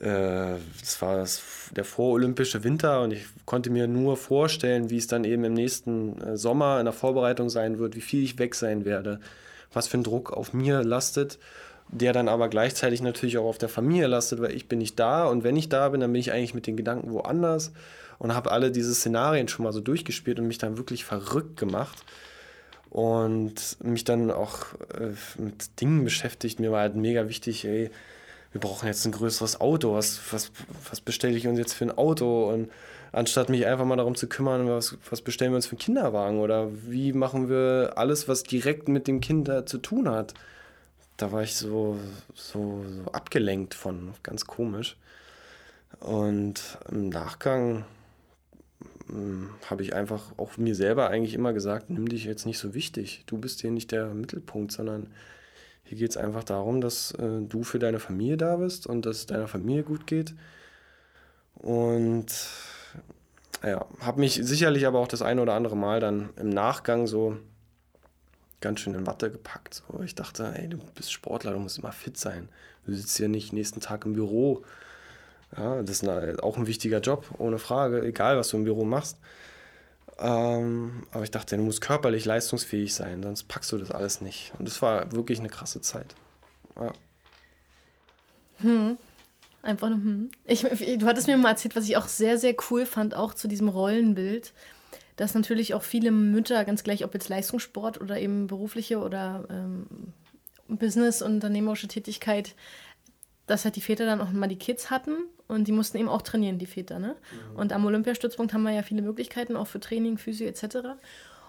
äh, 0.00 0.56
das 0.80 1.00
war 1.00 1.16
das, 1.16 1.42
der 1.74 1.84
vorolympische 1.84 2.64
Winter 2.64 3.02
und 3.02 3.12
ich 3.12 3.24
konnte 3.44 3.70
mir 3.70 3.86
nur 3.86 4.16
vorstellen, 4.16 4.90
wie 4.90 4.98
es 4.98 5.06
dann 5.06 5.24
eben 5.24 5.44
im 5.44 5.54
nächsten 5.54 6.20
äh, 6.20 6.36
Sommer 6.36 6.78
in 6.78 6.84
der 6.84 6.92
Vorbereitung 6.92 7.50
sein 7.50 7.78
wird, 7.78 7.96
wie 7.96 8.00
viel 8.00 8.22
ich 8.22 8.38
weg 8.38 8.54
sein 8.54 8.84
werde, 8.84 9.20
was 9.72 9.88
für 9.88 9.98
ein 9.98 10.04
Druck 10.04 10.32
auf 10.32 10.52
mir 10.52 10.82
lastet 10.82 11.38
der 11.90 12.12
dann 12.12 12.28
aber 12.28 12.48
gleichzeitig 12.48 13.00
natürlich 13.00 13.38
auch 13.38 13.46
auf 13.46 13.58
der 13.58 13.68
Familie 13.68 14.06
lastet, 14.06 14.40
weil 14.40 14.54
ich 14.54 14.68
bin 14.68 14.78
nicht 14.78 14.98
da 14.98 15.26
und 15.26 15.42
wenn 15.44 15.56
ich 15.56 15.68
da 15.68 15.88
bin, 15.88 16.00
dann 16.00 16.12
bin 16.12 16.20
ich 16.20 16.32
eigentlich 16.32 16.54
mit 16.54 16.66
den 16.66 16.76
Gedanken 16.76 17.12
woanders 17.12 17.72
und 18.18 18.34
habe 18.34 18.50
alle 18.50 18.70
diese 18.70 18.94
Szenarien 18.94 19.48
schon 19.48 19.64
mal 19.64 19.72
so 19.72 19.80
durchgespielt 19.80 20.38
und 20.38 20.46
mich 20.46 20.58
dann 20.58 20.76
wirklich 20.76 21.04
verrückt 21.04 21.56
gemacht 21.56 22.04
und 22.90 23.76
mich 23.82 24.04
dann 24.04 24.30
auch 24.30 24.66
äh, 24.94 25.40
mit 25.40 25.80
Dingen 25.80 26.04
beschäftigt. 26.04 26.60
Mir 26.60 26.72
war 26.72 26.80
halt 26.80 26.96
mega 26.96 27.28
wichtig, 27.28 27.64
ey, 27.64 27.90
wir 28.52 28.60
brauchen 28.60 28.86
jetzt 28.86 29.04
ein 29.04 29.12
größeres 29.12 29.60
Auto, 29.60 29.94
was, 29.94 30.20
was, 30.32 30.50
was 30.88 31.00
bestelle 31.00 31.36
ich 31.36 31.46
uns 31.46 31.58
jetzt 31.58 31.74
für 31.74 31.84
ein 31.84 31.96
Auto 31.96 32.50
und 32.50 32.70
anstatt 33.12 33.48
mich 33.48 33.66
einfach 33.66 33.84
mal 33.84 33.96
darum 33.96 34.14
zu 34.14 34.28
kümmern, 34.28 34.68
was, 34.68 34.96
was 35.10 35.22
bestellen 35.22 35.52
wir 35.52 35.56
uns 35.56 35.66
für 35.66 35.72
einen 35.72 35.80
Kinderwagen 35.80 36.40
oder 36.40 36.68
wie 36.86 37.12
machen 37.12 37.48
wir 37.48 37.92
alles, 37.96 38.28
was 38.28 38.42
direkt 38.42 38.88
mit 38.88 39.06
dem 39.06 39.20
Kind 39.20 39.50
zu 39.66 39.78
tun 39.78 40.08
hat 40.08 40.34
da 41.18 41.32
war 41.32 41.42
ich 41.42 41.56
so, 41.56 41.98
so, 42.34 42.84
so 42.84 43.10
abgelenkt 43.10 43.74
von, 43.74 44.14
ganz 44.22 44.46
komisch. 44.46 44.96
Und 46.00 46.78
im 46.90 47.08
Nachgang 47.08 47.84
hm, 49.08 49.50
habe 49.68 49.82
ich 49.82 49.94
einfach 49.94 50.32
auch 50.38 50.56
mir 50.56 50.74
selber 50.74 51.10
eigentlich 51.10 51.34
immer 51.34 51.52
gesagt, 51.52 51.90
nimm 51.90 52.08
dich 52.08 52.24
jetzt 52.24 52.46
nicht 52.46 52.58
so 52.58 52.72
wichtig. 52.72 53.24
Du 53.26 53.36
bist 53.36 53.60
hier 53.60 53.72
nicht 53.72 53.90
der 53.90 54.14
Mittelpunkt, 54.14 54.72
sondern 54.72 55.08
hier 55.88 55.96
geht 55.96 56.10
es 56.10 56.16
einfach 56.18 56.44
darum, 56.44 56.82
dass 56.82 57.12
äh, 57.12 57.40
du 57.40 57.64
für 57.64 57.78
deine 57.78 57.98
Familie 57.98 58.36
da 58.36 58.56
bist 58.56 58.86
und 58.86 59.06
dass 59.06 59.16
es 59.16 59.26
deiner 59.26 59.48
Familie 59.48 59.84
gut 59.84 60.06
geht. 60.06 60.34
Und 61.54 62.26
ja, 63.64 63.86
habe 64.00 64.20
mich 64.20 64.34
sicherlich 64.34 64.86
aber 64.86 64.98
auch 64.98 65.08
das 65.08 65.22
eine 65.22 65.40
oder 65.40 65.54
andere 65.54 65.78
Mal 65.78 65.98
dann 65.98 66.28
im 66.36 66.50
Nachgang 66.50 67.06
so 67.06 67.38
ganz 68.60 68.80
schön 68.80 68.94
in 68.94 69.06
Watte 69.06 69.30
gepackt. 69.30 69.74
So, 69.74 70.02
ich 70.02 70.14
dachte, 70.14 70.52
ey, 70.56 70.68
du 70.68 70.76
bist 70.94 71.10
Sportler, 71.10 71.52
du 71.52 71.58
musst 71.58 71.78
immer 71.78 71.92
fit 71.92 72.18
sein. 72.18 72.50
Du 72.84 72.92
sitzt 72.92 73.16
hier 73.16 73.28
nicht 73.28 73.54
nächsten 73.54 73.80
Tag 73.80 74.04
im 74.04 74.12
Büro. 74.12 74.64
Ja, 75.56 75.80
das 75.80 76.02
ist 76.02 76.42
auch 76.42 76.58
ein 76.58 76.66
wichtiger 76.66 77.00
Job, 77.00 77.24
ohne 77.38 77.58
Frage, 77.58 78.02
egal 78.02 78.36
was 78.36 78.50
du 78.50 78.58
im 78.58 78.64
Büro 78.64 78.84
machst. 78.84 79.16
Ähm, 80.18 81.04
aber 81.12 81.24
ich 81.24 81.30
dachte, 81.30 81.56
du 81.56 81.62
musst 81.62 81.80
körperlich 81.80 82.24
leistungsfähig 82.24 82.94
sein, 82.94 83.22
sonst 83.22 83.44
packst 83.44 83.70
du 83.72 83.78
das 83.78 83.90
alles 83.90 84.20
nicht. 84.20 84.52
Und 84.58 84.66
das 84.66 84.82
war 84.82 85.12
wirklich 85.12 85.38
eine 85.38 85.48
krasse 85.48 85.80
Zeit. 85.80 86.14
Ja. 86.76 86.92
Hm. 88.58 88.98
Einfach 89.62 89.88
nur, 89.88 89.98
hm. 89.98 90.30
Ich, 90.44 90.62
du 90.62 91.06
hattest 91.06 91.26
mir 91.26 91.36
mal 91.36 91.50
erzählt, 91.50 91.76
was 91.76 91.84
ich 91.84 91.96
auch 91.96 92.08
sehr, 92.08 92.38
sehr 92.38 92.54
cool 92.70 92.86
fand, 92.86 93.14
auch 93.14 93.34
zu 93.34 93.48
diesem 93.48 93.68
Rollenbild 93.68 94.52
dass 95.18 95.34
natürlich 95.34 95.74
auch 95.74 95.82
viele 95.82 96.12
Mütter, 96.12 96.64
ganz 96.64 96.84
gleich, 96.84 97.04
ob 97.04 97.12
jetzt 97.12 97.28
Leistungssport 97.28 98.00
oder 98.00 98.20
eben 98.20 98.46
berufliche 98.46 99.00
oder 99.00 99.44
ähm, 99.50 99.86
Business, 100.68 101.22
unternehmerische 101.22 101.88
Tätigkeit, 101.88 102.54
dass 103.48 103.64
halt 103.64 103.76
die 103.76 103.80
Väter 103.80 104.06
dann 104.06 104.20
auch 104.20 104.30
mal 104.30 104.46
die 104.46 104.58
Kids 104.58 104.90
hatten 104.90 105.12
und 105.46 105.66
die 105.66 105.72
mussten 105.72 105.98
eben 105.98 106.08
auch 106.08 106.22
trainieren, 106.22 106.58
die 106.58 106.66
Väter. 106.66 106.98
Ne? 106.98 107.16
Mhm. 107.16 107.56
Und 107.56 107.72
am 107.72 107.84
Olympiastützpunkt 107.84 108.52
haben 108.52 108.62
wir 108.62 108.72
ja 108.72 108.82
viele 108.82 109.02
Möglichkeiten, 109.02 109.56
auch 109.56 109.66
für 109.66 109.80
Training, 109.80 110.18
Physio 110.18 110.46
etc. 110.46 110.98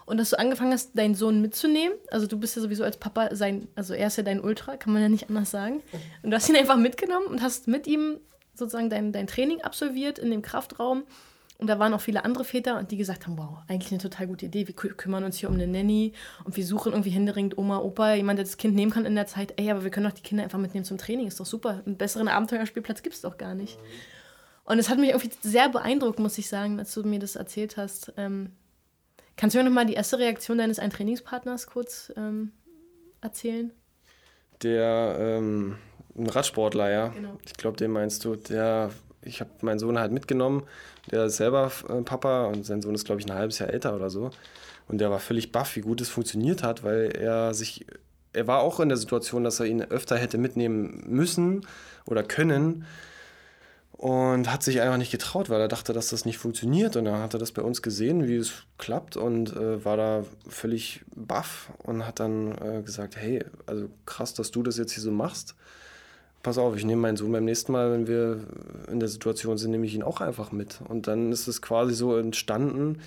Und 0.06 0.18
dass 0.18 0.30
du 0.30 0.38
angefangen 0.38 0.72
hast, 0.72 0.98
deinen 0.98 1.14
Sohn 1.14 1.40
mitzunehmen, 1.40 1.96
also 2.10 2.26
du 2.26 2.38
bist 2.38 2.56
ja 2.56 2.62
sowieso 2.62 2.82
als 2.82 2.96
Papa 2.96 3.34
sein, 3.36 3.68
also 3.76 3.94
er 3.94 4.08
ist 4.08 4.16
ja 4.16 4.24
dein 4.24 4.40
Ultra, 4.40 4.76
kann 4.76 4.92
man 4.92 5.02
ja 5.02 5.08
nicht 5.08 5.28
anders 5.28 5.50
sagen. 5.50 5.82
Und 6.22 6.30
du 6.30 6.36
hast 6.36 6.48
ihn 6.48 6.56
einfach 6.56 6.76
mitgenommen 6.76 7.26
und 7.26 7.42
hast 7.42 7.68
mit 7.68 7.86
ihm 7.86 8.18
sozusagen 8.54 8.90
dein, 8.90 9.12
dein 9.12 9.26
Training 9.26 9.60
absolviert 9.60 10.18
in 10.18 10.30
dem 10.30 10.42
Kraftraum 10.42 11.04
und 11.60 11.66
da 11.66 11.78
waren 11.78 11.92
auch 11.92 12.00
viele 12.00 12.24
andere 12.24 12.44
Väter, 12.44 12.78
und 12.78 12.90
die 12.90 12.96
gesagt 12.96 13.26
haben, 13.26 13.36
wow, 13.36 13.58
eigentlich 13.68 13.92
eine 13.92 14.00
total 14.00 14.26
gute 14.26 14.46
Idee. 14.46 14.66
Wir 14.66 14.74
kümmern 14.74 15.24
uns 15.24 15.36
hier 15.36 15.48
um 15.48 15.56
eine 15.56 15.66
Nanny 15.66 16.14
und 16.44 16.56
wir 16.56 16.64
suchen 16.64 16.92
irgendwie 16.92 17.10
händeringend 17.10 17.58
Oma, 17.58 17.78
Opa, 17.78 18.14
jemand, 18.14 18.38
der 18.38 18.44
das 18.44 18.56
Kind 18.56 18.74
nehmen 18.74 18.90
kann 18.90 19.04
in 19.04 19.14
der 19.14 19.26
Zeit. 19.26 19.54
Ey, 19.58 19.70
aber 19.70 19.84
wir 19.84 19.90
können 19.90 20.06
doch 20.06 20.14
die 20.14 20.22
Kinder 20.22 20.42
einfach 20.42 20.58
mitnehmen 20.58 20.84
zum 20.84 20.96
Training. 20.96 21.26
Ist 21.26 21.38
doch 21.38 21.46
super. 21.46 21.82
Einen 21.84 21.96
besseren 21.96 22.28
Abenteuerspielplatz 22.28 23.02
gibt 23.02 23.14
es 23.14 23.20
doch 23.20 23.36
gar 23.36 23.54
nicht. 23.54 23.78
Und 24.64 24.78
es 24.78 24.88
hat 24.88 24.98
mich 24.98 25.10
irgendwie 25.10 25.30
sehr 25.42 25.68
beeindruckt, 25.68 26.18
muss 26.18 26.38
ich 26.38 26.48
sagen, 26.48 26.78
als 26.78 26.94
du 26.94 27.02
mir 27.02 27.18
das 27.18 27.36
erzählt 27.36 27.76
hast. 27.76 28.12
Ähm, 28.16 28.52
kannst 29.36 29.54
du 29.54 29.58
mir 29.58 29.64
nochmal 29.64 29.86
die 29.86 29.94
erste 29.94 30.18
Reaktion 30.18 30.58
deines 30.58 30.78
einen 30.78 30.92
Trainingspartners 30.92 31.66
kurz 31.66 32.12
ähm, 32.16 32.52
erzählen? 33.20 33.70
Der 34.62 35.16
ähm, 35.18 35.76
ein 36.16 36.26
Radsportler, 36.26 36.90
ja. 36.90 37.08
Genau. 37.08 37.38
Ich 37.44 37.54
glaube, 37.54 37.76
den 37.76 37.90
meinst 37.90 38.24
du. 38.24 38.36
Der 38.36 38.90
ich 39.22 39.40
habe 39.40 39.50
meinen 39.62 39.78
Sohn 39.78 39.98
halt 39.98 40.12
mitgenommen, 40.12 40.62
der 41.10 41.26
ist 41.26 41.36
selber 41.36 41.70
äh, 41.88 42.02
Papa 42.02 42.46
und 42.46 42.64
sein 42.64 42.82
Sohn 42.82 42.94
ist, 42.94 43.04
glaube 43.04 43.20
ich, 43.20 43.26
ein 43.26 43.36
halbes 43.36 43.58
Jahr 43.58 43.70
älter 43.70 43.94
oder 43.94 44.10
so. 44.10 44.30
Und 44.88 44.98
der 44.98 45.10
war 45.10 45.20
völlig 45.20 45.52
baff, 45.52 45.76
wie 45.76 45.82
gut 45.82 46.00
es 46.00 46.08
funktioniert 46.08 46.62
hat, 46.62 46.82
weil 46.82 47.12
er 47.16 47.54
sich, 47.54 47.86
er 48.32 48.46
war 48.46 48.60
auch 48.60 48.80
in 48.80 48.88
der 48.88 48.98
Situation, 48.98 49.44
dass 49.44 49.60
er 49.60 49.66
ihn 49.66 49.82
öfter 49.82 50.16
hätte 50.16 50.38
mitnehmen 50.38 51.04
müssen 51.06 51.66
oder 52.06 52.22
können 52.22 52.86
und 53.92 54.50
hat 54.50 54.62
sich 54.62 54.80
einfach 54.80 54.96
nicht 54.96 55.12
getraut, 55.12 55.50
weil 55.50 55.60
er 55.60 55.68
dachte, 55.68 55.92
dass 55.92 56.08
das 56.08 56.24
nicht 56.24 56.38
funktioniert. 56.38 56.96
Und 56.96 57.04
dann 57.04 57.20
hat 57.20 57.34
er 57.34 57.38
das 57.38 57.52
bei 57.52 57.62
uns 57.62 57.82
gesehen, 57.82 58.26
wie 58.26 58.36
es 58.36 58.64
klappt 58.78 59.16
und 59.16 59.54
äh, 59.54 59.84
war 59.84 59.96
da 59.96 60.24
völlig 60.48 61.02
baff 61.14 61.70
und 61.78 62.06
hat 62.06 62.18
dann 62.18 62.56
äh, 62.58 62.82
gesagt, 62.82 63.16
hey, 63.16 63.44
also 63.66 63.90
krass, 64.06 64.32
dass 64.32 64.50
du 64.50 64.62
das 64.62 64.78
jetzt 64.78 64.92
hier 64.92 65.02
so 65.02 65.12
machst 65.12 65.54
pass 66.42 66.58
auf, 66.58 66.76
ich 66.76 66.84
nehme 66.84 67.02
meinen 67.02 67.16
Sohn 67.16 67.32
beim 67.32 67.44
nächsten 67.44 67.72
Mal, 67.72 67.92
wenn 67.92 68.06
wir 68.06 68.40
in 68.90 69.00
der 69.00 69.08
Situation 69.08 69.58
sind, 69.58 69.72
nehme 69.72 69.86
ich 69.86 69.94
ihn 69.94 70.02
auch 70.02 70.20
einfach 70.20 70.52
mit. 70.52 70.80
Und 70.88 71.06
dann 71.06 71.32
ist 71.32 71.48
es 71.48 71.60
quasi 71.62 71.94
so 71.94 72.16
entstanden, 72.16 73.00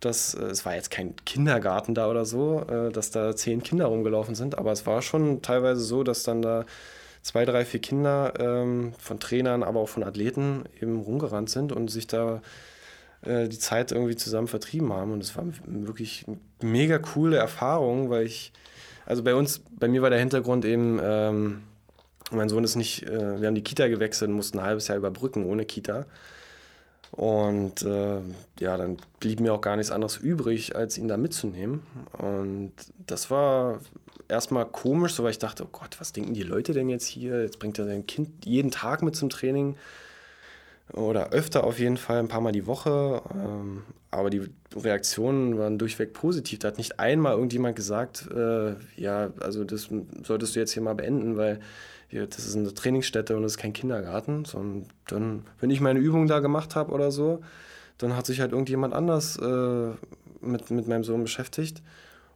dass 0.00 0.34
äh, 0.34 0.44
es 0.44 0.64
war 0.64 0.74
jetzt 0.74 0.90
kein 0.90 1.14
Kindergarten 1.24 1.94
da 1.94 2.08
oder 2.08 2.24
so, 2.24 2.64
äh, 2.68 2.92
dass 2.92 3.10
da 3.10 3.34
zehn 3.34 3.62
Kinder 3.62 3.86
rumgelaufen 3.86 4.34
sind, 4.34 4.56
aber 4.58 4.72
es 4.72 4.86
war 4.86 5.02
schon 5.02 5.42
teilweise 5.42 5.80
so, 5.80 6.02
dass 6.02 6.22
dann 6.22 6.42
da 6.42 6.64
zwei, 7.22 7.44
drei, 7.44 7.64
vier 7.64 7.80
Kinder 7.80 8.32
ähm, 8.38 8.92
von 8.98 9.20
Trainern, 9.20 9.62
aber 9.62 9.80
auch 9.80 9.88
von 9.88 10.04
Athleten 10.04 10.64
eben 10.80 11.00
rumgerannt 11.00 11.50
sind 11.50 11.72
und 11.72 11.90
sich 11.90 12.06
da 12.06 12.40
äh, 13.22 13.48
die 13.48 13.58
Zeit 13.58 13.92
irgendwie 13.92 14.16
zusammen 14.16 14.48
vertrieben 14.48 14.92
haben. 14.92 15.12
Und 15.12 15.22
es 15.22 15.36
war 15.36 15.44
wirklich 15.66 16.24
eine 16.26 16.38
mega 16.62 16.98
coole 16.98 17.36
Erfahrung, 17.36 18.08
weil 18.08 18.24
ich, 18.24 18.52
also 19.04 19.24
bei 19.24 19.34
uns, 19.34 19.62
bei 19.70 19.88
mir 19.88 20.00
war 20.00 20.10
der 20.10 20.20
Hintergrund 20.20 20.64
eben, 20.64 21.00
ähm, 21.02 21.62
mein 22.30 22.48
Sohn 22.48 22.64
ist 22.64 22.76
nicht, 22.76 23.04
äh, 23.04 23.40
wir 23.40 23.46
haben 23.46 23.54
die 23.54 23.64
Kita 23.64 23.88
gewechselt 23.88 24.30
und 24.30 24.36
mussten 24.36 24.58
ein 24.58 24.64
halbes 24.64 24.88
Jahr 24.88 24.98
überbrücken 24.98 25.44
ohne 25.44 25.64
Kita. 25.64 26.06
Und 27.10 27.82
äh, 27.82 28.20
ja, 28.60 28.76
dann 28.76 28.98
blieb 29.18 29.40
mir 29.40 29.54
auch 29.54 29.60
gar 29.60 29.76
nichts 29.76 29.90
anderes 29.90 30.18
übrig, 30.18 30.76
als 30.76 30.98
ihn 30.98 31.08
da 31.08 31.16
mitzunehmen. 31.16 31.82
Und 32.12 32.72
das 33.06 33.30
war 33.30 33.80
erstmal 34.28 34.66
komisch, 34.66 35.14
so 35.14 35.24
weil 35.24 35.30
ich 35.30 35.38
dachte, 35.38 35.64
oh 35.64 35.68
Gott, 35.72 36.00
was 36.00 36.12
denken 36.12 36.34
die 36.34 36.42
Leute 36.42 36.74
denn 36.74 36.88
jetzt 36.88 37.06
hier? 37.06 37.42
Jetzt 37.42 37.58
bringt 37.58 37.78
er 37.78 37.86
sein 37.86 38.06
Kind 38.06 38.44
jeden 38.44 38.70
Tag 38.70 39.02
mit 39.02 39.16
zum 39.16 39.30
Training 39.30 39.76
oder 40.92 41.30
öfter 41.30 41.64
auf 41.64 41.78
jeden 41.78 41.96
Fall, 41.96 42.18
ein 42.18 42.28
paar 42.28 42.40
Mal 42.40 42.52
die 42.52 42.66
Woche. 42.66 43.22
Ähm, 43.34 43.82
aber 44.10 44.30
die 44.30 44.48
Reaktionen 44.74 45.58
waren 45.58 45.78
durchweg 45.78 46.12
positiv. 46.12 46.60
Da 46.60 46.68
hat 46.68 46.78
nicht 46.78 46.98
einmal 46.98 47.34
irgendjemand 47.34 47.76
gesagt, 47.76 48.28
äh, 48.34 48.74
ja, 48.96 49.30
also 49.40 49.64
das 49.64 49.88
solltest 50.22 50.56
du 50.56 50.60
jetzt 50.60 50.72
hier 50.72 50.82
mal 50.82 50.94
beenden, 50.94 51.36
weil 51.36 51.60
hier, 52.08 52.26
das 52.26 52.46
ist 52.46 52.56
eine 52.56 52.72
Trainingsstätte 52.72 53.36
und 53.36 53.42
das 53.42 53.52
ist 53.52 53.58
kein 53.58 53.72
Kindergarten. 53.72 54.44
Sondern 54.44 54.86
dann, 55.06 55.44
wenn 55.60 55.70
ich 55.70 55.80
meine 55.80 55.98
Übung 55.98 56.26
da 56.26 56.40
gemacht 56.40 56.74
habe 56.74 56.92
oder 56.92 57.10
so, 57.10 57.40
dann 57.98 58.16
hat 58.16 58.26
sich 58.26 58.40
halt 58.40 58.52
irgendjemand 58.52 58.94
anders 58.94 59.38
äh, 59.38 59.90
mit, 60.40 60.70
mit 60.70 60.88
meinem 60.88 61.04
Sohn 61.04 61.22
beschäftigt. 61.22 61.82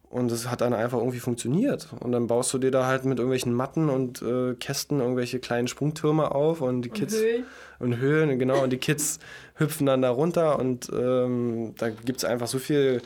Und 0.09 0.31
es 0.31 0.47
hat 0.47 0.61
dann 0.61 0.75
einfach 0.75 0.99
irgendwie 0.99 1.19
funktioniert. 1.19 1.87
Und 1.99 2.11
dann 2.11 2.27
baust 2.27 2.53
du 2.53 2.59
dir 2.59 2.69
da 2.69 2.85
halt 2.85 3.03
mit 3.03 3.17
irgendwelchen 3.17 3.51
Matten 3.51 3.89
und 3.89 4.21
äh, 4.21 4.53
Kästen 4.53 4.99
irgendwelche 4.99 5.39
kleinen 5.39 5.67
Sprungtürme 5.67 6.35
auf 6.35 6.61
und 6.61 6.83
die 6.83 6.89
Kids. 6.89 7.15
Und 7.15 7.21
Höhlen. 7.21 7.45
Und 7.79 7.97
Höhlen, 7.97 8.39
genau. 8.39 8.63
Und 8.63 8.69
die 8.69 8.77
Kids 8.77 9.17
hüpfen 9.55 9.87
dann 9.87 10.03
da 10.03 10.11
runter 10.11 10.59
und 10.59 10.87
ähm, 10.93 11.73
da 11.79 11.89
gibt 11.89 12.19
es 12.19 12.25
einfach 12.25 12.45
so 12.45 12.59
viel 12.59 13.01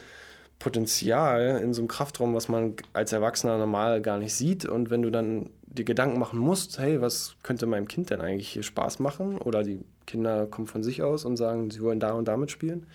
Potenzial 0.59 1.59
in 1.61 1.73
so 1.73 1.81
einem 1.81 1.87
Kraftraum, 1.87 2.33
was 2.33 2.49
man 2.49 2.75
als 2.93 3.11
Erwachsener 3.11 3.57
normal 3.57 4.01
gar 4.01 4.17
nicht 4.17 4.33
sieht. 4.33 4.65
Und 4.65 4.89
wenn 4.89 5.01
du 5.01 5.11
dann 5.11 5.49
dir 5.65 5.85
Gedanken 5.85 6.19
machen 6.19 6.39
musst, 6.39 6.79
hey, 6.79 7.01
was 7.01 7.35
könnte 7.43 7.65
meinem 7.65 7.87
Kind 7.87 8.09
denn 8.09 8.21
eigentlich 8.21 8.49
hier 8.49 8.63
Spaß 8.63 8.99
machen? 8.99 9.37
Oder 9.37 9.63
die 9.63 9.83
Kinder 10.07 10.47
kommen 10.47 10.67
von 10.67 10.83
sich 10.83 11.03
aus 11.03 11.25
und 11.25 11.37
sagen, 11.37 11.69
sie 11.69 11.81
wollen 11.81 11.99
da 11.99 12.13
und 12.13 12.27
damit 12.27 12.49
spielen, 12.49 12.87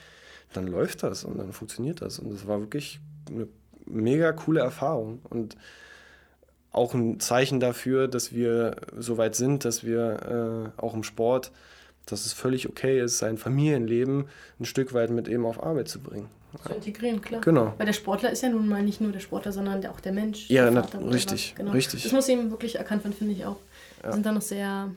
dann 0.52 0.66
läuft 0.66 1.02
das 1.02 1.24
und 1.24 1.38
dann 1.38 1.52
funktioniert 1.52 2.02
das. 2.02 2.18
Und 2.18 2.32
das 2.32 2.46
war 2.46 2.60
wirklich 2.60 3.00
eine 3.28 3.46
mega 3.86 4.32
coole 4.32 4.60
Erfahrung 4.60 5.20
und 5.30 5.56
auch 6.72 6.94
ein 6.94 7.20
Zeichen 7.20 7.60
dafür, 7.60 8.08
dass 8.08 8.32
wir 8.32 8.76
so 8.96 9.18
weit 9.18 9.34
sind, 9.34 9.64
dass 9.64 9.84
wir 9.84 10.72
äh, 10.76 10.80
auch 10.80 10.94
im 10.94 11.02
Sport, 11.02 11.52
dass 12.06 12.26
es 12.26 12.32
völlig 12.32 12.68
okay 12.68 13.00
ist, 13.00 13.18
sein 13.18 13.38
Familienleben 13.38 14.26
ein 14.60 14.64
Stück 14.64 14.92
weit 14.92 15.10
mit 15.10 15.28
eben 15.28 15.46
auf 15.46 15.62
Arbeit 15.62 15.88
zu 15.88 16.00
bringen. 16.00 16.28
Zu 16.66 16.74
integrieren, 16.74 17.22
klar. 17.22 17.40
Genau. 17.40 17.72
Weil 17.78 17.86
der 17.86 17.94
Sportler 17.94 18.30
ist 18.30 18.42
ja 18.42 18.50
nun 18.50 18.68
mal 18.68 18.82
nicht 18.82 19.00
nur 19.00 19.10
der 19.10 19.20
Sportler, 19.20 19.52
sondern 19.52 19.84
auch 19.86 20.00
der 20.00 20.12
Mensch. 20.12 20.50
Ja, 20.50 20.70
der 20.70 20.86
na, 20.92 20.98
richtig, 21.08 21.54
genau. 21.56 21.72
richtig. 21.72 22.02
Das 22.02 22.12
muss 22.12 22.28
eben 22.28 22.50
wirklich 22.50 22.76
erkannt 22.76 23.04
werden, 23.04 23.14
finde 23.14 23.32
ich 23.32 23.46
auch. 23.46 23.56
Ja. 24.02 24.08
Wir 24.08 24.12
sind 24.12 24.26
da 24.26 24.32
noch 24.32 24.42
sehr 24.42 24.90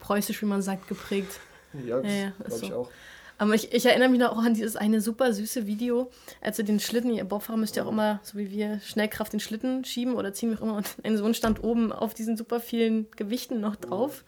preußisch, 0.00 0.42
wie 0.42 0.46
man 0.46 0.60
sagt, 0.60 0.88
geprägt. 0.88 1.38
Ja, 1.86 2.00
ja, 2.00 2.10
ja 2.10 2.32
glaube 2.38 2.56
so. 2.56 2.66
ich 2.66 2.72
auch. 2.72 2.90
Aber 3.38 3.54
ich, 3.54 3.72
ich, 3.72 3.86
erinnere 3.86 4.08
mich 4.08 4.20
noch 4.20 4.32
auch 4.32 4.42
an 4.42 4.54
dieses 4.54 4.76
eine 4.76 5.00
super 5.00 5.32
süße 5.32 5.66
Video, 5.66 6.10
als 6.40 6.58
du 6.58 6.64
den 6.64 6.78
Schlitten, 6.78 7.12
ihr 7.12 7.24
Bobfahrer 7.24 7.58
müsst 7.58 7.76
ja 7.76 7.84
auch 7.84 7.88
immer, 7.88 8.20
so 8.22 8.38
wie 8.38 8.50
wir, 8.50 8.80
Schnellkraft 8.80 9.32
den 9.32 9.40
Schlitten 9.40 9.84
schieben 9.84 10.14
oder 10.14 10.32
ziehen, 10.32 10.52
wie 10.52 10.56
auch 10.56 10.62
immer. 10.62 10.76
Und 10.76 10.86
ein 11.02 11.16
Sohn 11.16 11.34
stand 11.34 11.62
oben 11.62 11.92
auf 11.92 12.14
diesen 12.14 12.36
super 12.36 12.60
vielen 12.60 13.10
Gewichten 13.12 13.60
noch 13.60 13.76
drauf 13.76 14.24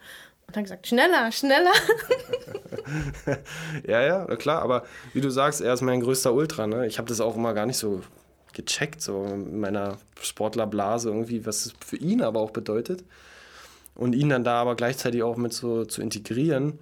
und 0.47 0.55
hat 0.55 0.63
gesagt, 0.63 0.87
schneller, 0.87 1.31
schneller. 1.31 1.71
ja, 3.87 4.01
ja, 4.01 4.25
klar, 4.35 4.61
aber 4.61 4.83
wie 5.13 5.21
du 5.21 5.29
sagst, 5.29 5.61
er 5.61 5.73
ist 5.73 5.81
mein 5.81 6.01
größter 6.01 6.33
Ultra. 6.33 6.67
Ne? 6.67 6.87
Ich 6.87 6.97
habe 6.97 7.07
das 7.07 7.21
auch 7.21 7.35
immer 7.35 7.53
gar 7.53 7.65
nicht 7.65 7.77
so 7.77 8.01
gecheckt, 8.53 9.01
so 9.01 9.25
in 9.25 9.59
meiner 9.59 9.97
Sportlerblase 10.21 11.09
irgendwie, 11.09 11.45
was 11.45 11.65
es 11.65 11.73
für 11.85 11.97
ihn 11.97 12.21
aber 12.21 12.39
auch 12.39 12.51
bedeutet. 12.51 13.03
Und 13.95 14.13
ihn 14.13 14.29
dann 14.29 14.43
da 14.43 14.61
aber 14.61 14.75
gleichzeitig 14.75 15.23
auch 15.23 15.37
mit 15.37 15.53
so 15.53 15.85
zu 15.85 16.01
integrieren 16.01 16.79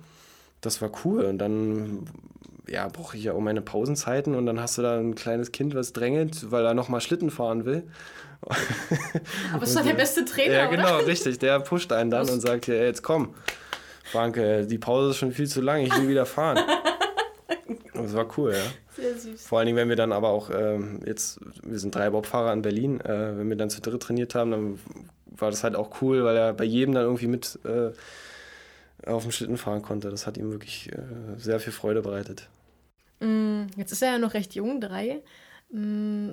das 0.66 0.82
war 0.82 0.92
cool. 1.04 1.26
Und 1.26 1.38
dann 1.38 2.06
ja, 2.68 2.88
brauche 2.88 3.18
ich 3.18 3.26
ja 3.26 3.34
auch 3.34 3.42
meine 3.42 3.62
Pausenzeiten 3.62 4.36
und 4.36 4.46
dann 4.46 4.60
hast 4.60 4.78
du 4.78 4.82
da 4.82 4.98
ein 4.98 5.16
kleines 5.16 5.52
Kind, 5.52 5.76
was 5.76 5.94
drängelt, 5.94 6.50
weil 6.52 6.66
er 6.66 6.74
nochmal 6.74 7.02
Schlitten 7.02 7.30
fahren 7.30 7.66
will. 7.66 7.84
Aber 9.54 9.64
ist 9.64 9.76
doch 9.76 9.84
der 9.84 9.94
beste 9.94 10.26
Trainer, 10.26 10.54
Ja, 10.54 10.66
genau, 10.68 10.98
oder? 10.98 11.08
richtig. 11.08 11.40
Der 11.40 11.60
pusht 11.60 11.92
einen 11.92 12.10
dann 12.10 12.30
und 12.30 12.42
sagt, 12.42 12.68
ja, 12.68 12.76
jetzt 12.76 13.02
komm, 13.02 13.34
Frank, 14.14 14.36
die 14.70 14.78
Pause 14.78 15.10
ist 15.10 15.18
schon 15.18 15.32
viel 15.32 15.48
zu 15.48 15.60
lang, 15.60 15.82
ich 15.82 15.98
will 15.98 16.08
wieder 16.08 16.26
fahren. 16.26 16.60
Das 17.94 18.14
war 18.16 18.28
cool, 18.38 18.54
ja. 18.54 18.60
Sehr 18.96 19.16
süß. 19.18 19.46
Vor 19.46 19.60
allen 19.60 19.68
Dingen, 19.68 19.78
wenn 19.78 19.88
wir 19.88 19.96
dann 19.96 20.12
aber 20.12 20.30
auch 20.30 20.50
ähm, 20.50 21.00
jetzt, 21.06 21.40
wir 21.64 21.80
sind 21.80 21.96
drei 21.96 22.10
Bobfahrer 22.10 22.52
in 22.52 22.62
Berlin, 22.62 23.00
äh, 23.02 23.38
wenn 23.38 23.48
wir 23.50 23.56
dann 23.56 23.70
zu 23.70 23.82
dritt 23.82 24.02
trainiert 24.02 24.36
haben, 24.36 24.52
dann 24.52 24.80
war 25.26 25.50
das 25.50 25.64
halt 25.64 25.76
auch 25.76 26.02
cool, 26.02 26.24
weil 26.24 26.36
er 26.36 26.54
bei 26.54 26.64
jedem 26.64 26.94
dann 26.94 27.04
irgendwie 27.04 27.28
mit 27.28 27.60
äh, 27.64 27.92
auf 29.10 29.24
dem 29.24 29.32
Schlitten 29.32 29.58
fahren 29.58 29.82
konnte. 29.82 30.10
Das 30.10 30.28
hat 30.28 30.38
ihm 30.38 30.52
wirklich 30.52 30.92
äh, 30.92 31.38
sehr 31.38 31.60
viel 31.60 31.72
Freude 31.72 32.02
bereitet. 32.02 32.50
Mm, 33.20 33.64
jetzt 33.78 33.92
ist 33.92 34.02
er 34.02 34.14
ja 34.14 34.18
noch 34.18 34.34
recht 34.34 34.54
jung, 34.56 34.82
drei. 34.82 35.22
Mm, 35.70 36.32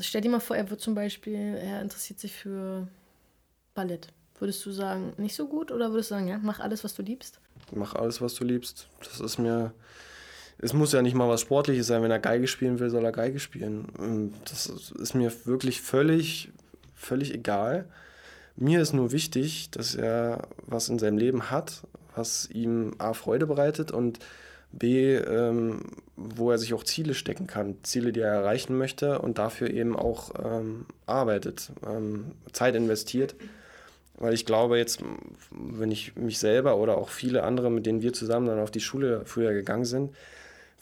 stell 0.00 0.22
dir 0.22 0.30
mal 0.30 0.40
vor, 0.40 0.56
er 0.56 0.70
wird 0.70 0.80
zum 0.80 0.94
Beispiel, 0.94 1.56
er 1.62 1.82
interessiert 1.82 2.18
sich 2.18 2.32
für 2.32 2.88
Ballett. 3.74 4.08
Würdest 4.40 4.64
du 4.64 4.72
sagen, 4.72 5.12
nicht 5.18 5.36
so 5.36 5.46
gut 5.46 5.70
oder 5.70 5.92
würdest 5.92 6.10
du 6.10 6.14
sagen, 6.14 6.26
ja, 6.26 6.40
mach 6.42 6.60
alles, 6.60 6.82
was 6.82 6.94
du 6.94 7.02
liebst? 7.02 7.38
Mach 7.72 7.94
alles, 7.94 8.20
was 8.20 8.34
du 8.34 8.44
liebst. 8.44 8.88
Das 9.00 9.20
ist 9.20 9.38
mir. 9.38 9.72
Es 10.58 10.72
muss 10.72 10.92
ja 10.92 11.02
nicht 11.02 11.14
mal 11.14 11.28
was 11.28 11.42
Sportliches 11.42 11.86
sein. 11.86 12.02
Wenn 12.02 12.10
er 12.10 12.18
Geige 12.18 12.46
spielen 12.46 12.80
will, 12.80 12.90
soll 12.90 13.04
er 13.04 13.12
Geige 13.12 13.38
spielen. 13.38 13.86
Mm, 13.98 14.34
das 14.46 14.66
ist 14.66 15.14
mir 15.14 15.32
wirklich 15.44 15.80
völlig, 15.82 16.50
völlig 16.94 17.34
egal. 17.34 17.86
Mir 18.56 18.80
ist 18.80 18.92
nur 18.92 19.12
wichtig, 19.12 19.70
dass 19.70 19.94
er 19.94 20.48
was 20.66 20.88
in 20.88 20.98
seinem 20.98 21.18
Leben 21.18 21.50
hat, 21.50 21.82
was 22.16 22.48
ihm 22.50 22.94
A, 22.98 23.12
Freude 23.12 23.46
bereitet 23.46 23.90
und 23.92 24.18
B, 24.72 25.16
ähm, 25.16 25.80
wo 26.16 26.50
er 26.50 26.58
sich 26.58 26.74
auch 26.74 26.84
Ziele 26.84 27.14
stecken 27.14 27.46
kann, 27.46 27.76
Ziele, 27.82 28.12
die 28.12 28.20
er 28.20 28.32
erreichen 28.32 28.76
möchte 28.76 29.18
und 29.18 29.38
dafür 29.38 29.70
eben 29.70 29.96
auch 29.96 30.32
ähm, 30.42 30.86
arbeitet, 31.06 31.72
ähm, 31.86 32.32
Zeit 32.52 32.74
investiert. 32.74 33.34
Weil 34.20 34.34
ich 34.34 34.44
glaube, 34.44 34.76
jetzt, 34.76 35.02
wenn 35.50 35.90
ich 35.90 36.14
mich 36.14 36.38
selber 36.38 36.76
oder 36.76 36.98
auch 36.98 37.08
viele 37.08 37.42
andere, 37.42 37.70
mit 37.70 37.86
denen 37.86 38.02
wir 38.02 38.12
zusammen 38.12 38.46
dann 38.46 38.60
auf 38.60 38.70
die 38.70 38.80
Schule 38.80 39.22
früher 39.24 39.52
gegangen 39.54 39.86
sind, 39.86 40.10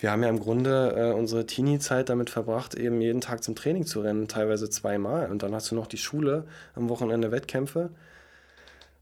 wir 0.01 0.11
haben 0.11 0.22
ja 0.22 0.28
im 0.28 0.41
Grunde 0.41 0.95
äh, 0.97 1.12
unsere 1.12 1.47
Teenie-Zeit 1.47 2.09
damit 2.09 2.30
verbracht, 2.30 2.74
eben 2.74 3.01
jeden 3.01 3.20
Tag 3.20 3.43
zum 3.43 3.55
Training 3.55 3.86
zu 3.86 4.01
rennen, 4.01 4.28
teilweise 4.28 4.68
zweimal. 4.70 5.30
Und 5.30 5.43
dann 5.43 5.55
hast 5.55 5.70
du 5.70 5.74
noch 5.74 5.86
die 5.86 5.99
Schule, 5.99 6.45
am 6.74 6.89
Wochenende 6.89 7.32
Wettkämpfe. 7.32 7.91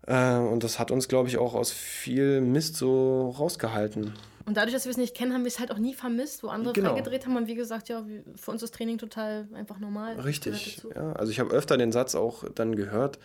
Äh, 0.06 0.36
und 0.36 0.64
das 0.64 0.78
hat 0.78 0.90
uns, 0.90 1.08
glaube 1.08 1.28
ich, 1.28 1.38
auch 1.38 1.54
aus 1.54 1.70
viel 1.70 2.40
Mist 2.40 2.76
so 2.76 3.34
rausgehalten. 3.38 4.12
Und 4.46 4.56
dadurch, 4.56 4.74
dass 4.74 4.84
wir 4.84 4.90
es 4.90 4.96
nicht 4.96 5.14
kennen, 5.14 5.32
haben 5.32 5.42
wir 5.42 5.48
es 5.48 5.58
halt 5.58 5.72
auch 5.72 5.78
nie 5.78 5.92
vermisst, 5.92 6.42
wo 6.42 6.48
andere 6.48 6.72
genau. 6.72 6.92
freigedreht 6.92 7.26
haben. 7.26 7.36
Und 7.36 7.48
wie 7.48 7.56
gesagt, 7.56 7.88
ja, 7.88 8.04
für 8.36 8.50
uns 8.50 8.62
ist 8.62 8.74
Training 8.74 8.96
total 8.96 9.48
einfach 9.54 9.78
normal. 9.78 10.20
Richtig, 10.20 10.82
ja. 10.94 11.12
Also 11.14 11.32
ich 11.32 11.40
habe 11.40 11.50
öfter 11.50 11.76
den 11.76 11.90
Satz 11.90 12.14
auch 12.14 12.44
dann 12.54 12.76
gehört, 12.76 13.18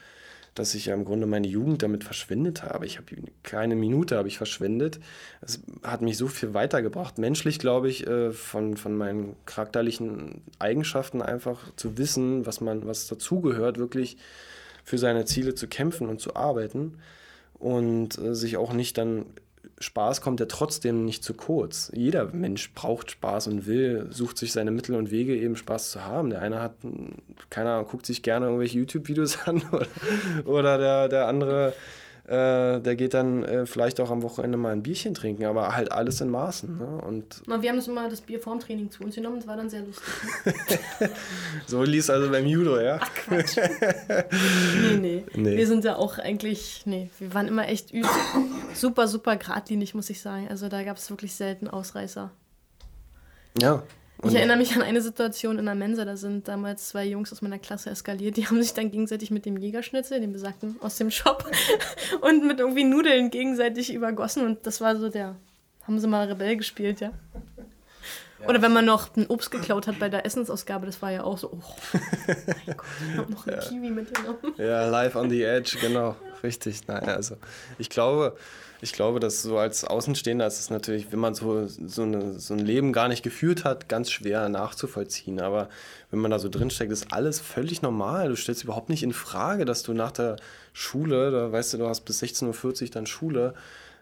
dass 0.53 0.75
ich 0.75 0.87
ja 0.87 0.93
im 0.93 1.05
Grunde 1.05 1.27
meine 1.27 1.47
Jugend 1.47 1.81
damit 1.81 2.03
verschwendet 2.03 2.63
habe. 2.63 2.85
Ich 2.85 2.97
habe 2.97 3.07
keine 3.43 3.75
Minute 3.75 4.17
habe 4.17 4.27
ich 4.27 4.37
verschwendet. 4.37 4.99
Es 5.41 5.61
hat 5.83 6.01
mich 6.01 6.17
so 6.17 6.27
viel 6.27 6.53
weitergebracht. 6.53 7.17
Menschlich 7.17 7.57
glaube 7.57 7.89
ich, 7.89 8.05
äh, 8.05 8.31
von, 8.31 8.75
von 8.75 8.95
meinen 8.95 9.35
charakterlichen 9.45 10.41
Eigenschaften 10.59 11.21
einfach 11.21 11.73
zu 11.75 11.97
wissen, 11.97 12.45
was 12.45 12.59
man, 12.59 12.85
was 12.85 13.07
dazugehört, 13.07 13.77
wirklich 13.77 14.17
für 14.83 14.97
seine 14.97 15.25
Ziele 15.25 15.55
zu 15.55 15.67
kämpfen 15.67 16.09
und 16.09 16.19
zu 16.19 16.35
arbeiten 16.35 16.97
und 17.53 18.17
äh, 18.17 18.35
sich 18.35 18.57
auch 18.57 18.73
nicht 18.73 18.97
dann 18.97 19.25
Spaß 19.81 20.21
kommt 20.21 20.39
ja 20.39 20.45
trotzdem 20.45 21.05
nicht 21.05 21.23
zu 21.23 21.33
kurz. 21.33 21.91
Jeder 21.93 22.25
Mensch 22.25 22.71
braucht 22.73 23.11
Spaß 23.11 23.47
und 23.47 23.65
will, 23.65 24.07
sucht 24.11 24.37
sich 24.37 24.51
seine 24.51 24.71
Mittel 24.71 24.95
und 24.95 25.11
Wege, 25.11 25.35
eben 25.35 25.55
Spaß 25.55 25.91
zu 25.91 26.05
haben. 26.05 26.29
Der 26.29 26.41
eine 26.41 26.61
hat, 26.61 26.75
keine 27.49 27.71
Ahnung, 27.71 27.87
guckt 27.89 28.05
sich 28.05 28.21
gerne 28.21 28.45
irgendwelche 28.45 28.77
YouTube-Videos 28.77 29.39
an 29.45 29.63
oder, 29.71 29.87
oder 30.45 30.77
der, 30.77 31.07
der 31.09 31.27
andere 31.27 31.73
äh, 32.31 32.79
der 32.79 32.95
geht 32.95 33.13
dann 33.13 33.43
äh, 33.43 33.65
vielleicht 33.65 33.99
auch 33.99 34.09
am 34.09 34.21
Wochenende 34.21 34.57
mal 34.57 34.71
ein 34.71 34.83
Bierchen 34.83 35.13
trinken, 35.13 35.43
aber 35.43 35.75
halt 35.75 35.91
alles 35.91 36.21
in 36.21 36.29
Maßen. 36.29 36.77
Ne? 36.77 37.01
Und 37.05 37.41
wir 37.45 37.69
haben 37.69 37.75
das 37.75 37.89
immer 37.89 38.09
das 38.09 38.21
Bier 38.21 38.39
vorm 38.39 38.61
Training 38.61 38.89
zu 38.89 39.03
uns 39.03 39.15
genommen, 39.15 39.35
das 39.35 39.47
war 39.47 39.57
dann 39.57 39.69
sehr 39.69 39.81
lustig. 39.81 40.07
Ne? 40.45 41.09
so 41.67 41.83
lief 41.83 42.09
also 42.09 42.31
beim 42.31 42.45
Judo, 42.45 42.79
ja? 42.79 42.99
Ach 43.01 43.13
Quatsch. 43.13 43.57
nee, 43.57 44.97
nee, 44.97 45.25
nee. 45.35 45.57
Wir 45.57 45.67
sind 45.67 45.83
ja 45.83 45.97
auch 45.97 46.19
eigentlich, 46.19 46.83
nee, 46.85 47.09
wir 47.19 47.33
waren 47.33 47.49
immer 47.49 47.67
echt 47.67 47.91
super, 48.73 49.09
super 49.09 49.35
geradlinig, 49.35 49.93
muss 49.93 50.09
ich 50.09 50.21
sagen. 50.21 50.47
Also 50.49 50.69
da 50.69 50.83
gab 50.83 50.95
es 50.95 51.09
wirklich 51.09 51.35
selten 51.35 51.67
Ausreißer. 51.67 52.31
Ja, 53.59 53.83
ich 54.23 54.35
erinnere 54.35 54.57
mich 54.57 54.75
an 54.75 54.81
eine 54.81 55.01
Situation 55.01 55.57
in 55.57 55.65
der 55.65 55.75
Mensa, 55.75 56.05
da 56.05 56.15
sind 56.15 56.47
damals 56.47 56.89
zwei 56.89 57.05
Jungs 57.05 57.31
aus 57.31 57.41
meiner 57.41 57.59
Klasse 57.59 57.89
eskaliert, 57.89 58.37
die 58.37 58.45
haben 58.45 58.61
sich 58.61 58.73
dann 58.73 58.91
gegenseitig 58.91 59.31
mit 59.31 59.45
dem 59.45 59.57
Jägerschnitzel, 59.57 60.19
dem 60.19 60.33
besagten, 60.33 60.75
aus 60.81 60.97
dem 60.97 61.11
Shop 61.11 61.49
und 62.21 62.45
mit 62.45 62.59
irgendwie 62.59 62.83
Nudeln 62.83 63.29
gegenseitig 63.31 63.93
übergossen 63.93 64.45
und 64.45 64.65
das 64.65 64.81
war 64.81 64.95
so 64.95 65.09
der, 65.09 65.35
haben 65.87 65.99
sie 65.99 66.07
mal 66.07 66.27
Rebell 66.27 66.57
gespielt, 66.57 67.01
ja. 67.01 67.11
ja 68.39 68.47
Oder 68.47 68.61
wenn 68.61 68.73
man 68.73 68.85
noch 68.85 69.15
ein 69.15 69.27
Obst 69.27 69.49
geklaut 69.49 69.87
hat 69.87 69.97
bei 69.99 70.09
der 70.09 70.25
Essensausgabe, 70.25 70.85
das 70.85 71.01
war 71.01 71.11
ja 71.11 71.23
auch 71.23 71.37
so, 71.37 71.51
oh 71.51 71.63
mein 71.93 72.77
Gott, 72.77 72.85
ich 73.11 73.17
hab 73.17 73.29
noch 73.29 73.47
einen 73.47 73.55
ja. 73.57 73.63
Kiwi 73.63 73.89
mitgenommen. 73.89 74.39
Ja, 74.57 74.87
live 74.87 75.15
on 75.15 75.29
the 75.29 75.43
edge, 75.43 75.77
genau. 75.81 76.15
Richtig, 76.43 76.87
naja, 76.87 77.15
also 77.15 77.37
ich 77.77 77.89
glaube, 77.89 78.35
ich 78.83 78.93
glaube, 78.93 79.19
dass 79.19 79.43
so 79.43 79.59
als 79.59 79.83
Außenstehender 79.83 80.47
ist 80.47 80.59
es 80.59 80.71
natürlich, 80.71 81.11
wenn 81.11 81.19
man 81.19 81.35
so, 81.35 81.67
so, 81.67 82.01
eine, 82.01 82.39
so 82.39 82.55
ein 82.55 82.59
Leben 82.59 82.93
gar 82.93 83.07
nicht 83.09 83.21
geführt 83.21 83.63
hat, 83.63 83.87
ganz 83.87 84.09
schwer 84.09 84.49
nachzuvollziehen. 84.49 85.39
Aber 85.39 85.69
wenn 86.09 86.19
man 86.19 86.31
da 86.31 86.39
so 86.39 86.49
drinsteckt, 86.49 86.91
ist 86.91 87.13
alles 87.13 87.39
völlig 87.39 87.83
normal. 87.83 88.29
Du 88.29 88.35
stellst 88.35 88.63
überhaupt 88.63 88.89
nicht 88.89 89.03
in 89.03 89.13
Frage, 89.13 89.65
dass 89.65 89.83
du 89.83 89.93
nach 89.93 90.11
der 90.11 90.37
Schule, 90.73 91.29
da 91.29 91.51
weißt 91.51 91.73
du, 91.73 91.77
du 91.77 91.87
hast 91.87 92.01
bis 92.01 92.23
16.40 92.23 92.83
Uhr 92.83 92.89
dann 92.89 93.05
Schule, 93.05 93.53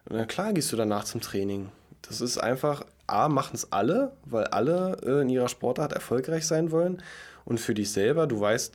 na 0.09 0.25
klar 0.25 0.53
gehst 0.53 0.71
du 0.71 0.77
danach 0.77 1.03
zum 1.03 1.19
Training. 1.19 1.69
Das 2.01 2.21
ist 2.21 2.38
einfach, 2.38 2.86
A, 3.05 3.27
machen 3.27 3.55
es 3.55 3.73
alle, 3.73 4.13
weil 4.23 4.45
alle 4.45 4.97
äh, 5.03 5.21
in 5.21 5.30
ihrer 5.30 5.49
Sportart 5.49 5.91
erfolgreich 5.91 6.47
sein 6.47 6.71
wollen. 6.71 7.03
Und 7.43 7.59
für 7.59 7.73
dich 7.73 7.91
selber, 7.91 8.27
du 8.27 8.39
weißt, 8.39 8.73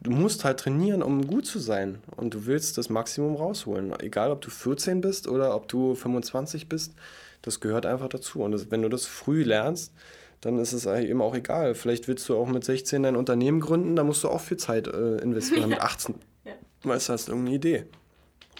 du 0.00 0.10
musst 0.10 0.44
halt 0.44 0.60
trainieren, 0.60 1.02
um 1.02 1.26
gut 1.26 1.46
zu 1.46 1.58
sein. 1.58 1.98
Und 2.16 2.34
du 2.34 2.46
willst 2.46 2.78
das 2.78 2.88
Maximum 2.88 3.36
rausholen. 3.36 3.92
Egal, 4.00 4.30
ob 4.30 4.40
du 4.40 4.50
14 4.50 5.00
bist 5.00 5.28
oder 5.28 5.54
ob 5.54 5.68
du 5.68 5.94
25 5.94 6.68
bist, 6.68 6.94
das 7.42 7.60
gehört 7.60 7.86
einfach 7.86 8.08
dazu. 8.08 8.40
Und 8.40 8.52
das, 8.52 8.70
wenn 8.70 8.82
du 8.82 8.88
das 8.88 9.06
früh 9.06 9.42
lernst, 9.42 9.92
dann 10.40 10.58
ist 10.58 10.72
es 10.72 10.86
eben 10.86 11.20
auch 11.20 11.34
egal. 11.34 11.74
Vielleicht 11.74 12.08
willst 12.08 12.28
du 12.28 12.36
auch 12.36 12.48
mit 12.48 12.64
16 12.64 13.02
dein 13.02 13.16
Unternehmen 13.16 13.60
gründen, 13.60 13.96
da 13.96 14.04
musst 14.04 14.22
du 14.24 14.28
auch 14.28 14.40
viel 14.40 14.56
Zeit 14.56 14.86
äh, 14.86 15.16
investieren. 15.18 15.70
Mit 15.70 15.80
18 15.82 16.14
ja. 16.44 16.52
weißt 16.82 17.08
du, 17.08 17.12
hast 17.12 17.28
irgendeine 17.28 17.56
Idee. 17.56 17.84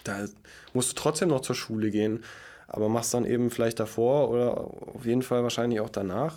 Da 0.04 0.26
musst 0.72 0.90
du 0.90 0.94
trotzdem 0.96 1.28
noch 1.28 1.40
zur 1.40 1.54
Schule 1.54 1.90
gehen, 1.90 2.24
aber 2.66 2.88
machst 2.88 3.14
dann 3.14 3.24
eben 3.24 3.50
vielleicht 3.50 3.80
davor 3.80 4.30
oder 4.30 4.58
auf 4.94 5.04
jeden 5.04 5.22
Fall 5.22 5.42
wahrscheinlich 5.42 5.80
auch 5.80 5.90
danach, 5.90 6.36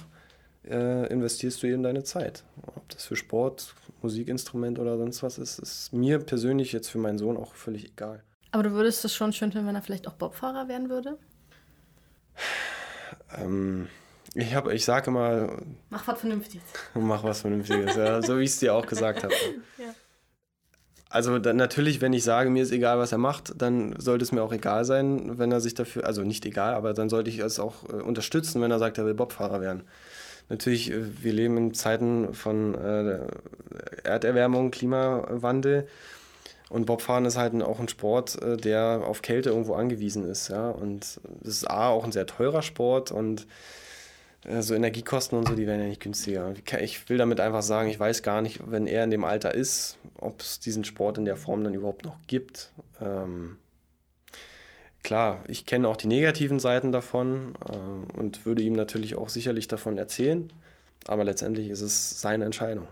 äh, 0.67 1.07
investierst 1.11 1.61
du 1.63 1.67
eben 1.67 1.83
deine 1.83 2.03
Zeit. 2.03 2.43
Ob 2.75 2.87
das 2.89 3.05
für 3.05 3.15
Sport, 3.15 3.75
Musikinstrument 4.01 4.79
oder 4.79 4.97
sonst 4.97 5.23
was 5.23 5.37
ist, 5.37 5.59
ist 5.59 5.93
mir 5.93 6.19
persönlich 6.19 6.71
jetzt 6.71 6.89
für 6.89 6.97
meinen 6.97 7.17
Sohn 7.17 7.37
auch 7.37 7.55
völlig 7.55 7.85
egal. 7.85 8.23
Aber 8.51 8.63
du 8.63 8.71
würdest 8.71 9.05
es 9.05 9.13
schon 9.13 9.33
schön 9.33 9.51
finden, 9.51 9.67
wenn 9.67 9.75
er 9.75 9.81
vielleicht 9.81 10.07
auch 10.07 10.13
Bobfahrer 10.13 10.67
werden 10.67 10.89
würde? 10.89 11.17
Ähm, 13.37 13.87
ich, 14.33 14.53
hab, 14.55 14.69
ich 14.69 14.83
sage 14.85 15.09
immer. 15.09 15.57
Mach 15.89 16.07
was 16.07 16.19
Vernünftiges. 16.19 16.67
Mach 16.93 17.23
was 17.23 17.41
Vernünftiges, 17.41 17.95
ja, 17.95 18.21
so 18.21 18.37
wie 18.37 18.43
ich 18.43 18.51
es 18.51 18.59
dir 18.59 18.73
auch 18.73 18.85
gesagt 18.85 19.23
habe. 19.23 19.33
ja. 19.77 19.93
Also 21.09 21.39
dann 21.39 21.57
natürlich, 21.57 21.99
wenn 21.99 22.13
ich 22.13 22.23
sage, 22.23 22.49
mir 22.49 22.63
ist 22.63 22.71
egal, 22.71 22.97
was 22.97 23.11
er 23.11 23.17
macht, 23.17 23.61
dann 23.61 23.99
sollte 23.99 24.23
es 24.23 24.31
mir 24.31 24.41
auch 24.41 24.53
egal 24.53 24.85
sein, 24.85 25.37
wenn 25.37 25.51
er 25.51 25.59
sich 25.59 25.73
dafür, 25.73 26.05
also 26.05 26.23
nicht 26.23 26.45
egal, 26.45 26.73
aber 26.73 26.93
dann 26.93 27.09
sollte 27.09 27.29
ich 27.29 27.39
es 27.39 27.59
auch 27.59 27.83
äh, 27.89 27.97
unterstützen, 27.97 28.61
wenn 28.61 28.71
er 28.71 28.79
sagt, 28.79 28.97
er 28.97 29.05
will 29.05 29.13
Bobfahrer 29.13 29.59
werden. 29.59 29.83
Natürlich, 30.51 30.91
äh, 30.91 31.23
wir 31.23 31.33
leben 31.33 31.57
in 31.57 31.73
Zeiten 31.73 32.33
von 32.33 32.75
äh, 32.75 33.19
Erderwärmung, 34.03 34.69
Klimawandel. 34.69 35.87
Und 36.69 36.85
Bobfahren 36.85 37.25
ist 37.25 37.37
halt 37.37 37.61
auch 37.63 37.79
ein 37.79 37.87
Sport, 37.87 38.41
äh, 38.41 38.57
der 38.57 39.03
auf 39.05 39.21
Kälte 39.21 39.49
irgendwo 39.49 39.73
angewiesen 39.73 40.29
ist. 40.29 40.49
Ja? 40.49 40.69
Und 40.69 41.19
es 41.41 41.47
ist 41.47 41.69
A, 41.69 41.89
auch 41.89 42.03
ein 42.03 42.11
sehr 42.11 42.27
teurer 42.27 42.61
Sport 42.61 43.11
und 43.11 43.47
äh, 44.45 44.61
so 44.61 44.73
Energiekosten 44.73 45.37
und 45.37 45.47
so, 45.47 45.55
die 45.55 45.67
werden 45.67 45.81
ja 45.81 45.87
nicht 45.87 46.01
günstiger. 46.01 46.53
Ich 46.81 47.09
will 47.09 47.17
damit 47.17 47.39
einfach 47.39 47.63
sagen, 47.63 47.89
ich 47.89 47.99
weiß 47.99 48.21
gar 48.21 48.41
nicht, 48.41 48.59
wenn 48.69 48.87
er 48.87 49.05
in 49.05 49.11
dem 49.11 49.23
Alter 49.23 49.55
ist, 49.55 49.97
ob 50.17 50.41
es 50.41 50.59
diesen 50.59 50.83
Sport 50.83 51.17
in 51.17 51.25
der 51.25 51.37
Form 51.37 51.63
dann 51.63 51.73
überhaupt 51.73 52.03
noch 52.03 52.17
gibt. 52.27 52.71
Ähm, 52.99 53.57
klar, 55.03 55.43
ich 55.47 55.65
kenne 55.65 55.87
auch 55.87 55.97
die 55.97 56.07
negativen 56.07 56.59
Seiten 56.59 56.91
davon 56.91 57.53
äh, 57.69 58.17
und 58.19 58.45
würde 58.45 58.61
ihm 58.61 58.73
natürlich 58.73 59.15
auch 59.15 59.29
sicherlich 59.29 59.67
davon 59.67 59.97
erzählen, 59.97 60.51
aber 61.07 61.23
letztendlich 61.23 61.69
ist 61.69 61.81
es 61.81 62.21
seine 62.21 62.45
Entscheidung. 62.45 62.87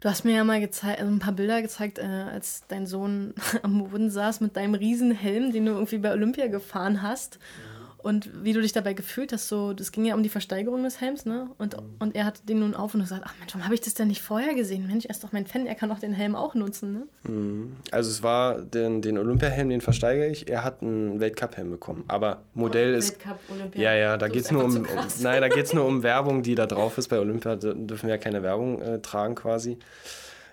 Du 0.00 0.10
hast 0.10 0.24
mir 0.24 0.36
ja 0.36 0.44
mal 0.44 0.60
gezeigt, 0.60 1.00
also 1.00 1.10
ein 1.10 1.18
paar 1.18 1.32
Bilder 1.32 1.62
gezeigt, 1.62 1.98
äh, 1.98 2.02
als 2.02 2.64
dein 2.68 2.86
Sohn 2.86 3.34
am 3.62 3.78
Boden 3.78 4.10
saß 4.10 4.40
mit 4.40 4.56
deinem 4.56 4.74
Riesenhelm, 4.74 5.52
den 5.52 5.66
du 5.66 5.72
irgendwie 5.72 5.98
bei 5.98 6.12
Olympia 6.12 6.48
gefahren 6.48 7.02
hast. 7.02 7.38
Ja 7.40 7.75
und 8.06 8.30
wie 8.44 8.52
du 8.52 8.62
dich 8.62 8.72
dabei 8.72 8.92
gefühlt 8.92 9.32
hast, 9.32 9.48
so, 9.48 9.72
das 9.72 9.90
ging 9.90 10.04
ja 10.04 10.14
um 10.14 10.22
die 10.22 10.28
Versteigerung 10.28 10.84
des 10.84 11.00
Helms, 11.00 11.26
ne? 11.26 11.50
Und, 11.58 11.76
mhm. 11.76 11.96
und 11.98 12.14
er 12.14 12.24
hat 12.24 12.48
den 12.48 12.60
nun 12.60 12.76
auf 12.76 12.94
und 12.94 13.00
gesagt, 13.00 13.22
ach 13.26 13.34
Mensch, 13.40 13.52
warum 13.52 13.64
habe 13.64 13.74
ich 13.74 13.80
das 13.80 13.94
denn 13.94 14.06
nicht 14.06 14.22
vorher 14.22 14.54
gesehen? 14.54 14.86
Mensch, 14.86 15.06
er 15.06 15.10
ist 15.10 15.24
doch 15.24 15.32
mein 15.32 15.44
Fan, 15.44 15.66
er 15.66 15.74
kann 15.74 15.88
doch 15.88 15.98
den 15.98 16.12
Helm 16.12 16.36
auch 16.36 16.54
nutzen, 16.54 16.92
ne? 16.92 17.02
Mhm. 17.24 17.74
Also 17.90 18.08
es 18.08 18.22
war 18.22 18.62
den, 18.62 19.02
den 19.02 19.18
Olympiahelm, 19.18 19.70
den 19.70 19.80
versteigere 19.80 20.28
ich. 20.28 20.48
Er 20.48 20.62
hat 20.62 20.82
einen 20.82 21.18
Weltcup-Helm 21.18 21.68
bekommen. 21.72 22.04
Aber 22.06 22.42
Modell 22.54 22.94
oh, 22.94 22.98
ist. 22.98 23.14
Weltcup, 23.14 23.40
Olympia. 23.50 23.82
Ja, 23.82 23.94
ja, 23.96 24.16
da 24.16 24.28
geht 24.28 24.44
es 24.44 24.52
nur 24.52 24.62
um. 24.62 24.76
um 24.76 24.86
nein, 25.20 25.40
da 25.40 25.48
geht 25.48 25.66
es 25.66 25.72
nur 25.72 25.84
um 25.84 26.04
Werbung, 26.04 26.44
die 26.44 26.54
da 26.54 26.66
drauf 26.66 26.98
ist. 26.98 27.08
Bei 27.08 27.18
Olympia 27.18 27.56
dürfen 27.56 28.02
wir 28.02 28.10
ja 28.10 28.18
keine 28.18 28.44
Werbung 28.44 28.80
äh, 28.82 29.00
tragen 29.00 29.34
quasi. 29.34 29.78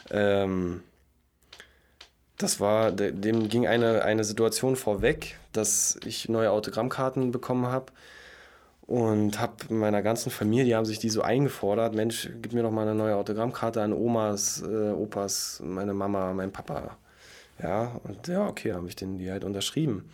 Ähm, 0.10 0.82
das 2.44 2.60
war, 2.60 2.92
dem 2.92 3.48
ging 3.48 3.68
eine, 3.68 4.04
eine 4.04 4.24
Situation 4.24 4.76
vorweg, 4.76 5.38
dass 5.54 5.98
ich 6.06 6.30
neue 6.30 6.52
Autogrammkarten 6.52 7.32
bekommen 7.32 7.68
habe 7.68 7.86
und 8.86 9.40
habe 9.40 9.74
meiner 9.74 10.02
ganzen 10.02 10.30
Familie, 10.30 10.66
die 10.66 10.76
haben 10.76 10.86
sich 10.86 11.00
die 11.00 11.10
so 11.10 11.22
eingefordert, 11.22 11.96
Mensch, 11.96 12.30
gib 12.42 12.54
mir 12.54 12.64
doch 12.64 12.72
mal 12.72 12.82
eine 12.82 12.96
neue 12.96 13.16
Autogrammkarte 13.16 13.82
an 13.82 13.94
Omas, 13.94 14.62
äh, 14.62 14.92
Opas, 14.92 15.62
meine 15.64 15.94
Mama, 15.94 16.34
mein 16.34 16.52
Papa. 16.52 16.98
Ja, 17.62 18.00
und 18.04 18.28
ja, 18.28 18.48
okay, 18.48 18.74
habe 18.74 18.88
ich 18.88 18.96
den 18.96 19.18
die 19.18 19.32
halt 19.32 19.46
unterschrieben. 19.46 20.10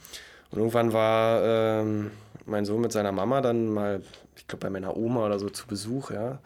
Und 0.52 0.60
irgendwann 0.60 0.94
war 0.94 1.42
ähm, 1.44 2.12
mein 2.46 2.66
Sohn 2.66 2.82
mit 2.82 2.92
seiner 2.92 3.12
Mama 3.12 3.42
dann 3.42 3.70
mal, 3.70 4.02
ich 4.36 4.48
glaube, 4.48 4.62
bei 4.62 4.70
meiner 4.70 4.96
Oma 4.96 5.26
oder 5.26 5.40
so 5.40 5.50
zu 5.50 5.66
Besuch, 5.66 6.12
ja. 6.12 6.40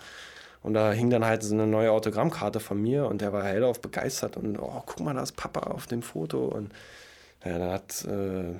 Und 0.63 0.73
da 0.73 0.93
hing 0.93 1.09
dann 1.09 1.25
halt 1.25 1.43
so 1.43 1.53
eine 1.53 1.67
neue 1.67 1.91
Autogrammkarte 1.91 2.61
von 2.61 2.81
mir 2.81 3.07
und 3.07 3.19
der 3.19 3.33
war 3.33 3.43
hellauf 3.43 3.81
begeistert 3.81 4.37
und 4.37 4.57
oh, 4.57 4.81
guck 4.85 5.01
mal, 5.01 5.13
da 5.13 5.21
ist 5.21 5.33
Papa 5.33 5.71
auf 5.71 5.87
dem 5.87 6.01
Foto. 6.01 6.45
Und 6.45 6.71
ja, 7.43 7.59
dann 7.59 7.71
hat 7.71 8.05
äh, 8.05 8.55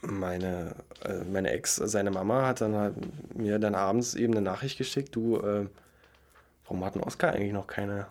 meine, 0.00 0.74
äh, 1.04 1.24
meine 1.30 1.50
Ex, 1.50 1.76
seine 1.76 2.10
Mama, 2.10 2.46
hat 2.46 2.62
dann 2.62 2.74
halt 2.74 2.94
mir 3.36 3.58
dann 3.58 3.74
abends 3.74 4.14
eben 4.14 4.32
eine 4.32 4.40
Nachricht 4.40 4.78
geschickt, 4.78 5.14
du, 5.14 5.36
äh, 5.36 5.66
warum 6.64 6.84
hat 6.84 6.96
ein 6.96 7.02
Oscar 7.02 7.32
eigentlich 7.32 7.52
noch 7.52 7.66
keine, 7.66 8.06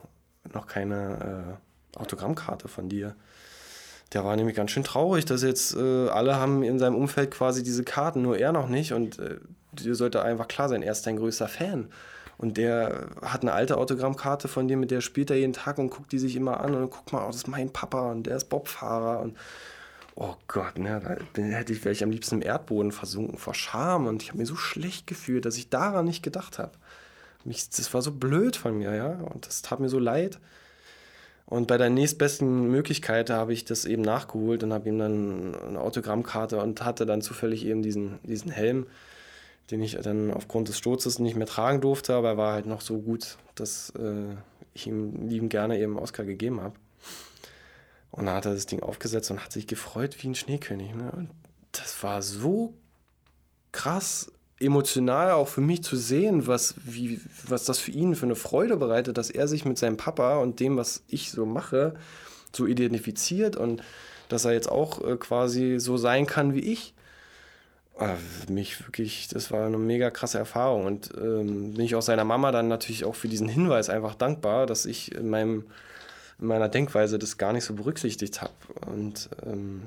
noch 0.53 0.67
keine 0.67 1.57
äh, 1.95 1.99
Autogrammkarte 1.99 2.67
von 2.67 2.89
dir? 2.89 3.15
Der 4.13 4.23
war 4.23 4.35
nämlich 4.35 4.55
ganz 4.55 4.69
schön 4.71 4.83
traurig, 4.83 5.25
dass 5.25 5.41
jetzt 5.41 5.75
äh, 5.75 6.09
alle 6.09 6.35
haben 6.35 6.61
in 6.61 6.77
seinem 6.77 6.95
Umfeld 6.95 7.31
quasi 7.31 7.63
diese 7.63 7.83
Karten, 7.83 8.21
nur 8.21 8.37
er 8.37 8.51
noch 8.51 8.67
nicht. 8.67 8.93
Und 8.93 9.17
äh, 9.19 9.37
dir 9.71 9.95
sollte 9.95 10.21
einfach 10.21 10.47
klar 10.47 10.69
sein, 10.69 10.83
er 10.83 10.91
ist 10.91 11.07
dein 11.07 11.17
größter 11.17 11.47
Fan. 11.47 11.89
Und 12.41 12.57
der 12.57 13.05
hat 13.21 13.43
eine 13.43 13.53
alte 13.53 13.77
Autogrammkarte 13.77 14.47
von 14.47 14.67
dir, 14.67 14.75
mit 14.75 14.89
der 14.89 15.01
spielt 15.01 15.29
er 15.29 15.37
jeden 15.37 15.53
Tag 15.53 15.77
und 15.77 15.91
guckt 15.91 16.11
die 16.11 16.17
sich 16.17 16.35
immer 16.35 16.59
an 16.59 16.73
und 16.73 16.89
guckt 16.89 17.13
mal, 17.13 17.23
oh, 17.23 17.27
das 17.27 17.37
ist 17.37 17.47
mein 17.47 17.71
Papa 17.71 18.11
und 18.11 18.23
der 18.23 18.35
ist 18.35 18.49
Bobfahrer 18.49 19.19
und 19.21 19.37
oh 20.15 20.33
Gott, 20.47 20.79
ne, 20.79 21.19
da 21.33 21.41
hätte 21.41 21.71
ich, 21.71 21.85
wäre 21.85 21.93
ich 21.93 22.03
am 22.03 22.09
liebsten 22.09 22.35
im 22.35 22.41
Erdboden 22.41 22.91
versunken 22.91 23.37
vor 23.37 23.53
Scham 23.53 24.07
und 24.07 24.23
ich 24.23 24.29
habe 24.29 24.39
mir 24.39 24.47
so 24.47 24.55
schlecht 24.55 25.05
gefühlt, 25.05 25.45
dass 25.45 25.55
ich 25.55 25.69
daran 25.69 26.05
nicht 26.05 26.23
gedacht 26.23 26.57
habe. 26.57 26.71
Mich, 27.43 27.69
das 27.69 27.93
war 27.93 28.01
so 28.01 28.11
blöd 28.11 28.55
von 28.55 28.75
mir, 28.75 28.95
ja, 28.95 29.11
und 29.33 29.45
das 29.45 29.61
tat 29.61 29.79
mir 29.79 29.89
so 29.89 29.99
leid. 29.99 30.39
Und 31.45 31.67
bei 31.67 31.77
der 31.77 31.89
nächstbesten 31.89 32.71
Möglichkeit 32.71 33.29
habe 33.29 33.53
ich 33.53 33.65
das 33.65 33.85
eben 33.85 34.01
nachgeholt 34.01 34.63
und 34.63 34.73
habe 34.73 34.89
ihm 34.89 34.97
dann 34.97 35.55
eine 35.55 35.79
Autogrammkarte 35.79 36.59
und 36.59 36.83
hatte 36.83 37.05
dann 37.05 37.21
zufällig 37.21 37.65
eben 37.65 37.83
diesen, 37.83 38.19
diesen 38.23 38.51
Helm 38.51 38.87
den 39.69 39.81
ich 39.81 39.97
dann 40.01 40.31
aufgrund 40.31 40.67
des 40.67 40.77
Sturzes 40.77 41.19
nicht 41.19 41.35
mehr 41.35 41.47
tragen 41.47 41.81
durfte, 41.81 42.15
aber 42.15 42.29
er 42.29 42.37
war 42.37 42.53
halt 42.53 42.65
noch 42.65 42.81
so 42.81 42.99
gut, 42.99 43.37
dass 43.55 43.91
äh, 43.91 44.35
ich 44.73 44.87
ihm 44.87 45.27
lieben 45.27 45.49
gerne 45.49 45.79
eben 45.79 45.97
Oscar 45.97 46.25
gegeben 46.25 46.61
habe. 46.61 46.75
Und 48.11 48.25
dann 48.25 48.35
hat 48.35 48.45
er 48.45 48.53
das 48.53 48.65
Ding 48.65 48.81
aufgesetzt 48.81 49.31
und 49.31 49.43
hat 49.43 49.51
sich 49.51 49.67
gefreut 49.67 50.17
wie 50.21 50.27
ein 50.27 50.35
Schneekönig. 50.35 50.93
Ne? 50.93 51.11
Und 51.11 51.29
das 51.71 52.03
war 52.03 52.21
so 52.21 52.73
krass 53.71 54.31
emotional 54.59 55.31
auch 55.31 55.47
für 55.47 55.61
mich 55.61 55.83
zu 55.83 55.95
sehen, 55.95 56.45
was, 56.45 56.75
wie, 56.83 57.19
was 57.47 57.65
das 57.65 57.79
für 57.79 57.91
ihn 57.91 58.15
für 58.15 58.25
eine 58.25 58.35
Freude 58.35 58.77
bereitet, 58.77 59.17
dass 59.17 59.29
er 59.29 59.47
sich 59.47 59.65
mit 59.65 59.77
seinem 59.77 59.97
Papa 59.97 60.37
und 60.37 60.59
dem, 60.59 60.77
was 60.77 61.03
ich 61.07 61.31
so 61.31 61.45
mache, 61.45 61.95
so 62.55 62.67
identifiziert 62.67 63.55
und 63.55 63.81
dass 64.29 64.45
er 64.45 64.53
jetzt 64.53 64.69
auch 64.69 65.03
äh, 65.03 65.17
quasi 65.17 65.79
so 65.79 65.97
sein 65.97 66.25
kann 66.25 66.53
wie 66.53 66.59
ich. 66.59 66.93
Ah, 68.01 68.15
für 68.15 68.51
mich 68.51 68.83
wirklich, 68.87 69.27
das 69.27 69.51
war 69.51 69.67
eine 69.67 69.77
mega 69.77 70.09
krasse 70.09 70.39
Erfahrung 70.39 70.85
und 70.85 71.11
ähm, 71.17 71.75
bin 71.75 71.85
ich 71.85 71.93
auch 71.93 72.01
seiner 72.01 72.23
Mama 72.23 72.51
dann 72.51 72.67
natürlich 72.67 73.05
auch 73.05 73.13
für 73.13 73.27
diesen 73.27 73.47
Hinweis 73.47 73.91
einfach 73.91 74.15
dankbar, 74.15 74.65
dass 74.65 74.87
ich 74.87 75.13
in, 75.13 75.29
meinem, 75.29 75.65
in 76.39 76.47
meiner 76.47 76.67
Denkweise 76.67 77.19
das 77.19 77.37
gar 77.37 77.53
nicht 77.53 77.63
so 77.63 77.75
berücksichtigt 77.75 78.41
habe 78.41 78.53
und 78.87 79.29
ähm, 79.45 79.83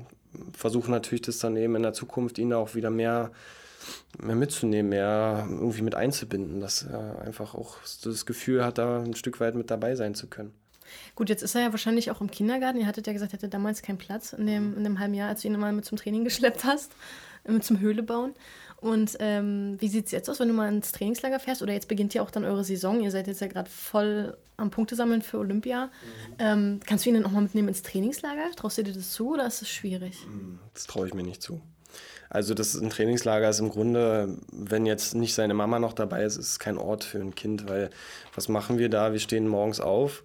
versuche 0.53 0.89
natürlich 0.89 1.23
das 1.23 1.39
dann 1.39 1.57
eben 1.57 1.75
in 1.75 1.83
der 1.83 1.91
Zukunft 1.91 2.37
ihn 2.37 2.53
auch 2.53 2.73
wieder 2.73 2.89
mehr, 2.89 3.31
mehr 4.17 4.35
mitzunehmen, 4.35 4.89
mehr 4.89 5.45
irgendwie 5.49 5.81
mit 5.81 5.95
einzubinden, 5.95 6.61
dass 6.61 6.83
er 6.83 7.21
einfach 7.21 7.53
auch 7.53 7.79
das 8.01 8.25
Gefühl 8.25 8.63
hat, 8.63 8.77
da 8.77 9.03
ein 9.03 9.15
Stück 9.15 9.41
weit 9.41 9.55
mit 9.55 9.69
dabei 9.69 9.95
sein 9.95 10.15
zu 10.15 10.27
können. 10.27 10.53
Gut, 11.15 11.27
jetzt 11.27 11.43
ist 11.43 11.55
er 11.55 11.63
ja 11.63 11.71
wahrscheinlich 11.71 12.11
auch 12.11 12.21
im 12.21 12.31
Kindergarten. 12.31 12.79
Ihr 12.79 12.87
hattet 12.87 13.07
ja 13.07 13.13
gesagt, 13.13 13.33
er 13.33 13.39
hatte 13.39 13.49
damals 13.49 13.81
keinen 13.81 13.97
Platz 13.97 14.31
in 14.31 14.47
dem, 14.47 14.77
in 14.77 14.85
dem 14.85 14.99
halben 14.99 15.15
Jahr, 15.15 15.27
als 15.27 15.41
du 15.41 15.49
ihn 15.49 15.59
mal 15.59 15.73
mit 15.73 15.83
zum 15.83 15.97
Training 15.97 16.23
geschleppt 16.23 16.63
hast 16.63 16.91
zum 17.61 17.79
Höhle 17.79 18.03
bauen. 18.03 18.33
Und 18.77 19.17
ähm, 19.19 19.77
wie 19.79 19.87
sieht 19.87 20.05
es 20.05 20.11
jetzt 20.11 20.29
aus, 20.29 20.39
wenn 20.39 20.47
du 20.47 20.53
mal 20.53 20.71
ins 20.71 20.91
Trainingslager 20.91 21.39
fährst? 21.39 21.61
Oder 21.61 21.73
jetzt 21.73 21.87
beginnt 21.87 22.13
ja 22.13 22.21
auch 22.21 22.29
dann 22.29 22.43
eure 22.43 22.63
Saison. 22.63 23.01
Ihr 23.01 23.11
seid 23.11 23.27
jetzt 23.27 23.41
ja 23.41 23.47
gerade 23.47 23.69
voll 23.69 24.37
am 24.57 24.69
Punktesammeln 24.69 25.21
für 25.21 25.39
Olympia. 25.39 25.85
Mhm. 25.85 25.89
Ähm, 26.39 26.79
kannst 26.85 27.05
du 27.05 27.09
ihn 27.09 27.15
dann 27.15 27.25
auch 27.25 27.31
mal 27.31 27.41
mitnehmen 27.41 27.69
ins 27.69 27.81
Trainingslager? 27.81 28.51
Traust 28.55 28.77
du 28.77 28.83
dir 28.83 28.93
das 28.93 29.11
zu 29.11 29.33
oder 29.33 29.47
ist 29.47 29.61
das 29.61 29.69
schwierig? 29.69 30.25
Mhm, 30.27 30.59
das 30.73 30.85
traue 30.85 31.07
ich 31.07 31.13
mir 31.13 31.23
nicht 31.23 31.41
zu. 31.41 31.61
Also 32.29 32.53
das 32.53 32.75
ein 32.75 32.89
Trainingslager 32.89 33.49
ist 33.49 33.59
im 33.59 33.69
Grunde, 33.69 34.37
wenn 34.51 34.85
jetzt 34.85 35.15
nicht 35.15 35.33
seine 35.33 35.53
Mama 35.53 35.79
noch 35.79 35.93
dabei 35.93 36.23
ist, 36.23 36.37
ist 36.37 36.49
es 36.49 36.59
kein 36.59 36.77
Ort 36.77 37.03
für 37.03 37.19
ein 37.19 37.35
Kind, 37.35 37.69
weil 37.69 37.89
was 38.33 38.49
machen 38.49 38.77
wir 38.77 38.89
da? 38.89 39.13
Wir 39.13 39.19
stehen 39.19 39.47
morgens 39.47 39.79
auf, 39.79 40.23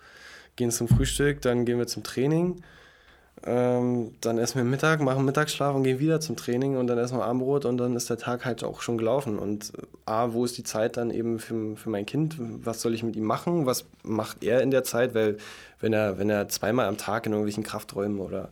gehen 0.56 0.70
zum 0.70 0.88
Frühstück, 0.88 1.40
dann 1.42 1.64
gehen 1.64 1.78
wir 1.78 1.86
zum 1.86 2.02
Training 2.02 2.62
ähm, 3.46 4.14
dann 4.20 4.38
essen 4.38 4.56
wir 4.56 4.64
Mittag, 4.64 5.00
machen 5.00 5.24
Mittagsschlaf 5.24 5.74
und 5.74 5.82
gehen 5.84 5.98
wieder 5.98 6.20
zum 6.20 6.36
Training 6.36 6.76
und 6.76 6.86
dann 6.88 6.98
essen 6.98 7.16
wir 7.16 7.24
Abendbrot 7.24 7.64
und 7.64 7.78
dann 7.78 7.96
ist 7.96 8.10
der 8.10 8.18
Tag 8.18 8.44
halt 8.44 8.62
auch 8.62 8.82
schon 8.82 8.98
gelaufen. 8.98 9.38
Und 9.38 9.72
äh, 9.78 9.82
A, 10.04 10.32
wo 10.32 10.44
ist 10.44 10.58
die 10.58 10.62
Zeit 10.62 10.98
dann 10.98 11.10
eben 11.10 11.38
für, 11.38 11.76
für 11.76 11.88
mein 11.88 12.04
Kind? 12.04 12.36
Was 12.38 12.82
soll 12.82 12.94
ich 12.94 13.02
mit 13.02 13.16
ihm 13.16 13.24
machen? 13.24 13.64
Was 13.64 13.86
macht 14.02 14.44
er 14.44 14.60
in 14.60 14.70
der 14.70 14.84
Zeit? 14.84 15.14
Weil 15.14 15.38
wenn 15.80 15.94
er, 15.94 16.18
wenn 16.18 16.28
er 16.28 16.48
zweimal 16.48 16.86
am 16.86 16.98
Tag 16.98 17.24
in 17.24 17.32
irgendwelchen 17.32 17.64
Krafträumen 17.64 18.18
oder 18.20 18.50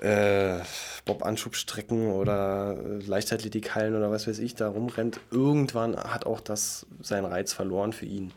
äh, 0.00 0.58
Bob-Anschubstrecken 1.06 2.12
oder 2.12 2.76
äh, 2.78 3.04
Leichtathletikhallen 3.06 3.94
oder 3.96 4.10
was 4.10 4.26
weiß 4.26 4.40
ich 4.40 4.54
da 4.54 4.68
rumrennt, 4.68 5.20
irgendwann 5.30 5.96
hat 5.96 6.26
auch 6.26 6.40
das 6.40 6.86
seinen 7.00 7.24
Reiz 7.24 7.54
verloren 7.54 7.94
für 7.94 8.06
ihn. 8.06 8.32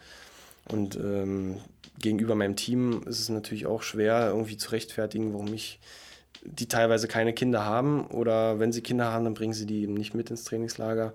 Und 0.70 0.96
ähm, 0.96 1.58
gegenüber 2.00 2.36
meinem 2.36 2.56
Team 2.56 3.04
ist 3.06 3.20
es 3.20 3.30
natürlich 3.30 3.66
auch 3.66 3.82
schwer, 3.82 4.30
irgendwie 4.30 4.58
zu 4.58 4.72
rechtfertigen, 4.72 5.34
warum 5.34 5.54
ich 5.54 5.80
die 6.46 6.68
teilweise 6.68 7.08
keine 7.08 7.34
Kinder 7.34 7.66
haben 7.66 8.08
oder 8.08 8.60
wenn 8.60 8.72
sie 8.72 8.82
Kinder 8.82 9.12
haben, 9.12 9.24
dann 9.24 9.34
bringen 9.34 9.54
sie 9.54 9.66
die 9.66 9.84
eben 9.84 9.94
nicht 9.94 10.14
mit 10.14 10.30
ins 10.30 10.44
Trainingslager. 10.44 11.14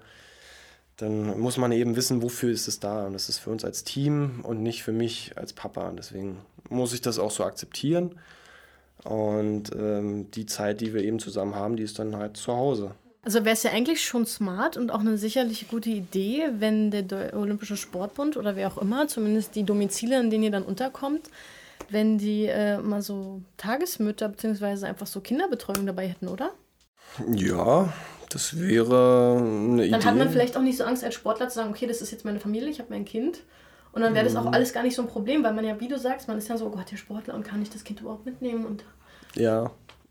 Dann 0.97 1.39
muss 1.39 1.59
man 1.59 1.71
eben 1.71 1.97
wissen, 1.97 2.23
wofür 2.23 2.51
ist 2.51 2.67
es 2.67 2.81
da. 2.81 3.07
Und 3.07 3.13
das 3.13 3.29
ist 3.29 3.39
für 3.39 3.51
uns 3.51 3.65
als 3.65 3.85
Team 3.85 4.41
und 4.43 4.63
nicht 4.63 4.83
für 4.83 4.93
mich 4.93 5.33
als 5.37 5.53
Papa. 5.53 5.89
Und 5.89 5.97
deswegen 5.97 6.39
muss 6.71 6.93
ich 6.93 7.01
das 7.01 7.19
auch 7.19 7.31
so 7.31 7.45
akzeptieren. 7.45 8.19
Und 9.05 9.71
ähm, 9.77 10.31
die 10.33 10.47
Zeit, 10.47 10.81
die 10.81 10.93
wir 10.95 11.05
eben 11.05 11.21
zusammen 11.21 11.55
haben, 11.55 11.77
die 11.77 11.85
ist 11.85 11.99
dann 11.99 12.17
halt 12.17 12.37
zu 12.37 12.53
Hause. 12.53 12.95
Also 13.23 13.45
wäre 13.45 13.55
es 13.55 13.63
ja 13.63 13.73
eigentlich 13.73 14.05
schon 14.05 14.27
smart 14.27 14.77
und 14.77 14.91
auch 14.91 15.01
eine 15.01 15.19
sicherlich 15.19 15.69
gute 15.69 15.91
Idee, 15.91 16.49
wenn 16.59 16.91
der 16.91 17.35
Olympische 17.35 17.77
Sportbund 17.77 18.37
oder 18.37 18.57
wer 18.57 18.69
auch 18.69 18.79
immer, 18.79 19.09
zumindest 19.09 19.55
die 19.55 19.65
Domizile, 19.65 20.21
in 20.21 20.31
denen 20.31 20.45
ihr 20.45 20.51
dann 20.51 20.63
unterkommt, 20.63 21.29
wenn 21.91 22.19
die 22.19 22.47
äh, 22.47 22.79
mal 22.79 23.03
so 23.03 23.43
Tagesmütter 23.57 24.29
bzw. 24.29 24.87
einfach 24.87 25.07
so 25.07 25.21
Kinderbetreuung 25.21 25.85
dabei 25.85 26.09
hätten, 26.09 26.29
oder? 26.29 26.53
Ja, 27.35 27.93
das 28.31 28.59
wäre 28.59 29.37
eine 29.39 29.83
Idee. 29.83 29.91
Dann 29.91 30.05
hat 30.05 30.17
man 30.17 30.31
vielleicht 30.31 30.57
auch 30.57 30.63
nicht 30.63 30.79
so 30.79 30.85
Angst 30.85 31.03
als 31.03 31.15
Sportler 31.15 31.49
zu 31.49 31.57
sagen, 31.57 31.71
okay, 31.71 31.87
das 31.87 32.03
ist 32.03 32.13
jetzt 32.13 32.25
meine 32.25 32.41
Familie, 32.41 32.69
ich 32.69 32.79
habe 32.79 32.91
mein 32.91 33.05
Kind. 33.05 33.41
Und 33.93 34.03
dann 34.03 34.15
wäre 34.15 34.25
das 34.25 34.37
auch 34.37 34.45
mhm. 34.45 34.55
alles 34.55 34.73
gar 34.73 34.83
nicht 34.83 34.95
so 34.95 35.03
ein 35.03 35.09
Problem, 35.09 35.43
weil 35.43 35.55
man 35.55 35.65
ja, 35.65 35.81
wie 35.81 35.89
du 35.89 35.99
sagst, 35.99 36.29
man 36.29 36.39
ist 36.39 36.49
ja 36.49 36.57
so, 36.57 36.67
oh 36.67 36.71
Gott, 36.71 36.91
der 36.91 36.97
Sportler 36.97 37.35
und 37.35 37.43
kann 37.43 37.63
ich 37.63 37.71
das 37.71 37.85
Kind 37.85 38.01
überhaupt 38.01 38.27
mitnehmen? 38.27 38.65
Und 38.67 38.85
ja, 39.35 39.71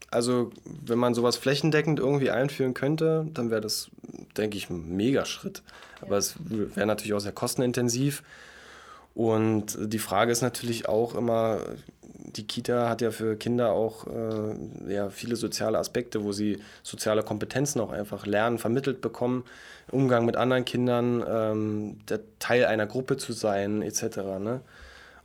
also 0.10 0.52
wenn 0.64 0.98
man 0.98 1.14
sowas 1.14 1.38
flächendeckend 1.38 2.00
irgendwie 2.00 2.32
einführen 2.32 2.74
könnte, 2.74 3.28
dann 3.34 3.52
wäre 3.52 3.62
das, 3.62 3.90
denke 4.38 4.58
ich, 4.58 4.70
ein 4.70 4.96
Megaschritt. 4.96 5.64
Aber 6.02 6.18
es 6.18 6.36
wäre 6.40 6.88
natürlich 6.88 7.14
auch 7.14 7.20
sehr 7.20 7.32
kostenintensiv. 7.32 8.24
Und 9.14 9.78
die 9.82 10.00
Frage 10.00 10.32
ist 10.32 10.42
natürlich 10.42 10.88
auch 10.88 11.16
immer, 11.16 11.60
die 12.02 12.46
Kita 12.46 12.88
hat 12.88 13.02
ja 13.02 13.12
für 13.12 13.36
Kinder 13.36 13.72
auch 13.72 14.06
äh, 14.08 14.94
ja, 14.94 15.10
viele 15.10 15.36
soziale 15.36 15.78
Aspekte, 15.78 16.24
wo 16.24 16.32
sie 16.32 16.60
soziale 16.84 17.24
Kompetenzen 17.24 17.80
auch 17.80 17.92
einfach 17.92 18.26
lernen, 18.26 18.60
vermittelt 18.60 19.02
bekommen, 19.02 19.44
Umgang 19.90 20.26
mit 20.26 20.36
anderen 20.36 20.66
Kindern, 20.66 21.24
ähm, 21.28 21.98
der 22.10 22.20
Teil 22.40 22.66
einer 22.66 22.86
Gruppe 22.86 23.18
zu 23.18 23.34
sein, 23.34 23.82
etc. 23.82 24.18
Ne? 24.40 24.62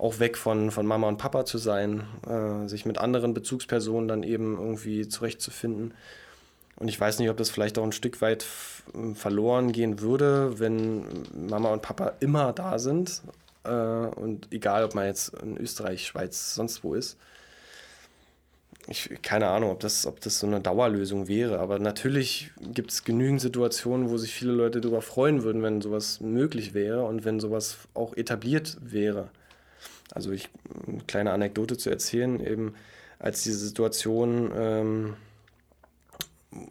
Auch 0.03 0.19
weg 0.19 0.37
von, 0.37 0.73
von 0.73 0.85
Mama 0.85 1.07
und 1.07 1.19
Papa 1.19 1.45
zu 1.45 1.59
sein, 1.59 2.03
äh, 2.29 2.69
sich 2.69 2.85
mit 2.87 2.99
anderen 2.99 3.35
Bezugspersonen 3.35 4.09
dann 4.09 4.25
eben 4.25 4.59
irgendwie 4.59 5.07
zurechtzufinden. 5.07 5.95
Und 6.77 6.89
ich 6.89 7.01
weiß 7.01 7.21
nicht, 7.21 7.31
ob 7.31 7.37
das 7.37 7.51
vielleicht 7.51 7.79
auch 7.79 7.85
ein 7.85 7.93
Stück 7.93 8.21
weit 8.21 8.45
verloren 9.15 9.71
gehen 9.71 10.01
würde, 10.01 10.59
wenn 10.59 11.05
Mama 11.49 11.73
und 11.73 11.83
Papa 11.83 12.15
immer 12.19 12.53
da 12.53 12.81
sind. 12.81 13.23
Äh, 13.63 13.71
und 13.71 14.49
egal, 14.51 14.83
ob 14.85 14.97
man 14.97 15.07
jetzt 15.07 15.35
in 15.41 15.57
Österreich, 15.57 16.05
Schweiz, 16.05 16.57
sonst 16.57 16.83
wo 16.83 16.95
ist. 16.95 17.17
Ich, 18.89 19.11
keine 19.23 19.47
Ahnung, 19.47 19.71
ob 19.71 19.79
das, 19.79 20.07
ob 20.07 20.21
das 20.21 20.41
so 20.41 20.49
eine 20.49 20.61
Dauerlösung 20.61 21.29
wäre. 21.29 21.61
Aber 21.61 21.79
natürlich 21.79 22.51
gibt 22.61 22.91
es 22.91 23.05
genügend 23.05 23.41
Situationen, 23.41 24.11
wo 24.11 24.19
sich 24.19 24.35
viele 24.35 24.51
Leute 24.51 24.81
darüber 24.81 25.03
freuen 25.03 25.45
würden, 25.45 25.63
wenn 25.63 25.81
sowas 25.81 26.21
möglich 26.21 26.75
wäre 26.75 27.05
und 27.05 27.25
wenn 27.25 27.39
sowas 27.39 27.77
auch 27.95 28.17
etabliert 28.17 28.79
wäre. 28.81 29.29
Also 30.13 30.33
ich, 30.33 30.49
eine 30.87 31.03
kleine 31.07 31.33
Anekdote 31.33 31.77
zu 31.77 31.91
erzählen, 31.91 32.41
eben 32.45 32.75
als 33.19 33.43
diese 33.43 33.59
Situation 33.59 34.51
ähm, 34.55 35.17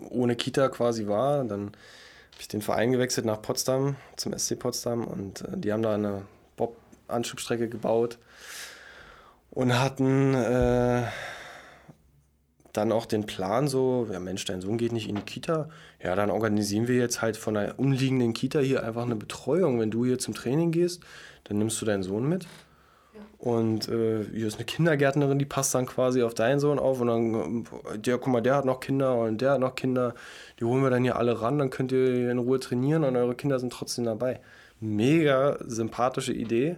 ohne 0.09 0.35
Kita 0.35 0.69
quasi 0.69 1.07
war, 1.07 1.43
dann 1.45 1.67
habe 1.67 2.39
ich 2.39 2.47
den 2.47 2.61
Verein 2.61 2.91
gewechselt 2.91 3.25
nach 3.25 3.41
Potsdam, 3.41 3.95
zum 4.17 4.37
SC 4.37 4.59
Potsdam 4.59 5.05
und 5.05 5.41
äh, 5.41 5.57
die 5.57 5.71
haben 5.71 5.81
da 5.81 5.95
eine 5.95 6.23
Bob-Anschubstrecke 6.57 7.69
gebaut 7.69 8.19
und 9.49 9.79
hatten 9.79 10.33
äh, 10.33 11.03
dann 12.73 12.91
auch 12.91 13.05
den 13.05 13.25
Plan 13.25 13.67
so, 13.67 14.07
ja 14.11 14.19
Mensch, 14.19 14.45
dein 14.45 14.61
Sohn 14.61 14.77
geht 14.77 14.91
nicht 14.91 15.09
in 15.09 15.15
die 15.15 15.21
Kita, 15.21 15.69
ja, 16.01 16.15
dann 16.15 16.31
organisieren 16.31 16.87
wir 16.87 16.95
jetzt 16.95 17.21
halt 17.21 17.37
von 17.37 17.57
einer 17.57 17.79
umliegenden 17.79 18.33
Kita 18.33 18.59
hier 18.59 18.83
einfach 18.83 19.03
eine 19.03 19.15
Betreuung. 19.15 19.79
Wenn 19.79 19.91
du 19.91 20.05
hier 20.05 20.19
zum 20.19 20.33
Training 20.33 20.71
gehst, 20.71 21.01
dann 21.43 21.57
nimmst 21.57 21.81
du 21.81 21.85
deinen 21.85 22.03
Sohn 22.03 22.27
mit 22.27 22.47
und 23.41 23.89
äh, 23.89 24.23
hier 24.33 24.45
ist 24.45 24.57
eine 24.57 24.65
Kindergärtnerin, 24.65 25.39
die 25.39 25.45
passt 25.45 25.73
dann 25.73 25.87
quasi 25.87 26.21
auf 26.21 26.35
deinen 26.35 26.59
Sohn 26.59 26.77
auf. 26.77 27.01
Und 27.01 27.07
dann, 27.07 27.65
der, 27.95 28.19
guck 28.19 28.31
mal, 28.31 28.41
der 28.41 28.55
hat 28.55 28.65
noch 28.65 28.79
Kinder 28.79 29.15
und 29.15 29.41
der 29.41 29.53
hat 29.53 29.59
noch 29.59 29.75
Kinder. 29.75 30.13
Die 30.59 30.63
holen 30.63 30.83
wir 30.83 30.91
dann 30.91 31.03
hier 31.03 31.15
alle 31.15 31.41
ran, 31.41 31.57
dann 31.57 31.71
könnt 31.71 31.91
ihr 31.91 32.29
in 32.29 32.37
Ruhe 32.37 32.59
trainieren 32.59 33.03
und 33.03 33.15
eure 33.15 33.33
Kinder 33.33 33.59
sind 33.59 33.73
trotzdem 33.73 34.05
dabei. 34.05 34.39
Mega 34.79 35.57
sympathische 35.65 36.33
Idee, 36.33 36.77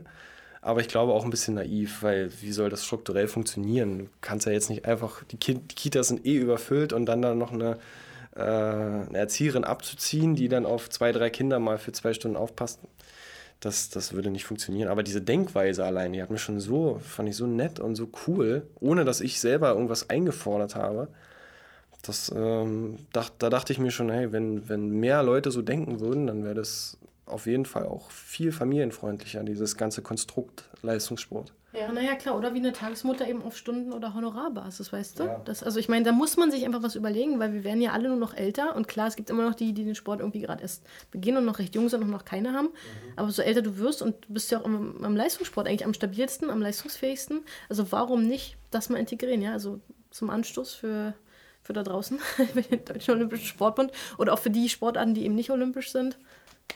aber 0.62 0.80
ich 0.80 0.88
glaube 0.88 1.14
auch 1.14 1.26
ein 1.26 1.30
bisschen 1.30 1.56
naiv, 1.56 2.02
weil 2.02 2.32
wie 2.42 2.52
soll 2.52 2.70
das 2.70 2.86
strukturell 2.86 3.28
funktionieren? 3.28 4.00
Du 4.00 4.06
kannst 4.22 4.46
ja 4.46 4.52
jetzt 4.54 4.70
nicht 4.70 4.86
einfach, 4.86 5.24
die, 5.26 5.38
kind, 5.38 5.72
die 5.72 5.76
Kitas 5.76 6.08
sind 6.08 6.26
eh 6.26 6.38
überfüllt 6.38 6.94
und 6.94 7.06
dann 7.06 7.22
da 7.22 7.36
noch 7.36 7.52
eine, 7.52 7.78
äh, 8.36 8.42
eine 8.42 9.18
Erzieherin 9.18 9.66
abzuziehen, 9.66 10.36
die 10.36 10.48
dann 10.48 10.66
auf 10.66 10.90
zwei, 10.90 11.12
drei 11.12 11.30
Kinder 11.30 11.60
mal 11.60 11.78
für 11.78 11.92
zwei 11.92 12.14
Stunden 12.14 12.38
aufpasst 12.38 12.80
das, 13.66 13.90
das 13.90 14.14
würde 14.14 14.30
nicht 14.30 14.46
funktionieren. 14.46 14.90
Aber 14.90 15.04
diese 15.04 15.22
Denkweise 15.22 15.86
allein, 15.86 16.14
die 16.14 16.22
hat 16.22 16.30
mir 16.30 16.38
schon 16.38 16.60
so, 16.60 17.00
fand 17.00 17.30
ich 17.30 17.36
so 17.36 17.48
nett 17.48 17.80
und 17.80 17.96
so 17.96 18.10
cool, 18.28 18.68
ohne 18.80 19.06
dass 19.06 19.22
ich 19.22 19.40
selber 19.40 19.70
irgendwas 19.70 20.10
eingefordert 20.10 20.76
habe. 20.76 21.08
Das, 22.02 22.32
ähm, 22.36 22.98
dacht, 23.14 23.34
da 23.40 23.50
dachte 23.50 23.72
ich 23.72 23.80
mir 23.80 23.92
schon, 23.92 24.10
hey, 24.10 24.32
wenn, 24.34 24.68
wenn 24.68 24.90
mehr 24.90 25.24
Leute 25.24 25.52
so 25.52 25.62
denken 25.62 26.02
würden, 26.02 26.28
dann 26.28 26.44
wäre 26.44 26.56
das 26.56 26.98
auf 27.26 27.46
jeden 27.46 27.66
Fall 27.66 27.86
auch 27.86 28.12
viel 28.12 28.52
familienfreundlicher, 28.52 29.44
dieses 29.44 29.78
ganze 29.78 30.02
Konstrukt 30.02 30.66
Leistungssport. 30.82 31.54
Ja, 31.74 31.92
naja, 31.92 32.16
klar. 32.16 32.38
Oder 32.38 32.54
wie 32.54 32.60
eine 32.60 32.72
Tagesmutter 32.72 33.28
eben 33.28 33.42
auf 33.42 33.58
Stunden- 33.58 33.94
oder 33.94 34.14
Honorarbasis, 34.14 34.94
weißt 34.94 35.20
du? 35.20 35.24
Ja. 35.24 35.42
Das, 35.44 35.64
also 35.64 35.80
ich 35.80 35.90
meine, 35.90 36.06
da 36.06 36.12
muss 36.12 36.38
man 36.38 36.52
sich 36.52 36.66
einfach 36.66 36.84
was 36.84 36.96
überlegen, 36.96 37.40
weil 37.40 37.52
wir 37.54 37.64
werden 37.64 37.82
ja 37.82 37.92
alle 37.92 38.10
nur 38.10 38.18
noch 38.18 38.36
älter. 38.36 38.76
Und 38.76 38.88
klar, 38.88 39.08
es 39.08 39.16
gibt 39.16 39.30
immer 39.32 39.44
noch 39.44 39.56
die, 39.56 39.74
die 39.74 39.84
den 39.84 39.96
Sport 39.96 40.20
irgendwie 40.20 40.42
gerade 40.42 40.62
erst 40.62 40.84
beginnen 41.10 41.38
und 41.38 41.46
noch 41.46 41.58
recht 41.58 41.74
jung 41.74 41.90
sind 41.90 42.04
und 42.04 42.12
noch 42.12 42.26
keine 42.26 42.54
haben. 42.54 42.68
Mhm. 42.68 43.14
Aber 43.16 43.32
so 43.32 43.42
älter 43.42 43.64
du 43.64 43.78
wirst 43.78 44.02
und 44.02 44.26
du 44.26 44.34
bist 44.34 44.52
ja 44.52 44.60
auch 44.60 44.66
am, 44.66 45.04
am 45.04 45.16
Leistungssport 45.16 45.68
eigentlich 45.68 45.86
am 45.86 45.94
stabilsten, 45.96 46.52
am 46.52 46.62
leistungsfähigsten. 46.62 47.42
Also 47.70 47.92
warum 47.92 48.28
nicht 48.28 48.56
das 48.70 48.90
mal 48.90 49.00
integrieren, 49.00 49.42
ja? 49.42 49.54
Also 49.54 49.80
zum 50.12 50.30
Anstoß 50.30 50.74
für, 50.74 51.16
für 51.64 51.74
da 51.74 51.82
draußen, 51.82 52.20
für 52.54 52.62
den 52.62 52.86
Deutschen 52.86 53.16
Olympischen 53.16 53.48
Sportbund 53.48 53.92
oder 54.20 54.34
auch 54.34 54.40
für 54.40 54.52
die 54.52 54.70
Sportarten, 54.70 55.16
die 55.16 55.26
eben 55.26 55.36
nicht 55.36 55.50
olympisch 55.50 55.92
sind. 55.92 56.20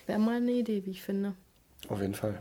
Wäre 0.07 0.19
mal 0.19 0.37
eine 0.37 0.51
Idee, 0.51 0.85
wie 0.85 0.91
ich 0.91 1.03
finde. 1.03 1.33
Auf 1.87 2.01
jeden 2.01 2.15
Fall. 2.15 2.39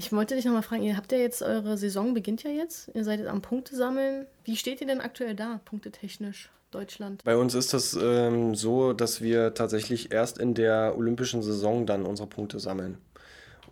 Ich 0.00 0.12
wollte 0.12 0.34
dich 0.34 0.46
nochmal 0.46 0.62
fragen, 0.62 0.82
ihr 0.82 0.96
habt 0.96 1.12
ja 1.12 1.18
jetzt, 1.18 1.42
eure 1.42 1.76
Saison 1.76 2.14
beginnt 2.14 2.42
ja 2.42 2.48
jetzt, 2.50 2.90
ihr 2.94 3.04
seid 3.04 3.26
am 3.26 3.42
Punkte 3.42 3.76
sammeln. 3.76 4.26
Wie 4.44 4.56
steht 4.56 4.80
ihr 4.80 4.86
denn 4.86 5.02
aktuell 5.02 5.34
da, 5.34 5.60
punktetechnisch, 5.66 6.48
Deutschland? 6.70 7.22
Bei 7.22 7.36
uns 7.36 7.54
ist 7.54 7.74
das 7.74 7.98
ähm, 8.00 8.54
so, 8.54 8.94
dass 8.94 9.20
wir 9.20 9.52
tatsächlich 9.52 10.10
erst 10.10 10.38
in 10.38 10.54
der 10.54 10.94
olympischen 10.96 11.42
Saison 11.42 11.84
dann 11.84 12.06
unsere 12.06 12.26
Punkte 12.26 12.60
sammeln. 12.60 12.96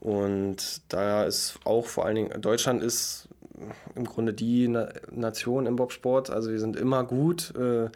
Und 0.00 0.82
da 0.90 1.24
ist 1.24 1.60
auch 1.64 1.86
vor 1.86 2.04
allen 2.04 2.16
Dingen, 2.16 2.42
Deutschland 2.42 2.82
ist 2.82 3.30
im 3.94 4.04
Grunde 4.04 4.34
die 4.34 4.68
Na 4.68 4.90
Nation 5.10 5.64
im 5.64 5.76
Bobsport. 5.76 6.28
Also 6.28 6.50
wir 6.50 6.60
sind 6.60 6.76
immer 6.76 7.04
gut. 7.04 7.54
Äh, 7.56 7.88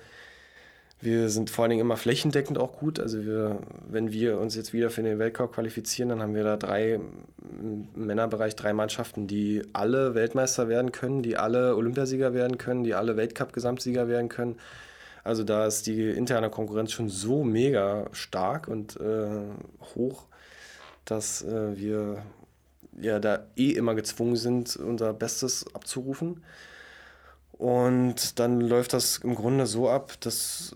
wir 1.03 1.29
sind 1.31 1.51
vor 1.51 1.65
allen 1.65 1.71
Dingen 1.71 1.81
immer 1.81 1.97
flächendeckend 1.97 2.59
auch 2.59 2.73
gut. 2.73 3.01
Also 3.01 3.25
wir, 3.25 3.59
wenn 3.89 4.13
wir 4.13 4.39
uns 4.39 4.55
jetzt 4.55 4.73
wieder 4.73 4.89
für 4.89 5.03
den 5.03 5.19
Weltcup 5.19 5.53
qualifizieren, 5.53 6.11
dann 6.11 6.23
haben 6.23 6.35
wir 6.35 6.45
da 6.45 6.57
drei 6.57 6.95
im 6.95 7.89
Männerbereich 7.97 8.55
drei 8.55 8.73
Mannschaften, 8.73 9.27
die 9.27 9.63
alle 9.73 10.15
Weltmeister 10.15 10.69
werden 10.69 10.93
können, 10.93 11.23
die 11.23 11.37
alle 11.37 11.75
Olympiasieger 11.75 12.35
werden 12.35 12.57
können, 12.57 12.85
die 12.85 12.95
alle 12.95 13.17
Weltcup-Gesamtsieger 13.17 14.07
werden 14.07 14.29
können. 14.29 14.57
Also 15.25 15.43
da 15.43 15.67
ist 15.67 15.89
die 15.89 16.09
interne 16.11 16.51
Konkurrenz 16.51 16.93
schon 16.93 17.09
so 17.09 17.43
mega 17.43 18.07
stark 18.13 18.69
und 18.69 18.97
äh, 19.01 19.27
hoch, 19.97 20.27
dass 21.05 21.43
äh, 21.43 21.77
wir 21.77 22.23
ja 23.01 23.19
da 23.19 23.45
eh 23.57 23.71
immer 23.71 23.97
gezwungen 23.97 24.37
sind, 24.37 24.77
unser 24.77 25.13
Bestes 25.15 25.67
abzurufen. 25.75 26.43
Und 27.63 28.41
dann 28.41 28.61
läuft 28.61 28.93
das 28.93 29.19
im 29.19 29.37
Grunde 29.37 29.67
so 29.67 29.89
ab, 29.89 30.15
dass 30.19 30.75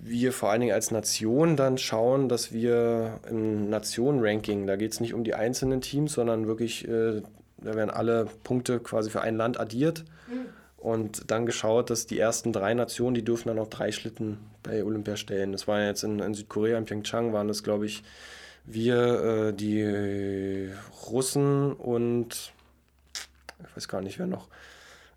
wir 0.00 0.32
vor 0.32 0.50
allen 0.50 0.60
Dingen 0.60 0.72
als 0.72 0.92
Nation 0.92 1.56
dann 1.56 1.78
schauen, 1.78 2.28
dass 2.28 2.52
wir 2.52 3.18
im 3.28 3.68
Nationen-Ranking, 3.68 4.64
da 4.68 4.76
geht 4.76 4.92
es 4.92 5.00
nicht 5.00 5.14
um 5.14 5.24
die 5.24 5.34
einzelnen 5.34 5.80
Teams, 5.80 6.12
sondern 6.12 6.46
wirklich, 6.46 6.86
äh, 6.86 7.22
da 7.56 7.74
werden 7.74 7.90
alle 7.90 8.28
Punkte 8.44 8.78
quasi 8.78 9.10
für 9.10 9.20
ein 9.20 9.36
Land 9.36 9.58
addiert. 9.58 10.04
Mhm. 10.28 10.46
Und 10.76 11.28
dann 11.32 11.44
geschaut, 11.44 11.90
dass 11.90 12.06
die 12.06 12.20
ersten 12.20 12.52
drei 12.52 12.72
Nationen, 12.72 13.16
die 13.16 13.24
dürfen 13.24 13.48
dann 13.48 13.58
auch 13.58 13.66
drei 13.66 13.90
Schlitten 13.90 14.38
bei 14.62 14.84
Olympia 14.84 15.16
stellen. 15.16 15.50
Das 15.50 15.66
war 15.66 15.82
jetzt 15.82 16.04
in, 16.04 16.20
in 16.20 16.34
Südkorea, 16.34 16.78
in 16.78 16.84
Pyeongchang, 16.84 17.32
waren 17.32 17.48
das, 17.48 17.64
glaube 17.64 17.86
ich, 17.86 18.04
wir, 18.64 19.48
äh, 19.48 19.52
die 19.54 20.70
Russen 21.10 21.72
und 21.72 22.52
ich 23.58 23.76
weiß 23.76 23.88
gar 23.88 24.02
nicht, 24.02 24.20
wer 24.20 24.28
noch 24.28 24.46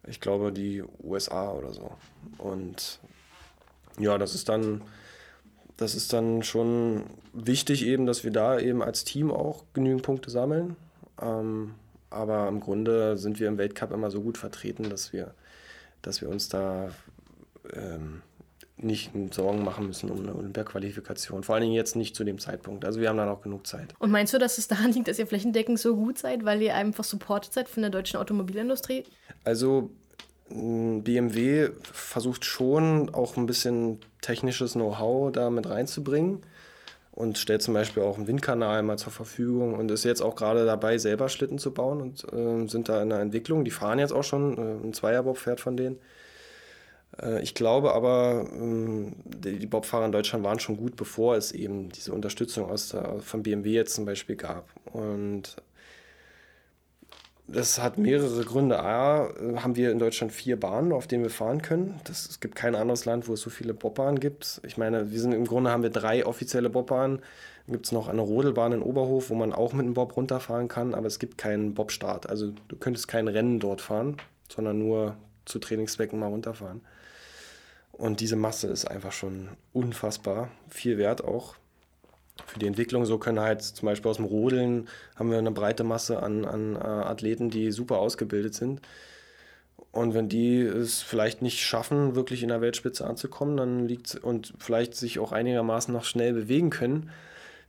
ich 0.07 0.19
glaube, 0.19 0.51
die 0.51 0.83
USA 1.03 1.51
oder 1.51 1.73
so. 1.73 1.91
Und 2.37 2.99
ja, 3.99 4.17
das 4.17 4.35
ist 4.35 4.49
dann, 4.49 4.81
das 5.77 5.95
ist 5.95 6.13
dann 6.13 6.43
schon 6.43 7.03
wichtig 7.33 7.85
eben, 7.85 8.05
dass 8.05 8.23
wir 8.23 8.31
da 8.31 8.59
eben 8.59 8.81
als 8.81 9.03
Team 9.03 9.31
auch 9.31 9.63
genügend 9.73 10.03
Punkte 10.03 10.29
sammeln. 10.29 10.75
Ähm, 11.21 11.75
aber 12.09 12.47
im 12.47 12.59
Grunde 12.59 13.17
sind 13.17 13.39
wir 13.39 13.47
im 13.47 13.57
Weltcup 13.57 13.91
immer 13.91 14.11
so 14.11 14.21
gut 14.21 14.37
vertreten, 14.37 14.89
dass 14.89 15.13
wir, 15.13 15.33
dass 16.01 16.21
wir 16.21 16.29
uns 16.29 16.49
da 16.49 16.89
ähm, 17.73 18.21
nicht 18.83 19.11
Sorgen 19.31 19.63
machen 19.63 19.87
müssen 19.87 20.09
um 20.09 20.19
eine 20.19 20.35
Olympia-Qualifikation. 20.35 21.43
Vor 21.43 21.55
allen 21.55 21.63
Dingen 21.63 21.75
jetzt 21.75 21.95
nicht 21.95 22.15
zu 22.15 22.23
dem 22.23 22.39
Zeitpunkt. 22.39 22.85
Also 22.85 22.99
wir 22.99 23.09
haben 23.09 23.17
da 23.17 23.25
noch 23.25 23.41
genug 23.41 23.67
Zeit. 23.67 23.93
Und 23.99 24.11
meinst 24.11 24.33
du, 24.33 24.37
dass 24.37 24.57
es 24.57 24.67
daran 24.67 24.91
liegt, 24.91 25.07
dass 25.07 25.19
ihr 25.19 25.27
flächendeckend 25.27 25.79
so 25.79 25.95
gut 25.95 26.17
seid, 26.17 26.45
weil 26.45 26.61
ihr 26.61 26.75
einfach 26.75 27.03
supportet 27.03 27.53
seid 27.53 27.69
von 27.69 27.81
der 27.81 27.89
deutschen 27.89 28.19
Automobilindustrie? 28.19 29.03
Also 29.43 29.89
BMW 30.49 31.69
versucht 31.81 32.45
schon 32.45 33.13
auch 33.13 33.37
ein 33.37 33.45
bisschen 33.45 33.99
technisches 34.21 34.73
Know-how 34.73 35.31
da 35.31 35.49
mit 35.49 35.69
reinzubringen 35.69 36.41
und 37.11 37.37
stellt 37.37 37.61
zum 37.61 37.73
Beispiel 37.73 38.03
auch 38.03 38.17
einen 38.17 38.27
Windkanal 38.27 38.83
mal 38.83 38.97
zur 38.97 39.11
Verfügung 39.11 39.75
und 39.75 39.91
ist 39.91 40.03
jetzt 40.03 40.21
auch 40.21 40.35
gerade 40.35 40.65
dabei, 40.65 40.97
selber 40.97 41.29
Schlitten 41.29 41.57
zu 41.57 41.71
bauen 41.73 42.01
und 42.01 42.25
äh, 42.33 42.67
sind 42.67 42.89
da 42.89 43.01
in 43.01 43.09
der 43.09 43.19
Entwicklung. 43.19 43.65
Die 43.65 43.71
fahren 43.71 43.99
jetzt 43.99 44.13
auch 44.13 44.23
schon, 44.23 44.57
äh, 44.57 44.87
ein 44.87 44.93
Zweierbob 44.93 45.37
fährt 45.37 45.59
von 45.59 45.77
denen. 45.77 45.99
Äh, 47.19 47.41
ich 47.41 47.53
glaube 47.53 47.93
aber, 47.93 48.45
ähm, 48.53 49.13
die 49.25 49.65
Bobfahrer 49.67 50.05
in 50.05 50.11
Deutschland 50.11 50.43
waren 50.43 50.59
schon 50.59 50.77
gut, 50.77 50.95
bevor 50.95 51.35
es 51.35 51.51
eben 51.51 51.89
diese 51.89 52.13
Unterstützung 52.13 52.69
aus 52.69 52.89
der, 52.89 53.19
von 53.19 53.43
BMW 53.43 53.71
jetzt 53.73 53.95
zum 53.95 54.05
Beispiel 54.05 54.35
gab. 54.35 54.69
Und 54.93 55.57
das 57.47 57.81
hat 57.81 57.97
mehrere 57.97 58.43
Gründe. 58.43 58.79
A, 58.79 59.29
haben 59.57 59.75
wir 59.75 59.91
in 59.91 59.99
Deutschland 59.99 60.31
vier 60.31 60.59
Bahnen, 60.59 60.93
auf 60.93 61.07
denen 61.07 61.23
wir 61.23 61.29
fahren 61.29 61.61
können. 61.61 61.99
Das, 62.05 62.29
es 62.29 62.39
gibt 62.39 62.55
kein 62.55 62.75
anderes 62.75 63.05
Land, 63.05 63.27
wo 63.27 63.33
es 63.33 63.41
so 63.41 63.49
viele 63.49 63.73
Bobbahnen 63.73 64.19
gibt. 64.19 64.61
Ich 64.65 64.77
meine, 64.77 65.11
wir 65.11 65.19
sind 65.19 65.33
im 65.33 65.45
Grunde 65.45 65.71
haben 65.71 65.83
wir 65.83 65.89
drei 65.89 66.25
offizielle 66.25 66.69
Bobbahnen. 66.69 67.19
Dann 67.65 67.73
gibt 67.73 67.85
es 67.85 67.91
noch 67.91 68.07
eine 68.07 68.21
Rodelbahn 68.21 68.71
in 68.71 68.81
Oberhof, 68.81 69.29
wo 69.29 69.35
man 69.35 69.53
auch 69.53 69.73
mit 69.73 69.85
dem 69.85 69.93
Bob 69.93 70.15
runterfahren 70.15 70.67
kann, 70.67 70.95
aber 70.95 71.07
es 71.07 71.19
gibt 71.19 71.37
keinen 71.37 71.73
Bobstart. 71.73 72.29
Also 72.29 72.53
du 72.67 72.75
könntest 72.75 73.07
kein 73.07 73.27
Rennen 73.27 73.59
dort 73.59 73.81
fahren, 73.81 74.17
sondern 74.49 74.79
nur 74.79 75.15
zu 75.45 75.59
Trainingszwecken 75.59 76.17
mal 76.17 76.27
runterfahren. 76.27 76.81
Und 78.01 78.19
diese 78.19 78.35
Masse 78.35 78.65
ist 78.65 78.85
einfach 78.85 79.11
schon 79.11 79.49
unfassbar. 79.73 80.49
Viel 80.69 80.97
wert 80.97 81.23
auch 81.23 81.53
für 82.47 82.57
die 82.57 82.65
Entwicklung. 82.65 83.05
So 83.05 83.19
können 83.19 83.39
halt 83.39 83.61
zum 83.61 83.85
Beispiel 83.85 84.09
aus 84.09 84.17
dem 84.17 84.25
Rodeln 84.25 84.87
haben 85.15 85.29
wir 85.29 85.37
eine 85.37 85.51
breite 85.51 85.83
Masse 85.83 86.23
an, 86.23 86.43
an 86.43 86.75
äh, 86.75 86.79
Athleten, 86.79 87.51
die 87.51 87.71
super 87.71 87.99
ausgebildet 87.99 88.55
sind. 88.55 88.81
Und 89.91 90.15
wenn 90.15 90.29
die 90.29 90.61
es 90.61 91.03
vielleicht 91.03 91.43
nicht 91.43 91.59
schaffen, 91.59 92.15
wirklich 92.15 92.41
in 92.41 92.49
der 92.49 92.59
Weltspitze 92.59 93.05
anzukommen, 93.05 93.55
dann 93.55 93.87
liegt 93.87 94.15
und 94.15 94.55
vielleicht 94.57 94.95
sich 94.95 95.19
auch 95.19 95.31
einigermaßen 95.31 95.93
noch 95.93 96.05
schnell 96.05 96.33
bewegen 96.33 96.71
können, 96.71 97.11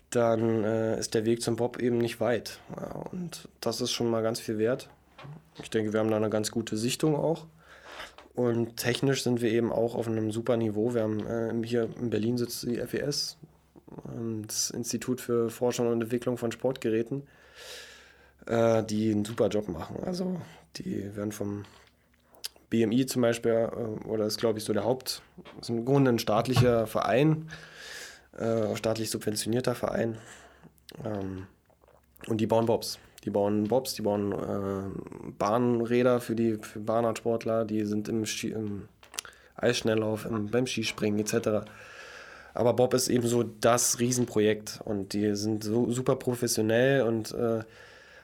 dann 0.09 0.65
äh, 0.65 0.99
ist 0.99 1.13
der 1.13 1.27
Weg 1.27 1.43
zum 1.43 1.57
Bob 1.57 1.79
eben 1.79 1.99
nicht 1.99 2.21
weit. 2.21 2.59
Ja, 2.75 3.03
und 3.13 3.51
das 3.61 3.83
ist 3.83 3.93
schon 3.93 4.09
mal 4.09 4.23
ganz 4.23 4.41
viel 4.41 4.57
wert. 4.57 4.89
Ich 5.63 5.69
denke, 5.69 5.93
wir 5.93 6.01
haben 6.01 6.11
da 6.11 6.17
eine 6.17 6.31
ganz 6.31 6.51
gute 6.51 6.79
Sichtung 6.79 7.17
auch. 7.17 7.45
Und 8.35 8.77
technisch 8.77 9.23
sind 9.23 9.43
wir 9.43 9.51
eben 9.51 9.71
auch 9.71 9.95
auf 9.95 10.09
einem 10.09 10.31
super 10.31 10.57
Niveau. 10.57 10.95
Wir 10.95 11.03
haben 11.03 11.27
äh, 11.27 11.67
hier 11.67 11.89
in 12.01 12.11
Berlin 12.11 12.39
sitzt 12.39 12.63
die 12.63 12.79
FES, 12.79 13.37
ähm, 14.09 14.47
das 14.47 14.71
Institut 14.71 15.21
für 15.21 15.51
Forschung 15.51 15.89
und 15.89 16.01
Entwicklung 16.01 16.39
von 16.39 16.51
Sportgeräten, 16.51 17.25
äh, 18.47 18.83
die 18.85 19.11
einen 19.11 19.25
super 19.25 19.49
Job 19.49 19.69
machen. 19.69 19.97
Also 20.05 20.41
die 20.77 21.15
werden 21.15 21.33
vom 21.33 21.65
BMI 22.71 23.05
zum 23.05 23.21
Beispiel, 23.21 23.53
äh, 23.53 24.07
oder 24.07 24.25
ist 24.25 24.39
glaube 24.39 24.59
ich 24.59 24.65
so 24.65 24.73
der 24.73 24.85
Haupt, 24.85 25.23
ist 25.61 25.69
im 25.69 25.85
Grunde 25.85 26.11
ein 26.11 26.19
staatlicher 26.19 26.87
Verein, 26.87 27.51
äh, 28.39 28.75
staatlich 28.77 29.11
subventionierter 29.11 29.75
Verein. 29.75 30.17
Ähm, 31.05 31.47
und 32.29 32.41
die 32.41 32.47
bauen 32.47 32.67
Bobs. 32.67 32.99
Die 33.25 33.31
bauen 33.31 33.65
Bobs, 33.65 33.95
die 33.95 34.03
bauen 34.03 34.33
äh, 34.33 35.31
Bahnräder 35.39 36.21
für 36.21 36.35
die 36.35 36.59
für 36.61 36.81
Bahnradsportler, 36.81 37.65
die 37.65 37.85
sind 37.85 38.09
im, 38.09 38.27
Ski, 38.27 38.49
im 38.51 38.89
Eisschnelllauf, 39.57 40.27
im, 40.27 40.49
beim 40.49 40.67
Skispringen 40.67 41.21
etc. 41.21 41.71
Aber 42.55 42.75
Bob 42.75 42.95
ist 42.95 43.09
eben 43.09 43.27
so 43.27 43.43
das 43.43 44.01
Riesenprojekt 44.01 44.81
und 44.85 45.13
die 45.13 45.35
sind 45.37 45.65
so 45.65 45.91
super 45.91 46.17
professionell 46.17 47.03
und 47.03 47.33
äh, 47.33 47.61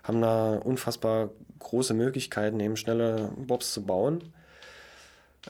haben 0.03 0.20
da 0.20 0.55
unfassbar 0.57 1.30
große 1.61 1.94
Möglichkeiten, 1.94 2.61
eben 2.61 2.76
schnelle 2.76 3.30
Bobs 3.36 3.72
zu 3.72 3.84
bauen. 3.84 4.24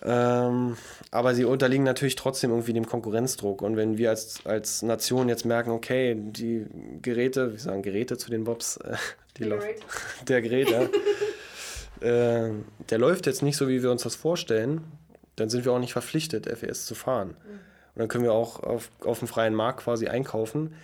Ähm, 0.03 0.77
aber 1.11 1.35
sie 1.35 1.45
unterliegen 1.45 1.85
natürlich 1.85 2.15
trotzdem 2.15 2.51
irgendwie 2.51 2.73
dem 2.73 2.87
Konkurrenzdruck. 2.87 3.63
Und 3.63 3.77
wenn 3.77 3.99
wir 3.99 4.11
als, 4.11 4.45
als 4.45 4.83
Nation 4.83 5.29
jetzt 5.29 5.45
merken, 5.45 5.71
okay, 5.71 6.15
die 6.17 6.67
Geräte, 7.03 7.53
wir 7.53 7.59
sagen 7.59 7.83
Geräte 7.83 8.17
zu 8.19 8.31
den 8.31 8.45
Bobs, 8.45 8.77
äh, 8.79 8.97
die 9.37 9.45
der 9.45 9.59
Gerät, 9.59 9.83
der 10.29 10.43
Gerät 10.43 10.71
ja, 10.71 10.83
äh, 12.49 12.53
der 12.91 12.99
läuft 12.99 13.27
jetzt 13.27 13.43
nicht 13.43 13.57
so, 13.57 13.69
wie 13.69 13.83
wir 13.83 13.91
uns 13.91 14.03
das 14.03 14.15
vorstellen, 14.15 14.83
dann 15.37 15.49
sind 15.49 15.65
wir 15.65 15.73
auch 15.73 15.79
nicht 15.79 15.93
verpflichtet, 15.93 16.47
FES 16.47 16.87
zu 16.87 16.95
fahren. 16.95 17.29
Mhm. 17.29 17.53
Und 17.95 18.03
dann 18.03 18.09
können 18.09 18.25
wir 18.25 18.33
auch 18.33 18.63
auf, 18.63 18.91
auf 19.01 19.19
dem 19.19 19.29
freien 19.29 19.55
Markt 19.55 19.81
quasi 19.81 20.07
einkaufen. 20.07 20.75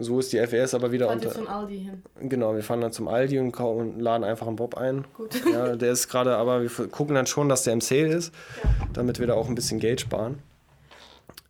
So 0.00 0.20
ist 0.20 0.32
die 0.32 0.38
FES 0.38 0.74
aber 0.74 0.92
wieder 0.92 1.10
unter. 1.10 1.32
zum 1.32 1.48
Aldi 1.48 1.78
hin. 1.78 2.02
Genau, 2.28 2.54
wir 2.54 2.62
fahren 2.62 2.80
dann 2.80 2.92
zum 2.92 3.08
Aldi 3.08 3.40
und, 3.40 3.58
und 3.58 3.98
laden 3.98 4.22
einfach 4.22 4.46
einen 4.46 4.56
Bob 4.56 4.76
ein. 4.76 5.04
Gut. 5.14 5.30
Ja, 5.52 5.76
der 5.76 5.92
ist 5.92 6.08
gerade, 6.08 6.36
aber 6.36 6.62
wir 6.62 6.88
gucken 6.88 7.14
dann 7.14 7.26
schon, 7.26 7.48
dass 7.48 7.64
der 7.64 7.72
im 7.72 7.80
Sale 7.80 8.08
ist, 8.08 8.32
ja. 8.62 8.70
damit 8.92 9.18
wir 9.18 9.26
da 9.26 9.34
auch 9.34 9.48
ein 9.48 9.54
bisschen 9.54 9.80
Geld 9.80 10.00
sparen. 10.00 10.38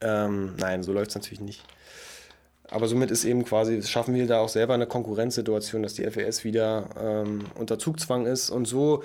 Ähm, 0.00 0.54
nein, 0.58 0.82
so 0.82 0.92
läuft 0.92 1.10
es 1.10 1.14
natürlich 1.16 1.40
nicht. 1.40 1.62
Aber 2.70 2.86
somit 2.86 3.10
ist 3.10 3.24
eben 3.24 3.44
quasi, 3.44 3.82
schaffen 3.82 4.14
wir 4.14 4.26
da 4.26 4.38
auch 4.38 4.48
selber 4.48 4.74
eine 4.74 4.86
Konkurrenzsituation, 4.86 5.82
dass 5.82 5.94
die 5.94 6.08
FES 6.08 6.44
wieder 6.44 6.88
ähm, 7.00 7.44
unter 7.54 7.78
Zugzwang 7.78 8.26
ist. 8.26 8.50
Und 8.50 8.66
so 8.66 9.02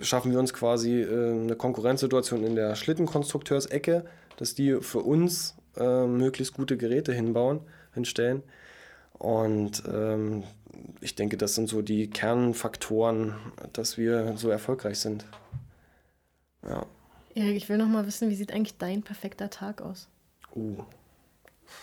schaffen 0.00 0.32
wir 0.32 0.38
uns 0.38 0.54
quasi 0.54 1.02
äh, 1.02 1.32
eine 1.32 1.56
Konkurrenzsituation 1.56 2.44
in 2.44 2.54
der 2.54 2.76
Schlittenkonstrukteursecke, 2.76 4.04
dass 4.36 4.54
die 4.54 4.80
für 4.80 5.00
uns 5.00 5.54
äh, 5.76 6.06
möglichst 6.06 6.54
gute 6.54 6.76
Geräte 6.76 7.12
hinbauen, 7.12 7.60
hinstellen 7.92 8.42
und 9.18 9.82
ähm, 9.86 10.44
ich 11.00 11.14
denke, 11.14 11.36
das 11.36 11.54
sind 11.54 11.68
so 11.68 11.82
die 11.82 12.10
Kernfaktoren, 12.10 13.34
dass 13.72 13.96
wir 13.96 14.36
so 14.36 14.50
erfolgreich 14.50 14.98
sind. 14.98 15.24
Ja. 16.62 16.86
Erik, 17.34 17.56
ich 17.56 17.68
will 17.68 17.78
noch 17.78 17.86
mal 17.86 18.06
wissen, 18.06 18.30
wie 18.30 18.34
sieht 18.34 18.52
eigentlich 18.52 18.78
dein 18.78 19.02
perfekter 19.02 19.50
Tag 19.50 19.82
aus? 19.82 20.08
Uh. 20.54 20.82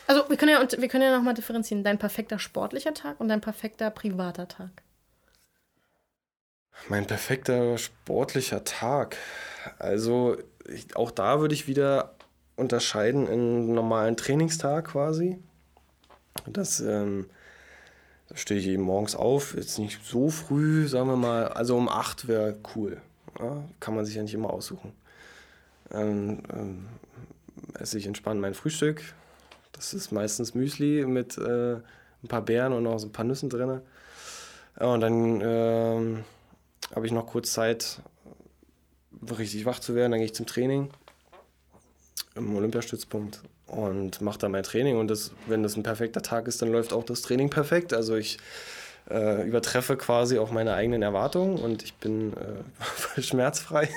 Also 0.07 0.29
wir 0.29 0.37
können 0.37 0.51
ja, 0.51 0.81
wir 0.81 0.87
können 0.87 1.03
ja 1.03 1.15
noch 1.15 1.23
mal 1.23 1.33
differenzieren. 1.33 1.83
Dein 1.83 1.99
perfekter 1.99 2.39
sportlicher 2.39 2.93
Tag 2.93 3.19
und 3.19 3.27
dein 3.27 3.41
perfekter 3.41 3.89
privater 3.89 4.47
Tag. 4.47 4.69
Mein 6.89 7.05
perfekter 7.05 7.77
sportlicher 7.77 8.63
Tag. 8.63 9.17
Also 9.79 10.37
ich, 10.67 10.95
auch 10.95 11.11
da 11.11 11.39
würde 11.39 11.53
ich 11.53 11.67
wieder 11.67 12.15
unterscheiden 12.55 13.27
in 13.27 13.33
einen 13.33 13.73
normalen 13.73 14.17
Trainingstag 14.17 14.85
quasi 14.85 15.39
das, 16.47 16.79
ähm, 16.79 17.29
da 18.29 18.37
stehe 18.37 18.59
ich 18.59 18.67
eben 18.67 18.83
morgens 18.83 19.15
auf, 19.15 19.55
jetzt 19.55 19.79
nicht 19.79 20.03
so 20.03 20.29
früh, 20.29 20.87
sagen 20.87 21.07
wir 21.07 21.15
mal, 21.15 21.47
also 21.47 21.77
um 21.77 21.89
8 21.89 22.27
wäre 22.27 22.57
cool. 22.75 23.01
Ja, 23.39 23.63
kann 23.79 23.95
man 23.95 24.05
sich 24.05 24.15
ja 24.15 24.23
nicht 24.23 24.33
immer 24.33 24.51
aussuchen. 24.51 24.93
Ähm, 25.91 26.43
ähm, 26.51 26.85
esse 27.79 27.97
ich 27.97 28.05
entspannt 28.05 28.41
mein 28.41 28.53
Frühstück. 28.53 29.01
Das 29.71 29.93
ist 29.93 30.11
meistens 30.11 30.53
Müsli 30.53 31.05
mit 31.05 31.37
äh, 31.37 31.75
ein 31.75 32.27
paar 32.27 32.41
Beeren 32.41 32.73
und 32.73 32.85
auch 32.87 32.99
so 32.99 33.07
ein 33.07 33.11
paar 33.11 33.25
Nüssen 33.25 33.49
drin. 33.49 33.81
Ja, 34.79 34.85
und 34.87 35.01
dann 35.01 35.41
ähm, 35.41 36.23
habe 36.93 37.05
ich 37.05 37.11
noch 37.11 37.27
kurz 37.27 37.53
Zeit, 37.53 38.01
richtig 39.37 39.65
wach 39.65 39.79
zu 39.79 39.95
werden. 39.95 40.11
Dann 40.11 40.19
gehe 40.19 40.25
ich 40.25 40.35
zum 40.35 40.45
Training. 40.45 40.89
im 42.35 42.55
Olympiastützpunkt 42.55 43.41
und 43.73 44.21
mache 44.21 44.39
da 44.39 44.49
mein 44.49 44.63
Training. 44.63 44.97
Und 44.97 45.07
das, 45.09 45.31
wenn 45.47 45.63
das 45.63 45.75
ein 45.75 45.83
perfekter 45.83 46.21
Tag 46.21 46.47
ist, 46.47 46.61
dann 46.61 46.71
läuft 46.71 46.93
auch 46.93 47.03
das 47.03 47.21
Training 47.21 47.49
perfekt. 47.49 47.93
Also 47.93 48.15
ich 48.15 48.37
äh, 49.09 49.45
übertreffe 49.45 49.97
quasi 49.97 50.39
auch 50.39 50.51
meine 50.51 50.73
eigenen 50.73 51.01
Erwartungen 51.01 51.57
und 51.57 51.83
ich 51.83 51.93
bin 51.95 52.33
äh, 52.33 53.21
schmerzfrei. 53.21 53.89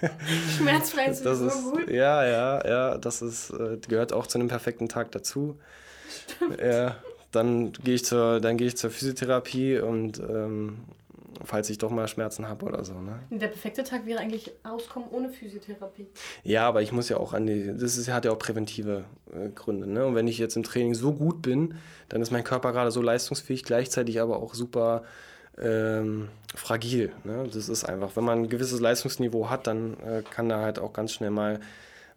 schmerzfrei 0.58 1.06
ist 1.06 1.24
das 1.24 1.38
so 1.38 1.70
gut. 1.70 1.90
Ja, 1.90 2.24
ja, 2.26 2.66
ja, 2.68 2.98
das 2.98 3.22
ist, 3.22 3.50
äh, 3.50 3.78
gehört 3.88 4.12
auch 4.12 4.26
zu 4.26 4.38
einem 4.38 4.48
perfekten 4.48 4.88
Tag 4.88 5.12
dazu. 5.12 5.58
Stimmt. 6.34 6.60
Ja, 6.60 6.96
dann 7.32 7.72
gehe 7.72 7.94
ich 7.94 8.04
zur, 8.04 8.44
ich 8.44 8.76
zur 8.76 8.90
Physiotherapie 8.90 9.78
und 9.78 10.18
ähm, 10.18 10.78
falls 11.44 11.70
ich 11.70 11.78
doch 11.78 11.90
mal 11.90 12.08
Schmerzen 12.08 12.48
habe 12.48 12.66
oder 12.66 12.84
so. 12.84 12.94
Ne? 12.94 13.20
Der 13.30 13.48
perfekte 13.48 13.84
Tag 13.84 14.06
wäre 14.06 14.20
eigentlich 14.20 14.52
auskommen 14.62 15.08
ohne 15.10 15.30
Physiotherapie. 15.30 16.06
Ja, 16.42 16.66
aber 16.66 16.82
ich 16.82 16.92
muss 16.92 17.08
ja 17.08 17.16
auch 17.16 17.32
an 17.32 17.46
die, 17.46 17.66
das 17.66 17.96
ist, 17.96 18.08
hat 18.10 18.24
ja 18.24 18.32
auch 18.32 18.38
präventive 18.38 19.04
äh, 19.32 19.48
Gründe. 19.50 19.86
Ne? 19.86 20.06
Und 20.06 20.14
wenn 20.14 20.28
ich 20.28 20.38
jetzt 20.38 20.56
im 20.56 20.62
Training 20.62 20.94
so 20.94 21.12
gut 21.12 21.42
bin, 21.42 21.74
dann 22.08 22.22
ist 22.22 22.30
mein 22.30 22.44
Körper 22.44 22.72
gerade 22.72 22.90
so 22.90 23.02
leistungsfähig, 23.02 23.64
gleichzeitig 23.64 24.20
aber 24.20 24.36
auch 24.36 24.54
super 24.54 25.04
ähm, 25.58 26.28
fragil. 26.54 27.12
Ne? 27.24 27.48
Das 27.52 27.68
ist 27.68 27.84
einfach, 27.84 28.16
wenn 28.16 28.24
man 28.24 28.40
ein 28.40 28.48
gewisses 28.48 28.80
Leistungsniveau 28.80 29.50
hat, 29.50 29.66
dann 29.66 29.96
äh, 30.00 30.22
kann 30.28 30.48
da 30.48 30.60
halt 30.60 30.78
auch 30.78 30.92
ganz 30.92 31.12
schnell 31.12 31.30
mal 31.30 31.60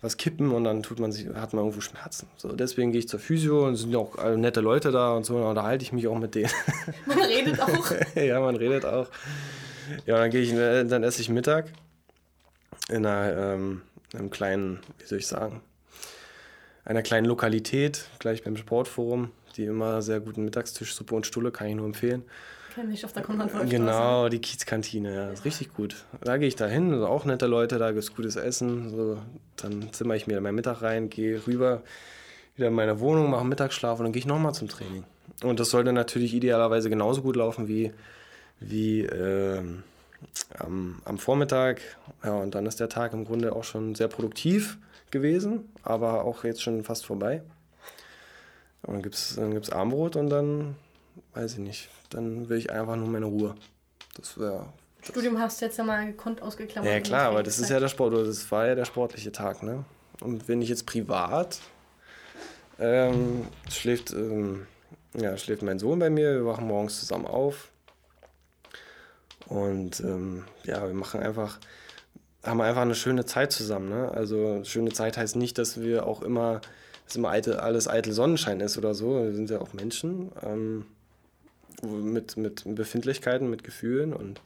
was 0.04 0.18
kippen 0.18 0.52
und 0.52 0.66
dann 0.66 0.84
tut 0.84 1.00
man 1.00 1.14
sich, 1.14 1.28
hat 1.28 1.54
man 1.54 1.64
irgendwo 1.64 1.80
Schmerzen. 1.80 2.28
So, 2.36 2.52
deswegen 2.52 2.92
gehe 2.92 3.00
ich 3.00 3.08
zur 3.08 3.22
Physio 3.22 3.66
und 3.66 3.76
es 3.76 3.80
sind 3.82 3.92
ja 3.92 4.00
auch 4.00 4.36
nette 4.36 4.60
Leute 4.60 4.92
da 4.92 5.14
und 5.14 5.26
so, 5.26 5.38
und 5.38 5.56
da 5.56 5.64
halte 5.64 5.84
ich 5.84 5.94
mich 5.94 6.08
auch 6.10 6.20
mit 6.20 6.36
denen. 6.36 6.52
Man 7.06 7.20
redet 7.20 7.62
auch. 7.62 7.92
ja, 8.16 8.40
man 8.42 8.58
redet 8.58 8.86
auch. 8.86 9.08
Ja, 10.06 10.18
dann 10.18 10.30
gehe 10.30 10.42
ich, 10.42 10.52
dann 10.52 11.04
esse 11.04 11.22
ich 11.22 11.30
Mittag 11.30 11.72
in 12.90 13.06
einer, 13.06 13.54
ähm, 13.54 13.82
einem 14.14 14.30
kleinen, 14.30 14.80
wie 15.00 15.06
soll 15.06 15.20
ich 15.20 15.28
sagen, 15.28 15.62
einer 16.84 17.02
kleinen 17.02 17.26
Lokalität, 17.26 18.10
gleich 18.20 18.44
beim 18.44 18.58
Sportforum, 18.58 19.32
die 19.56 19.66
immer 19.66 20.02
sehr 20.02 20.20
guten 20.20 20.44
Mittagstisch, 20.44 20.96
Suppe 20.96 21.16
und 21.16 21.26
Stulle, 21.26 21.52
kann 21.52 21.68
ich 21.68 21.76
nur 21.76 21.86
empfehlen. 21.86 22.24
Kenne 22.76 22.94
ich 22.94 23.06
auf 23.06 23.14
der 23.14 23.24
Konrad 23.24 23.70
Genau, 23.70 24.30
die 24.30 24.40
Kiezkantine, 24.40 25.14
ja, 25.14 25.30
ist 25.30 25.46
richtig 25.46 25.74
gut. 25.74 26.06
Da 26.22 26.38
gehe 26.38 26.48
ich 26.48 26.56
da 26.56 26.66
hin, 26.66 26.92
also 26.92 27.08
auch 27.08 27.26
nette 27.26 27.46
Leute, 27.46 27.78
da 27.78 27.92
gibt 27.92 28.04
es 28.04 28.16
gutes 28.16 28.36
Essen. 28.36 28.90
So, 28.90 29.20
dann 29.58 29.94
zimmer 29.94 30.16
ich 30.16 30.26
mir 30.26 30.42
meinen 30.42 30.56
Mittag 30.56 30.82
rein, 30.82 31.10
gehe 31.10 31.46
rüber, 31.46 31.84
wieder 32.56 32.70
in 32.70 32.74
meine 32.74 33.00
Wohnung, 33.00 33.30
mache 33.30 33.46
Mittagsschlaf 33.46 34.00
und 34.00 34.06
dann 34.06 34.14
gehe 34.14 34.22
ich 34.22 34.26
nochmal 34.26 34.54
zum 34.54 34.70
Training. 34.70 35.04
Und 35.44 35.60
das 35.60 35.70
sollte 35.70 35.94
natürlich 35.94 36.34
idealerweise 36.34 36.90
genauso 36.90 37.22
gut 37.22 37.36
laufen 37.36 37.68
wie, 37.68 37.92
wie 38.60 39.02
äh, 39.02 39.62
am, 40.58 41.02
am 41.06 41.18
Vormittag. 41.18 41.82
Ja, 42.24 42.36
und 42.36 42.56
dann 42.56 42.66
ist 42.66 42.80
der 42.80 42.90
Tag 42.90 43.14
im 43.14 43.26
Grunde 43.26 43.56
auch 43.56 43.64
schon 43.64 43.96
sehr 43.96 44.08
produktiv 44.08 44.78
gewesen, 45.12 45.70
aber 45.84 46.26
auch 46.26 46.44
jetzt 46.44 46.64
schon 46.64 46.84
fast 46.84 47.06
vorbei. 47.06 47.44
Und 48.82 48.96
dann 48.96 49.02
gibt 49.04 49.16
es 49.16 49.36
dann 49.36 49.52
gibt's 49.52 49.72
Armbrot 49.72 50.16
und 50.16 50.30
dann, 50.30 50.76
weiß 51.34 51.54
ich 51.54 51.60
nicht, 51.60 51.90
dann 52.14 52.50
will 52.50 52.58
ich 52.58 52.72
einfach 52.72 52.96
nur 52.96 53.08
meine 53.08 53.26
Ruhe. 53.26 53.56
Das 54.16 54.38
wäre. 54.38 54.68
Studium 55.02 55.40
hast 55.40 55.60
du 55.60 55.66
jetzt 55.66 55.78
ja 55.78 55.84
mal 55.84 56.06
gekonnt 56.06 56.42
ausgeklammert. 56.42 56.92
Ja, 56.92 57.00
klar, 57.02 57.30
aber 57.30 57.44
das 57.44 57.60
ist 57.60 57.70
ja 57.70 57.80
der 57.80 57.90
Sport, 57.90 58.14
oder 58.14 58.26
das 58.26 58.50
war 58.52 58.68
ja 58.68 58.76
der 58.76 58.86
sportliche 58.86 59.32
Tag, 59.32 59.62
ne? 59.62 59.84
Und 60.22 60.48
wenn 60.48 60.62
ich 60.62 60.70
jetzt 60.70 60.86
privat 60.86 61.60
ähm, 62.80 63.48
schläft, 63.70 64.12
ähm, 64.12 64.66
ja, 65.14 65.38
schläft 65.38 65.62
mein 65.62 65.80
Sohn 65.80 66.00
bei 66.00 66.10
mir, 66.10 66.36
wir 66.36 66.46
wachen 66.46 66.68
morgens 66.68 67.00
zusammen 67.00 67.26
auf. 67.26 67.70
Und 69.48 70.00
ähm, 70.00 70.46
ja, 70.64 70.88
wir 70.88 70.94
machen 70.94 71.22
einfach, 71.22 71.60
haben 72.44 72.62
einfach 72.62 72.82
eine 72.82 72.96
schöne 72.96 73.26
Zeit 73.26 73.52
zusammen. 73.52 73.90
Ne? 73.90 74.10
Also 74.12 74.64
schöne 74.64 74.92
Zeit 74.92 75.18
heißt 75.18 75.36
nicht, 75.36 75.58
dass 75.58 75.82
wir 75.82 76.08
auch 76.08 76.22
immer, 76.22 76.62
dass 77.06 77.16
immer 77.16 77.30
eitel, 77.30 77.56
alles 77.56 77.88
eitel 77.88 78.14
Sonnenschein 78.14 78.62
ist 78.62 78.78
oder 78.78 78.94
so. 78.94 79.24
Wir 79.24 79.34
sind 79.34 79.50
ja 79.50 79.60
auch 79.60 79.74
Menschen. 79.74 80.32
Ähm, 80.42 80.86
mit, 81.84 82.38
mit 82.38 82.64
Befindlichkeiten, 82.66 83.50
mit 83.50 83.64
Gefühlen 83.64 84.14
und 84.14 84.42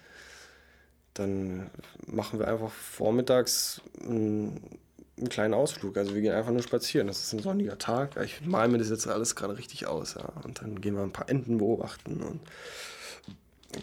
dann 1.13 1.69
machen 2.05 2.39
wir 2.39 2.47
einfach 2.47 2.71
vormittags 2.71 3.81
einen, 4.01 4.79
einen, 5.17 5.29
kleinen 5.29 5.53
Ausflug. 5.53 5.97
Also 5.97 6.13
wir 6.13 6.21
gehen 6.21 6.33
einfach 6.33 6.51
nur 6.51 6.61
spazieren. 6.61 7.07
Das 7.07 7.23
ist 7.23 7.33
ein 7.33 7.39
sonniger 7.39 7.77
Tag. 7.77 8.17
Ich 8.23 8.41
male 8.45 8.69
mir 8.69 8.77
das 8.77 8.89
jetzt 8.89 9.07
alles 9.07 9.35
gerade 9.35 9.57
richtig 9.57 9.88
aus. 9.88 10.13
Ja. 10.13 10.31
Und 10.43 10.61
dann 10.61 10.79
gehen 10.79 10.95
wir 10.95 11.01
ein 11.01 11.11
paar 11.11 11.29
Enten 11.29 11.57
beobachten 11.57 12.21
und 12.21 12.41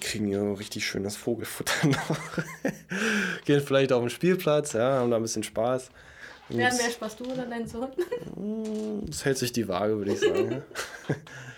kriegen 0.00 0.28
hier 0.28 0.58
richtig 0.58 0.86
schönes 0.86 1.16
Vogelfutter 1.16 1.88
noch. 1.88 2.16
gehen 3.44 3.60
vielleicht 3.60 3.92
auf 3.92 4.02
den 4.02 4.10
Spielplatz, 4.10 4.72
ja, 4.72 4.98
haben 4.98 5.10
da 5.10 5.16
ein 5.16 5.22
bisschen 5.22 5.42
Spaß. 5.42 5.90
Wer 6.50 6.70
hat 6.70 6.76
mehr 6.76 6.90
Spaß, 6.90 7.16
du 7.16 7.24
oder 7.24 7.46
dein 7.46 7.66
Sohn? 7.66 7.88
Das 9.06 9.24
hält 9.24 9.38
sich 9.38 9.52
die 9.52 9.68
Waage, 9.68 9.96
würde 9.96 10.12
ich 10.12 10.20
sagen. 10.20 10.62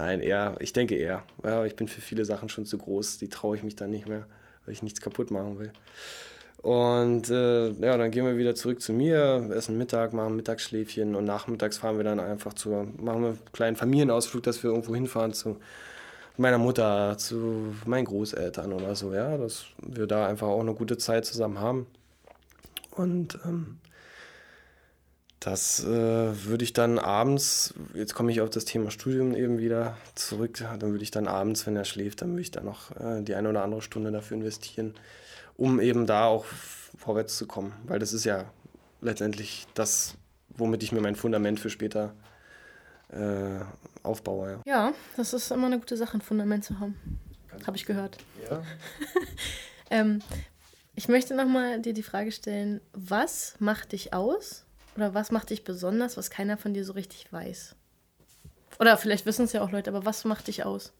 Nein, 0.00 0.20
eher, 0.20 0.56
ich 0.60 0.72
denke 0.72 0.94
eher. 0.96 1.24
Ja, 1.44 1.66
ich 1.66 1.76
bin 1.76 1.86
für 1.86 2.00
viele 2.00 2.24
Sachen 2.24 2.48
schon 2.48 2.64
zu 2.64 2.78
groß, 2.78 3.18
die 3.18 3.28
traue 3.28 3.54
ich 3.54 3.62
mich 3.62 3.76
dann 3.76 3.90
nicht 3.90 4.08
mehr, 4.08 4.24
weil 4.64 4.72
ich 4.72 4.82
nichts 4.82 5.02
kaputt 5.02 5.30
machen 5.30 5.58
will. 5.58 5.72
Und 6.62 7.28
äh, 7.28 7.68
ja, 7.72 7.98
dann 7.98 8.10
gehen 8.10 8.24
wir 8.24 8.38
wieder 8.38 8.54
zurück 8.54 8.80
zu 8.80 8.94
mir, 8.94 9.50
essen 9.54 9.76
Mittag, 9.76 10.14
machen 10.14 10.36
Mittagsschläfchen 10.36 11.14
und 11.14 11.26
nachmittags 11.26 11.76
fahren 11.76 11.98
wir 11.98 12.04
dann 12.04 12.18
einfach 12.18 12.54
zu, 12.54 12.70
machen 12.70 13.22
wir 13.22 13.28
einen 13.28 13.38
kleinen 13.52 13.76
Familienausflug, 13.76 14.42
dass 14.42 14.62
wir 14.62 14.70
irgendwo 14.70 14.94
hinfahren 14.94 15.34
zu 15.34 15.58
meiner 16.38 16.56
Mutter, 16.58 17.18
zu 17.18 17.74
meinen 17.84 18.06
Großeltern 18.06 18.72
oder 18.72 18.94
so, 18.94 19.12
ja, 19.12 19.36
dass 19.36 19.66
wir 19.82 20.06
da 20.06 20.26
einfach 20.26 20.48
auch 20.48 20.60
eine 20.60 20.72
gute 20.72 20.96
Zeit 20.96 21.26
zusammen 21.26 21.60
haben. 21.60 21.86
Und 22.92 23.38
ähm, 23.44 23.76
das 25.40 25.82
äh, 25.82 26.44
würde 26.44 26.64
ich 26.64 26.74
dann 26.74 26.98
abends, 26.98 27.72
jetzt 27.94 28.14
komme 28.14 28.30
ich 28.30 28.42
auf 28.42 28.50
das 28.50 28.66
Thema 28.66 28.90
Studium 28.90 29.34
eben 29.34 29.58
wieder 29.58 29.96
zurück, 30.14 30.62
dann 30.78 30.90
würde 30.90 31.02
ich 31.02 31.10
dann 31.10 31.26
abends, 31.26 31.66
wenn 31.66 31.76
er 31.76 31.86
schläft, 31.86 32.20
dann 32.20 32.30
würde 32.30 32.42
ich 32.42 32.50
dann 32.50 32.66
noch 32.66 32.90
äh, 33.00 33.22
die 33.22 33.34
eine 33.34 33.48
oder 33.48 33.64
andere 33.64 33.80
Stunde 33.80 34.12
dafür 34.12 34.36
investieren, 34.36 34.94
um 35.56 35.80
eben 35.80 36.06
da 36.06 36.26
auch 36.26 36.44
vorwärts 36.44 37.38
zu 37.38 37.46
kommen. 37.46 37.72
Weil 37.84 37.98
das 37.98 38.12
ist 38.12 38.24
ja 38.24 38.44
letztendlich 39.00 39.66
das, 39.72 40.14
womit 40.50 40.82
ich 40.82 40.92
mir 40.92 41.00
mein 41.00 41.16
Fundament 41.16 41.58
für 41.58 41.70
später 41.70 42.12
äh, 43.08 43.60
aufbaue. 44.02 44.60
Ja. 44.66 44.88
ja, 44.88 44.94
das 45.16 45.32
ist 45.32 45.50
immer 45.50 45.66
eine 45.66 45.78
gute 45.78 45.96
Sache, 45.96 46.18
ein 46.18 46.20
Fundament 46.20 46.64
zu 46.64 46.78
haben. 46.80 46.96
Habe 47.66 47.78
ich 47.78 47.86
gehört. 47.86 48.18
Ja. 48.48 48.62
ähm, 49.90 50.20
ich 50.94 51.08
möchte 51.08 51.34
nochmal 51.34 51.80
dir 51.80 51.94
die 51.94 52.02
Frage 52.02 52.30
stellen, 52.30 52.82
was 52.92 53.54
macht 53.58 53.92
dich 53.92 54.12
aus? 54.12 54.66
Oder 55.00 55.14
was 55.14 55.30
macht 55.30 55.48
dich 55.48 55.64
besonders, 55.64 56.18
was 56.18 56.28
keiner 56.28 56.58
von 56.58 56.74
dir 56.74 56.84
so 56.84 56.92
richtig 56.92 57.32
weiß? 57.32 57.74
Oder 58.78 58.98
vielleicht 58.98 59.24
wissen 59.24 59.46
es 59.46 59.54
ja 59.54 59.62
auch 59.62 59.70
Leute, 59.70 59.88
aber 59.88 60.04
was 60.04 60.26
macht 60.26 60.46
dich 60.46 60.66
aus? 60.66 60.92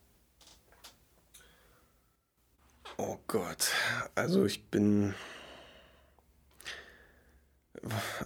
Oh 2.96 3.18
Gott, 3.26 3.68
also 4.14 4.46
ich 4.46 4.64
bin. 4.68 5.14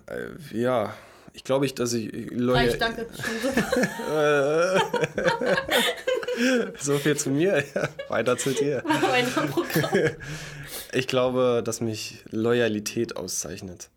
Äh, 0.07 0.57
ja, 0.57 0.95
ich 1.33 1.43
glaube 1.43 1.67
ich, 1.67 1.75
dass 1.75 1.93
ich. 1.93 2.31
Leute, 2.31 2.71
ich 2.71 2.79
danke. 2.79 3.09
so 6.79 6.99
viel 6.99 7.17
zu 7.17 7.31
mir, 7.31 7.65
weiter 8.09 8.39
zu 8.39 8.53
dir. 8.53 8.85
Ich 10.93 11.09
glaube, 11.09 11.63
dass 11.65 11.81
mich 11.81 12.25
Loyalität 12.31 13.17
auszeichnet. 13.17 13.91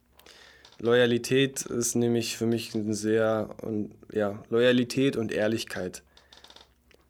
Loyalität 0.80 1.65
ist 1.65 1.95
nämlich 1.95 2.38
für 2.38 2.45
mich 2.45 2.73
ein 2.75 2.93
sehr, 2.93 3.49
und, 3.61 3.91
ja, 4.13 4.43
Loyalität 4.49 5.15
und 5.15 5.32
Ehrlichkeit. 5.32 6.03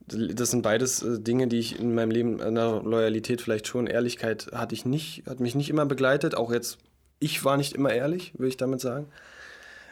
Das 0.08 0.52
sind 0.52 0.62
beides 0.62 1.04
äh, 1.04 1.20
Dinge, 1.20 1.48
die 1.48 1.60
ich 1.60 1.80
in 1.80 1.94
meinem 1.94 2.12
Leben, 2.12 2.38
na, 2.38 2.78
Loyalität 2.78 3.42
vielleicht 3.42 3.68
schon, 3.68 3.88
Ehrlichkeit 3.88 4.48
hatte 4.54 4.74
ich 4.74 4.86
nicht, 4.86 5.24
hat 5.28 5.42
mich 5.42 5.54
nicht 5.54 5.70
immer 5.70 5.86
begleitet. 5.86 6.36
Auch 6.36 6.52
jetzt, 6.52 6.78
ich 7.20 7.44
war 7.44 7.58
nicht 7.58 7.74
immer 7.74 7.92
ehrlich, 7.92 8.34
würde 8.38 8.50
ich 8.50 8.58
damit 8.58 8.80
sagen. 8.80 9.08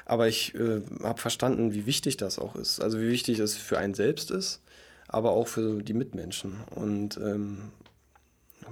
Aber 0.05 0.27
ich 0.27 0.55
äh, 0.55 0.81
habe 1.03 1.19
verstanden, 1.19 1.73
wie 1.73 1.85
wichtig 1.85 2.15
das 2.15 2.39
auch 2.39 2.55
ist. 2.55 2.79
Also 2.79 2.99
wie 2.99 3.09
wichtig 3.09 3.39
es 3.39 3.57
für 3.57 3.77
einen 3.77 3.95
selbst 3.95 4.31
ist, 4.31 4.61
aber 5.07 5.31
auch 5.31 5.47
für 5.47 5.81
die 5.81 5.93
Mitmenschen. 5.93 6.61
Und 6.75 7.17
ähm, 7.17 7.71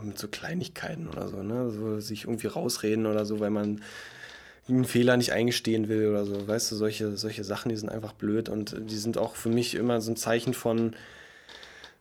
mit 0.02 0.18
so 0.18 0.28
Kleinigkeiten 0.28 1.08
oder 1.08 1.28
so, 1.28 1.44
ne? 1.44 1.72
So 1.72 2.00
sich 2.00 2.26
irgendwie 2.26 2.48
rausreden 2.48 3.06
oder 3.06 3.26
so, 3.26 3.40
weil 3.40 3.50
man 3.50 3.82
einen 4.68 4.86
Fehler 4.86 5.18
nicht 5.18 5.34
eingestehen 5.34 5.90
will 5.90 6.08
oder 6.08 6.26
so. 6.26 6.48
Weißt 6.48 6.72
du, 6.72 6.76
solche, 6.76 7.18
solche 7.18 7.44
Sachen, 7.44 7.70
die 7.70 7.76
sind 7.76 7.90
einfach 7.90 8.14
blöd 8.14 8.50
und 8.50 8.76
die 8.80 8.98
sind 8.98 9.18
auch 9.18 9.36
für 9.36 9.50
mich 9.50 9.76
immer 9.76 10.00
so 10.02 10.12
ein 10.12 10.16
Zeichen 10.16 10.54
von 10.54 10.96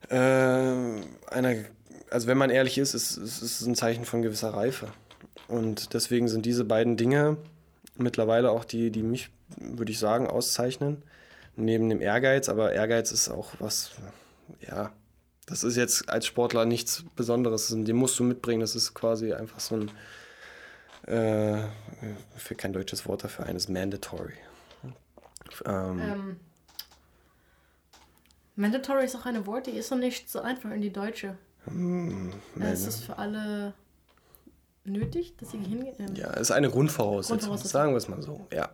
äh, 0.08 0.16
einer, 0.16 1.54
also 2.10 2.26
wenn 2.26 2.38
man 2.38 2.50
ehrlich 2.50 2.78
ist, 2.78 2.94
ist, 2.94 3.16
ist 3.16 3.42
es 3.42 3.66
ein 3.66 3.74
Zeichen 3.74 4.04
von 4.04 4.22
gewisser 4.22 4.50
Reife. 4.50 4.88
Und 5.48 5.94
deswegen 5.94 6.28
sind 6.28 6.46
diese 6.46 6.64
beiden 6.64 6.96
Dinge 6.96 7.36
mittlerweile 7.96 8.50
auch 8.50 8.64
die, 8.64 8.90
die 8.90 9.02
mich, 9.02 9.30
würde 9.56 9.92
ich 9.92 9.98
sagen, 9.98 10.26
auszeichnen. 10.26 11.02
Neben 11.56 11.90
dem 11.90 12.00
Ehrgeiz, 12.00 12.48
aber 12.48 12.72
Ehrgeiz 12.72 13.12
ist 13.12 13.28
auch 13.28 13.52
was, 13.58 13.90
ja, 14.66 14.92
das 15.46 15.64
ist 15.64 15.76
jetzt 15.76 16.08
als 16.08 16.26
Sportler 16.26 16.64
nichts 16.64 17.04
Besonderes. 17.14 17.68
Den 17.68 17.96
musst 17.96 18.18
du 18.18 18.24
mitbringen. 18.24 18.60
Das 18.60 18.74
ist 18.74 18.94
quasi 18.94 19.34
einfach 19.34 19.60
so 19.60 19.74
ein 19.74 19.90
äh, 21.06 21.58
für 22.36 22.54
kein 22.54 22.72
deutsches 22.72 23.06
Wort 23.06 23.24
dafür 23.24 23.46
ein, 23.46 23.56
ist 23.56 23.68
mandatory. 23.68 24.34
Ähm, 25.66 26.00
ähm, 26.00 26.36
mandatory 28.56 29.04
ist 29.04 29.16
auch 29.16 29.26
ein 29.26 29.46
Wort, 29.46 29.66
die 29.66 29.72
ist 29.72 29.90
noch 29.90 29.98
nicht 29.98 30.30
so 30.30 30.40
einfach 30.40 30.70
in 30.70 30.80
die 30.80 30.92
Deutsche. 30.92 31.36
Hm, 31.64 32.32
ist 32.72 32.86
es 32.86 33.00
für 33.00 33.18
alle 33.18 33.74
nötig, 34.84 35.36
dass 35.36 35.52
sie 35.52 35.58
hingehen? 35.58 36.16
Ja, 36.16 36.30
ist 36.30 36.50
eine 36.50 36.70
Grundvoraussetzung, 36.70 37.38
Grundvoraussetzung. 37.38 37.70
sagen 37.70 37.92
wir 37.92 37.98
es 37.98 38.08
mal 38.08 38.22
so, 38.22 38.46
ja. 38.52 38.70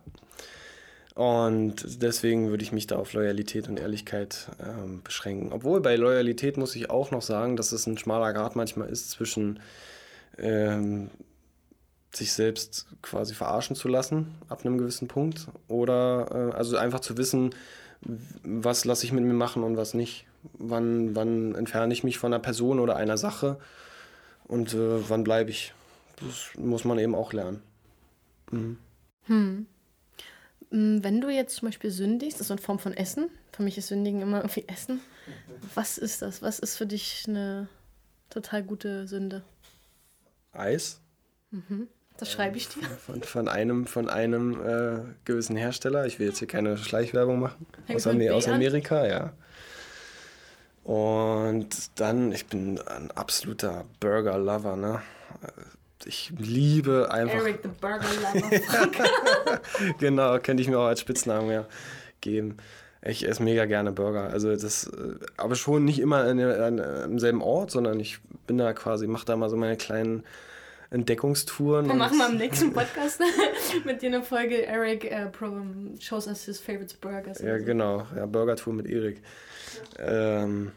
Und 1.15 2.01
deswegen 2.01 2.49
würde 2.49 2.63
ich 2.63 2.71
mich 2.71 2.87
da 2.87 2.95
auf 2.95 3.11
Loyalität 3.11 3.67
und 3.67 3.77
Ehrlichkeit 3.77 4.47
ähm, 4.63 5.01
beschränken. 5.03 5.51
Obwohl 5.51 5.81
bei 5.81 5.97
Loyalität 5.97 6.55
muss 6.55 6.75
ich 6.77 6.89
auch 6.89 7.11
noch 7.11 7.21
sagen, 7.21 7.57
dass 7.57 7.73
es 7.73 7.85
ein 7.87 7.97
schmaler 7.97 8.31
Grad 8.31 8.55
manchmal 8.55 8.87
ist 8.87 9.11
zwischen 9.11 9.59
ähm, 10.37 11.09
sich 12.11 12.33
selbst 12.33 12.87
quasi 13.01 13.33
verarschen 13.33 13.75
zu 13.75 13.87
lassen 13.87 14.35
ab 14.47 14.65
einem 14.65 14.77
gewissen 14.77 15.07
Punkt 15.07 15.47
oder 15.67 16.51
äh, 16.51 16.55
also 16.55 16.77
einfach 16.77 17.01
zu 17.01 17.17
wissen, 17.17 17.51
was 18.43 18.85
lasse 18.85 19.05
ich 19.05 19.11
mit 19.11 19.23
mir 19.23 19.33
machen 19.33 19.63
und 19.63 19.77
was 19.77 19.93
nicht. 19.93 20.25
Wann, 20.53 21.15
wann 21.15 21.53
entferne 21.55 21.93
ich 21.93 22.03
mich 22.03 22.17
von 22.17 22.33
einer 22.33 22.41
Person 22.41 22.79
oder 22.79 22.95
einer 22.95 23.17
Sache 23.17 23.59
und 24.45 24.73
äh, 24.73 25.09
wann 25.09 25.23
bleibe 25.23 25.51
ich. 25.51 25.73
Das 26.21 26.51
muss 26.57 26.85
man 26.85 26.97
eben 26.97 27.13
auch 27.13 27.33
lernen. 27.33 27.61
Mhm. 28.51 28.77
Hm. 29.25 29.67
Mm, 30.71 31.03
wenn 31.03 31.21
du 31.21 31.29
jetzt 31.29 31.57
zum 31.57 31.67
Beispiel 31.67 31.91
sündigst, 31.91 32.39
das 32.39 32.47
ist 32.47 32.51
eine 32.51 32.61
Form 32.61 32.79
von 32.79 32.93
Essen. 32.93 33.29
Für 33.51 33.63
mich 33.63 33.77
ist 33.77 33.87
Sündigen 33.87 34.21
immer 34.21 34.37
irgendwie 34.37 34.67
Essen. 34.67 35.01
Was 35.75 35.97
ist 35.97 36.21
das? 36.21 36.41
Was 36.41 36.59
ist 36.59 36.77
für 36.77 36.85
dich 36.85 37.25
eine 37.27 37.67
total 38.29 38.63
gute 38.63 39.07
Sünde? 39.07 39.43
Eis. 40.51 41.01
Mhm. 41.51 41.87
Das 42.19 42.31
schreibe 42.31 42.57
ich 42.57 42.67
dir. 42.67 42.83
Von, 43.05 43.23
von 43.23 43.47
einem, 43.47 43.87
von 43.87 44.09
einem 44.09 44.61
äh, 44.61 44.99
gewissen 45.25 45.55
Hersteller. 45.55 46.05
Ich 46.05 46.19
will 46.19 46.27
jetzt 46.27 46.39
hier 46.39 46.47
keine 46.47 46.77
Schleichwerbung 46.77 47.39
machen. 47.39 47.65
aus, 47.93 48.07
Amer 48.07 48.35
aus 48.35 48.47
Amerika, 48.47 49.07
ja. 49.07 49.31
Und 50.83 51.67
dann, 51.95 52.31
ich 52.31 52.47
bin 52.47 52.79
ein 52.81 53.11
absoluter 53.11 53.85
Burger-Lover, 53.99 54.75
ne? 54.75 55.01
ich 56.05 56.31
liebe 56.37 57.09
einfach. 57.11 57.35
Eric 57.35 57.59
the 57.63 57.69
Burger 57.81 58.07
Lover. 58.33 59.61
genau, 59.99 60.39
könnte 60.39 60.61
ich 60.61 60.69
mir 60.69 60.79
auch 60.79 60.87
als 60.87 61.01
Spitznamen 61.01 61.51
ja 61.51 61.65
geben. 62.21 62.57
Ich 63.01 63.25
esse 63.25 63.41
mega 63.43 63.65
gerne 63.65 63.91
Burger. 63.91 64.29
Also 64.29 64.51
das, 64.55 64.87
äh, 64.87 65.15
aber 65.37 65.55
schon 65.55 65.85
nicht 65.85 65.99
immer 65.99 66.23
an, 66.23 66.39
an, 66.39 66.79
am 66.79 67.19
selben 67.19 67.41
Ort, 67.41 67.71
sondern 67.71 67.99
ich 67.99 68.19
bin 68.45 68.57
da 68.57 68.73
quasi, 68.73 69.07
mache 69.07 69.25
da 69.25 69.37
mal 69.37 69.49
so 69.49 69.55
meine 69.55 69.77
kleinen 69.77 70.23
Entdeckungstouren. 70.91 71.87
Wir 71.87 71.93
machen 71.93 72.17
mal 72.17 72.31
im 72.31 72.37
nächsten 72.37 72.73
Podcast 72.73 73.21
mit 73.85 74.01
dir 74.01 74.07
eine 74.07 74.23
Folge. 74.23 74.65
Eric 74.65 75.11
uh, 75.11 75.99
shows 75.99 76.27
us 76.27 76.45
his 76.45 76.59
favorite 76.59 76.95
burgers. 76.99 77.39
Ja, 77.39 77.59
so. 77.59 77.65
genau. 77.65 78.07
Ja, 78.15 78.25
Burger-Tour 78.25 78.73
mit 78.73 78.87
Erik. 78.87 79.21
Ähm, 79.99 80.71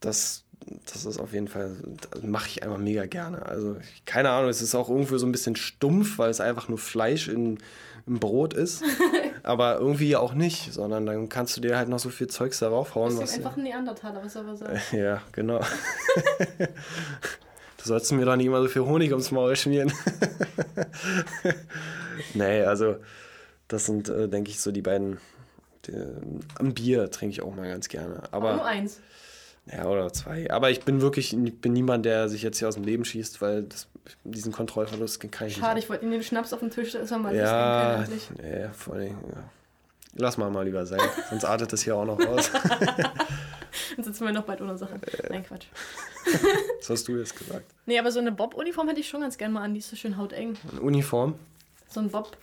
das 0.00 0.44
das 0.86 1.04
ist 1.04 1.18
auf 1.18 1.32
jeden 1.32 1.48
Fall, 1.48 1.76
mache 2.22 2.48
ich 2.48 2.62
einfach 2.62 2.78
mega 2.78 3.06
gerne. 3.06 3.44
Also, 3.46 3.76
keine 4.06 4.30
Ahnung, 4.30 4.50
es 4.50 4.62
ist 4.62 4.74
auch 4.74 4.88
irgendwie 4.88 5.18
so 5.18 5.26
ein 5.26 5.32
bisschen 5.32 5.56
stumpf, 5.56 6.18
weil 6.18 6.30
es 6.30 6.40
einfach 6.40 6.68
nur 6.68 6.78
Fleisch 6.78 7.28
in, 7.28 7.58
im 8.06 8.20
Brot 8.20 8.54
ist. 8.54 8.82
aber 9.42 9.78
irgendwie 9.78 10.16
auch 10.16 10.34
nicht, 10.34 10.72
sondern 10.72 11.06
dann 11.06 11.28
kannst 11.28 11.56
du 11.56 11.60
dir 11.60 11.76
halt 11.76 11.88
noch 11.88 11.98
so 11.98 12.10
viel 12.10 12.28
Zeugs 12.28 12.60
darauf 12.60 12.94
hauen. 12.94 13.18
Das 13.18 13.30
ist 13.30 13.36
einfach 13.38 13.56
ein 13.56 13.64
Neandertaler, 13.64 14.22
was 14.24 14.36
er 14.36 14.42
aber 14.42 14.56
sagt. 14.56 14.92
ja, 14.92 15.20
genau. 15.32 15.60
du 17.82 17.88
sollst 17.88 18.12
mir 18.12 18.24
doch 18.24 18.36
nicht 18.36 18.46
immer 18.46 18.62
so 18.62 18.68
viel 18.68 18.82
Honig 18.82 19.10
ums 19.10 19.30
Maul 19.30 19.56
schmieren. 19.56 19.92
nee, 22.34 22.62
also, 22.62 22.96
das 23.68 23.86
sind, 23.86 24.08
äh, 24.08 24.28
denke 24.28 24.50
ich, 24.50 24.60
so 24.60 24.70
die 24.70 24.82
beiden. 24.82 25.18
Die, 25.86 25.92
am 26.58 26.74
Bier 26.74 27.10
trinke 27.10 27.32
ich 27.32 27.42
auch 27.42 27.54
mal 27.54 27.68
ganz 27.68 27.88
gerne. 27.88 28.22
Aber, 28.30 28.50
aber 28.50 28.52
nur 28.54 28.64
eins. 28.64 29.00
Ja, 29.66 29.86
oder 29.86 30.12
zwei. 30.12 30.50
Aber 30.50 30.70
ich 30.70 30.82
bin 30.82 31.00
wirklich 31.00 31.32
ich 31.32 31.60
bin 31.60 31.72
niemand, 31.72 32.04
der 32.04 32.28
sich 32.28 32.42
jetzt 32.42 32.58
hier 32.58 32.68
aus 32.68 32.74
dem 32.74 32.84
Leben 32.84 33.04
schießt, 33.04 33.40
weil 33.40 33.64
das, 33.64 33.86
diesen 34.24 34.52
Kontrollverlust 34.52 35.20
kann 35.30 35.48
ich 35.48 35.56
Schade, 35.56 35.74
nicht. 35.74 35.84
ich 35.84 35.90
wollte 35.90 36.04
Ihnen 36.04 36.12
den 36.12 36.22
Schnaps 36.22 36.52
auf 36.52 36.60
den 36.60 36.70
Tisch, 36.70 36.92
das 36.92 37.10
war 37.10 37.18
mal 37.18 37.34
Ja, 37.34 38.02
ja 38.02 38.72
vor 38.72 38.94
allem, 38.94 39.16
ja. 39.32 39.44
Lass 40.14 40.36
mal 40.36 40.50
mal 40.50 40.64
lieber 40.64 40.84
sein, 40.84 41.00
sonst 41.30 41.44
artet 41.44 41.72
das 41.72 41.82
hier 41.82 41.96
auch 41.96 42.04
noch 42.04 42.18
aus. 42.26 42.50
Dann 43.96 44.04
sitzen 44.04 44.24
wir 44.24 44.32
noch 44.32 44.44
bald 44.44 44.60
ohne 44.60 44.76
Sache. 44.76 45.00
Nein, 45.28 45.44
Quatsch. 45.44 45.66
Was 46.78 46.90
hast 46.90 47.08
du 47.08 47.16
jetzt 47.16 47.36
gesagt? 47.36 47.66
Nee, 47.86 47.98
aber 47.98 48.10
so 48.12 48.20
eine 48.20 48.32
Bob-Uniform 48.32 48.88
hätte 48.88 49.00
ich 49.00 49.08
schon 49.08 49.20
ganz 49.20 49.38
gerne 49.38 49.54
mal 49.54 49.62
an, 49.62 49.74
die 49.74 49.80
ist 49.80 49.90
so 49.90 49.96
schön 49.96 50.16
hauteng. 50.16 50.56
Eine 50.70 50.80
Uniform? 50.80 51.34
So 51.88 52.00
ein 52.00 52.10
Bob. 52.10 52.36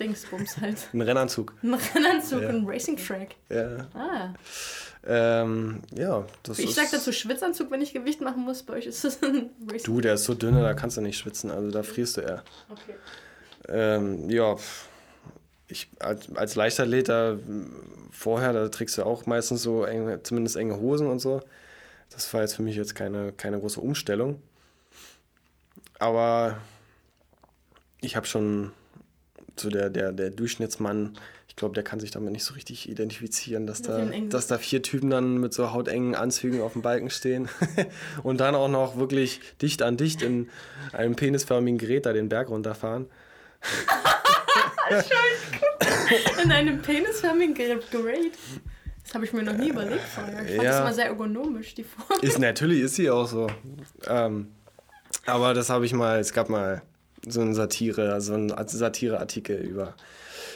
Dingsbums 0.00 0.58
halt. 0.60 0.88
Ein 0.92 1.02
Rennanzug. 1.02 1.54
Ein 1.62 1.74
Rennanzug, 1.74 2.42
ja. 2.42 2.48
ein 2.48 2.64
Racing 2.66 2.96
Track. 2.96 3.36
Ja. 3.48 3.86
Ah. 3.94 4.34
Ähm, 5.06 5.82
ja, 5.96 6.24
das 6.42 6.58
ich 6.58 6.64
ist. 6.64 6.70
Ich 6.70 6.76
sag 6.76 6.90
dazu 6.90 7.12
Schwitzanzug, 7.12 7.70
wenn 7.70 7.82
ich 7.82 7.92
Gewicht 7.92 8.20
machen 8.20 8.42
muss. 8.42 8.62
Bei 8.62 8.74
euch 8.74 8.86
ist 8.86 9.04
das 9.04 9.22
ein 9.22 9.50
Racing 9.70 9.84
Du, 9.84 10.00
der 10.00 10.14
ist 10.14 10.24
so 10.24 10.34
dünne, 10.34 10.62
da 10.62 10.74
kannst 10.74 10.96
du 10.96 11.00
nicht 11.00 11.18
schwitzen. 11.18 11.50
Also 11.50 11.70
da 11.70 11.82
frierst 11.82 12.16
du 12.16 12.22
eher. 12.22 12.42
Okay. 12.70 12.94
Ähm, 13.68 14.28
ja, 14.30 14.56
ich 15.68 15.88
als, 15.98 16.54
Leichtathlet, 16.54 17.08
da, 17.08 17.38
vorher, 18.10 18.52
da 18.52 18.68
trägst 18.68 18.98
du 18.98 19.04
auch 19.04 19.26
meistens 19.26 19.62
so 19.62 19.84
enge, 19.84 20.22
zumindest 20.22 20.56
enge 20.56 20.76
Hosen 20.78 21.06
und 21.06 21.20
so. 21.20 21.40
Das 22.10 22.32
war 22.34 22.42
jetzt 22.42 22.54
für 22.54 22.62
mich 22.62 22.76
jetzt 22.76 22.94
keine, 22.94 23.32
keine 23.32 23.58
große 23.58 23.80
Umstellung. 23.80 24.40
Aber 25.98 26.58
ich 28.00 28.16
habe 28.16 28.26
schon 28.26 28.72
so 29.56 29.70
der, 29.70 29.90
der, 29.90 30.12
der 30.12 30.30
Durchschnittsmann 30.30 31.16
ich 31.54 31.56
glaube, 31.56 31.74
der 31.74 31.84
kann 31.84 32.00
sich 32.00 32.10
damit 32.10 32.32
nicht 32.32 32.42
so 32.42 32.54
richtig 32.54 32.88
identifizieren, 32.88 33.64
dass 33.64 33.80
da, 33.80 34.06
dass 34.28 34.48
da 34.48 34.58
vier 34.58 34.82
Typen 34.82 35.08
dann 35.08 35.38
mit 35.38 35.54
so 35.54 35.72
hautengen 35.72 36.16
Anzügen 36.16 36.60
auf 36.60 36.72
dem 36.72 36.82
Balken 36.82 37.10
stehen 37.10 37.48
und 38.24 38.40
dann 38.40 38.56
auch 38.56 38.66
noch 38.66 38.96
wirklich 38.96 39.40
dicht 39.62 39.80
an 39.80 39.96
dicht 39.96 40.20
in 40.20 40.48
einem 40.92 41.14
penisförmigen 41.14 41.78
Gerät 41.78 42.06
da 42.06 42.12
den 42.12 42.28
Berg 42.28 42.48
runterfahren. 42.48 43.06
in 46.42 46.52
einem 46.52 46.82
penisförmigen 46.82 47.54
Gerät? 47.54 48.32
Das 49.02 49.14
habe 49.14 49.24
ich 49.24 49.32
mir 49.32 49.42
noch 49.42 49.56
nie 49.56 49.68
überlegt 49.68 50.02
vorher. 50.02 50.42
Ich 50.44 50.50
fand 50.50 50.62
ja. 50.62 50.70
das 50.70 50.80
immer 50.80 50.94
sehr 50.94 51.06
ergonomisch, 51.06 51.74
die 51.74 51.84
Form. 51.84 52.20
Ist, 52.20 52.38
natürlich 52.38 52.80
ist 52.80 52.94
sie 52.94 53.10
auch 53.10 53.26
so. 53.26 53.48
Ähm, 54.06 54.48
aber 55.26 55.54
das 55.54 55.70
habe 55.70 55.84
ich 55.86 55.92
mal, 55.92 56.18
es 56.20 56.32
gab 56.32 56.48
mal 56.48 56.82
so 57.26 57.40
eine 57.40 57.54
Satire, 57.54 58.20
so 58.20 58.34
einen 58.34 58.52
Satireartikel 58.66 59.56
über 59.56 59.94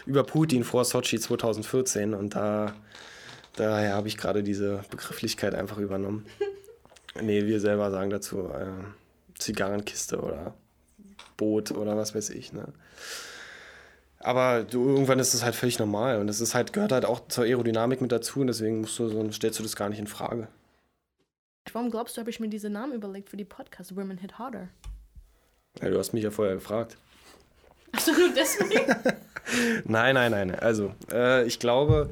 über 0.08 0.24
Putin 0.24 0.64
vor 0.64 0.84
Sochi 0.84 1.20
2014 1.20 2.14
und 2.14 2.34
da 2.34 2.74
daher 3.56 3.94
habe 3.94 4.08
ich 4.08 4.16
gerade 4.16 4.42
diese 4.42 4.82
Begrifflichkeit 4.90 5.54
einfach 5.54 5.78
übernommen. 5.78 6.26
nee, 7.20 7.44
wir 7.44 7.60
selber 7.60 7.90
sagen 7.90 8.10
dazu 8.10 8.48
äh, 8.48 8.66
Zigarrenkiste 9.38 10.18
oder 10.18 10.54
Boot 11.36 11.72
oder 11.72 11.96
was 11.96 12.14
weiß 12.14 12.30
ich. 12.30 12.52
Ne? 12.52 12.72
Aber 14.20 14.64
du, 14.64 14.88
irgendwann 14.88 15.18
ist 15.18 15.34
das 15.34 15.44
halt 15.44 15.54
völlig 15.54 15.78
normal 15.78 16.18
und 16.18 16.26
das 16.26 16.40
ist 16.40 16.54
halt, 16.54 16.72
gehört 16.72 16.92
halt 16.92 17.04
auch 17.04 17.28
zur 17.28 17.44
Aerodynamik 17.44 18.00
mit 18.00 18.10
dazu 18.10 18.40
und 18.40 18.48
deswegen 18.48 18.80
musst 18.80 18.98
du 18.98 19.08
so, 19.08 19.32
stellst 19.32 19.58
du 19.58 19.62
das 19.62 19.76
gar 19.76 19.88
nicht 19.88 20.00
in 20.00 20.08
Frage. 20.08 20.48
Warum 21.72 21.90
glaubst 21.90 22.16
du, 22.16 22.20
habe 22.20 22.30
ich 22.30 22.40
mir 22.40 22.48
diese 22.48 22.70
Namen 22.70 22.94
überlegt 22.94 23.28
für 23.30 23.36
die 23.36 23.44
Podcast 23.44 23.94
Women 23.94 24.18
Hit 24.18 24.38
Harder? 24.38 24.68
Ja, 25.80 25.90
du 25.90 25.98
hast 25.98 26.12
mich 26.12 26.24
ja 26.24 26.30
vorher 26.30 26.54
gefragt. 26.54 26.96
Achso, 27.92 28.12
nur 28.12 28.30
deswegen? 28.36 28.94
nein, 29.84 30.14
nein, 30.14 30.32
nein. 30.32 30.54
Also, 30.54 30.94
äh, 31.12 31.46
ich 31.46 31.58
glaube, 31.58 32.10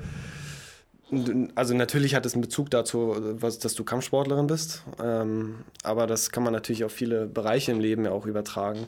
also 1.54 1.74
natürlich 1.74 2.14
hat 2.14 2.26
es 2.26 2.34
einen 2.34 2.42
Bezug 2.42 2.70
dazu, 2.70 3.16
was, 3.40 3.58
dass 3.58 3.74
du 3.74 3.84
Kampfsportlerin 3.84 4.46
bist. 4.46 4.84
Ähm, 5.02 5.64
aber 5.82 6.06
das 6.06 6.30
kann 6.30 6.42
man 6.42 6.52
natürlich 6.52 6.84
auf 6.84 6.92
viele 6.92 7.26
Bereiche 7.26 7.72
im 7.72 7.80
Leben 7.80 8.04
ja 8.04 8.10
auch 8.10 8.26
übertragen. 8.26 8.86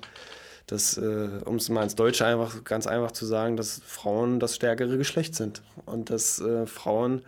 Äh, 0.70 1.40
um 1.44 1.56
es 1.56 1.68
mal 1.68 1.82
ins 1.82 1.94
Deutsche 1.94 2.26
einfach 2.26 2.64
ganz 2.64 2.86
einfach 2.86 3.12
zu 3.12 3.26
sagen, 3.26 3.56
dass 3.56 3.80
Frauen 3.86 4.38
das 4.40 4.54
stärkere 4.54 4.98
Geschlecht 4.98 5.34
sind 5.34 5.62
und 5.86 6.10
dass 6.10 6.40
äh, 6.40 6.66
Frauen 6.66 7.22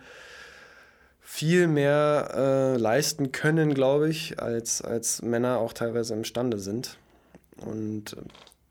viel 1.21 1.67
mehr 1.67 2.31
äh, 2.35 2.77
leisten 2.77 3.31
können, 3.31 3.73
glaube 3.73 4.09
ich, 4.09 4.39
als, 4.41 4.81
als 4.81 5.21
Männer 5.21 5.59
auch 5.59 5.73
teilweise 5.73 6.13
imstande 6.13 6.59
sind. 6.59 6.97
Und 7.57 8.17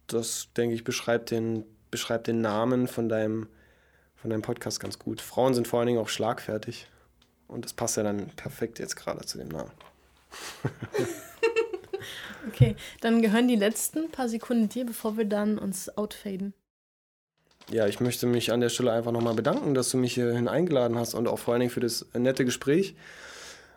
das, 0.07 0.49
denke 0.57 0.75
ich, 0.75 0.85
beschreibt 0.85 1.31
den, 1.31 1.65
beschreibt 1.91 2.27
den 2.27 2.41
Namen 2.41 2.87
von 2.87 3.09
deinem, 3.09 3.49
von 4.17 4.31
deinem 4.31 4.43
Podcast 4.43 4.79
ganz 4.79 4.99
gut. 4.99 5.21
Frauen 5.21 5.55
sind 5.55 5.69
vor 5.69 5.79
allen 5.81 5.87
Dingen 5.87 6.01
auch 6.01 6.09
schlagfertig. 6.09 6.87
Und 7.49 7.65
das 7.65 7.73
passt 7.73 7.97
ja 7.97 8.03
dann 8.03 8.29
perfekt 8.37 8.79
jetzt 8.79 8.95
gerade 8.95 9.25
zu 9.25 9.39
dem 9.39 9.49
Namen. 9.49 9.73
okay, 12.49 12.77
dann 13.01 13.23
gehören 13.23 13.49
die 13.49 13.57
letzten 13.57 14.11
paar 14.11 14.29
Sekunden 14.29 14.69
dir, 14.69 14.87
bevor 14.87 15.17
wir 15.17 15.25
dann 15.25 15.59
uns 15.59 15.97
outfaden. 15.97 16.55
Ja, 17.71 17.87
ich 17.87 18.01
möchte 18.01 18.27
mich 18.27 18.53
an 18.53 18.61
der 18.61 18.69
Stelle 18.69 18.93
einfach 18.93 19.13
nochmal 19.13 19.35
bedanken, 19.35 19.75
dass 19.75 19.91
du 19.91 19.97
mich 19.97 20.15
hierhin 20.15 20.49
eingeladen 20.49 20.99
hast 20.99 21.15
und 21.15 21.29
auch 21.29 21.39
vor 21.39 21.55
allen 21.55 21.61
Dingen 21.61 21.71
für 21.71 21.81
das 21.81 22.07
nette 22.15 22.45
Gespräch. 22.45 22.97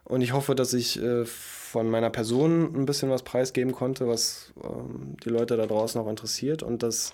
Und 0.04 0.22
ich 0.22 0.34
hoffe, 0.34 0.56
dass 0.56 0.74
ich 0.74 1.02
äh, 1.02 1.26
von 1.26 1.90
meiner 1.90 2.10
Person 2.10 2.76
ein 2.76 2.86
bisschen 2.86 3.10
was 3.10 3.24
preisgeben 3.24 3.72
konnte, 3.72 4.08
was 4.08 4.52
ähm, 4.64 5.16
die 5.24 5.30
Leute 5.30 5.58
da 5.58 5.66
draußen 5.66 6.00
auch 6.02 6.10
interessiert. 6.10 6.64
Und 6.64 6.84
dass 6.84 7.14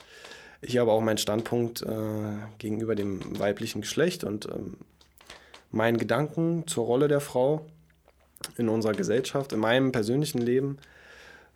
ich 0.61 0.79
aber 0.79 0.93
auch 0.93 1.01
meinen 1.01 1.17
Standpunkt 1.17 1.81
äh, 1.81 1.87
gegenüber 2.57 2.95
dem 2.95 3.39
weiblichen 3.39 3.81
Geschlecht 3.81 4.23
und 4.23 4.47
ähm, 4.47 4.77
meinen 5.71 5.97
Gedanken 5.97 6.65
zur 6.67 6.85
Rolle 6.85 7.07
der 7.07 7.19
Frau 7.19 7.65
in 8.57 8.69
unserer 8.69 8.93
Gesellschaft, 8.93 9.53
in 9.53 9.59
meinem 9.59 9.91
persönlichen 9.91 10.39
Leben 10.39 10.77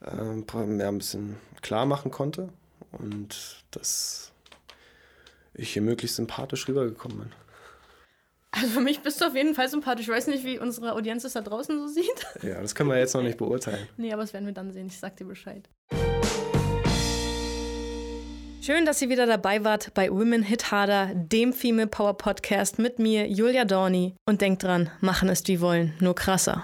äh, 0.06 0.66
mehr 0.66 0.88
ein 0.88 0.98
bisschen 0.98 1.38
klar 1.62 1.86
machen 1.86 2.12
konnte 2.12 2.50
und 2.92 3.64
dass 3.72 4.32
ich 5.54 5.74
hier 5.74 5.82
möglichst 5.82 6.16
sympathisch 6.16 6.68
rübergekommen 6.68 7.20
bin. 7.20 7.32
Also 8.52 8.68
für 8.68 8.82
mich 8.82 9.02
bist 9.02 9.20
du 9.20 9.26
auf 9.26 9.36
jeden 9.36 9.56
Fall 9.56 9.68
sympathisch. 9.68 10.08
Ich 10.08 10.14
weiß 10.14 10.28
nicht, 10.28 10.44
wie 10.44 10.60
unsere 10.60 10.94
Audienz 10.94 11.24
es 11.24 11.34
da 11.34 11.42
draußen 11.42 11.80
so 11.80 11.88
sieht. 11.88 12.28
Ja, 12.44 12.62
das 12.62 12.76
können 12.76 12.90
wir 12.90 13.00
jetzt 13.00 13.16
noch 13.16 13.24
nicht 13.24 13.38
beurteilen. 13.38 13.88
Nee, 13.98 14.14
aber 14.14 14.22
das 14.22 14.34
werden 14.34 14.46
wir 14.46 14.54
dann 14.54 14.72
sehen. 14.72 14.88
Ich 14.88 15.00
sag 15.00 15.16
dir 15.18 15.26
Bescheid. 15.26 15.68
Schön, 18.62 18.86
dass 18.86 19.02
ihr 19.02 19.10
wieder 19.10 19.26
dabei 19.26 19.64
wart 19.64 19.94
bei 19.94 20.10
Women 20.10 20.44
Hit 20.44 20.72
Harder, 20.72 21.12
dem 21.16 21.52
Female 21.52 21.88
Power 21.88 22.16
Podcast 22.16 22.80
mit 22.80 23.00
mir, 23.00 23.28
Julia 23.28 23.66
Dorni. 23.66 24.16
Und 24.26 24.42
denkt 24.42 24.64
dran, 24.64 24.90
machen 25.02 25.30
ist 25.30 25.48
wie 25.48 25.60
wollen, 25.60 25.94
nur 26.00 26.16
krasser. 26.16 26.64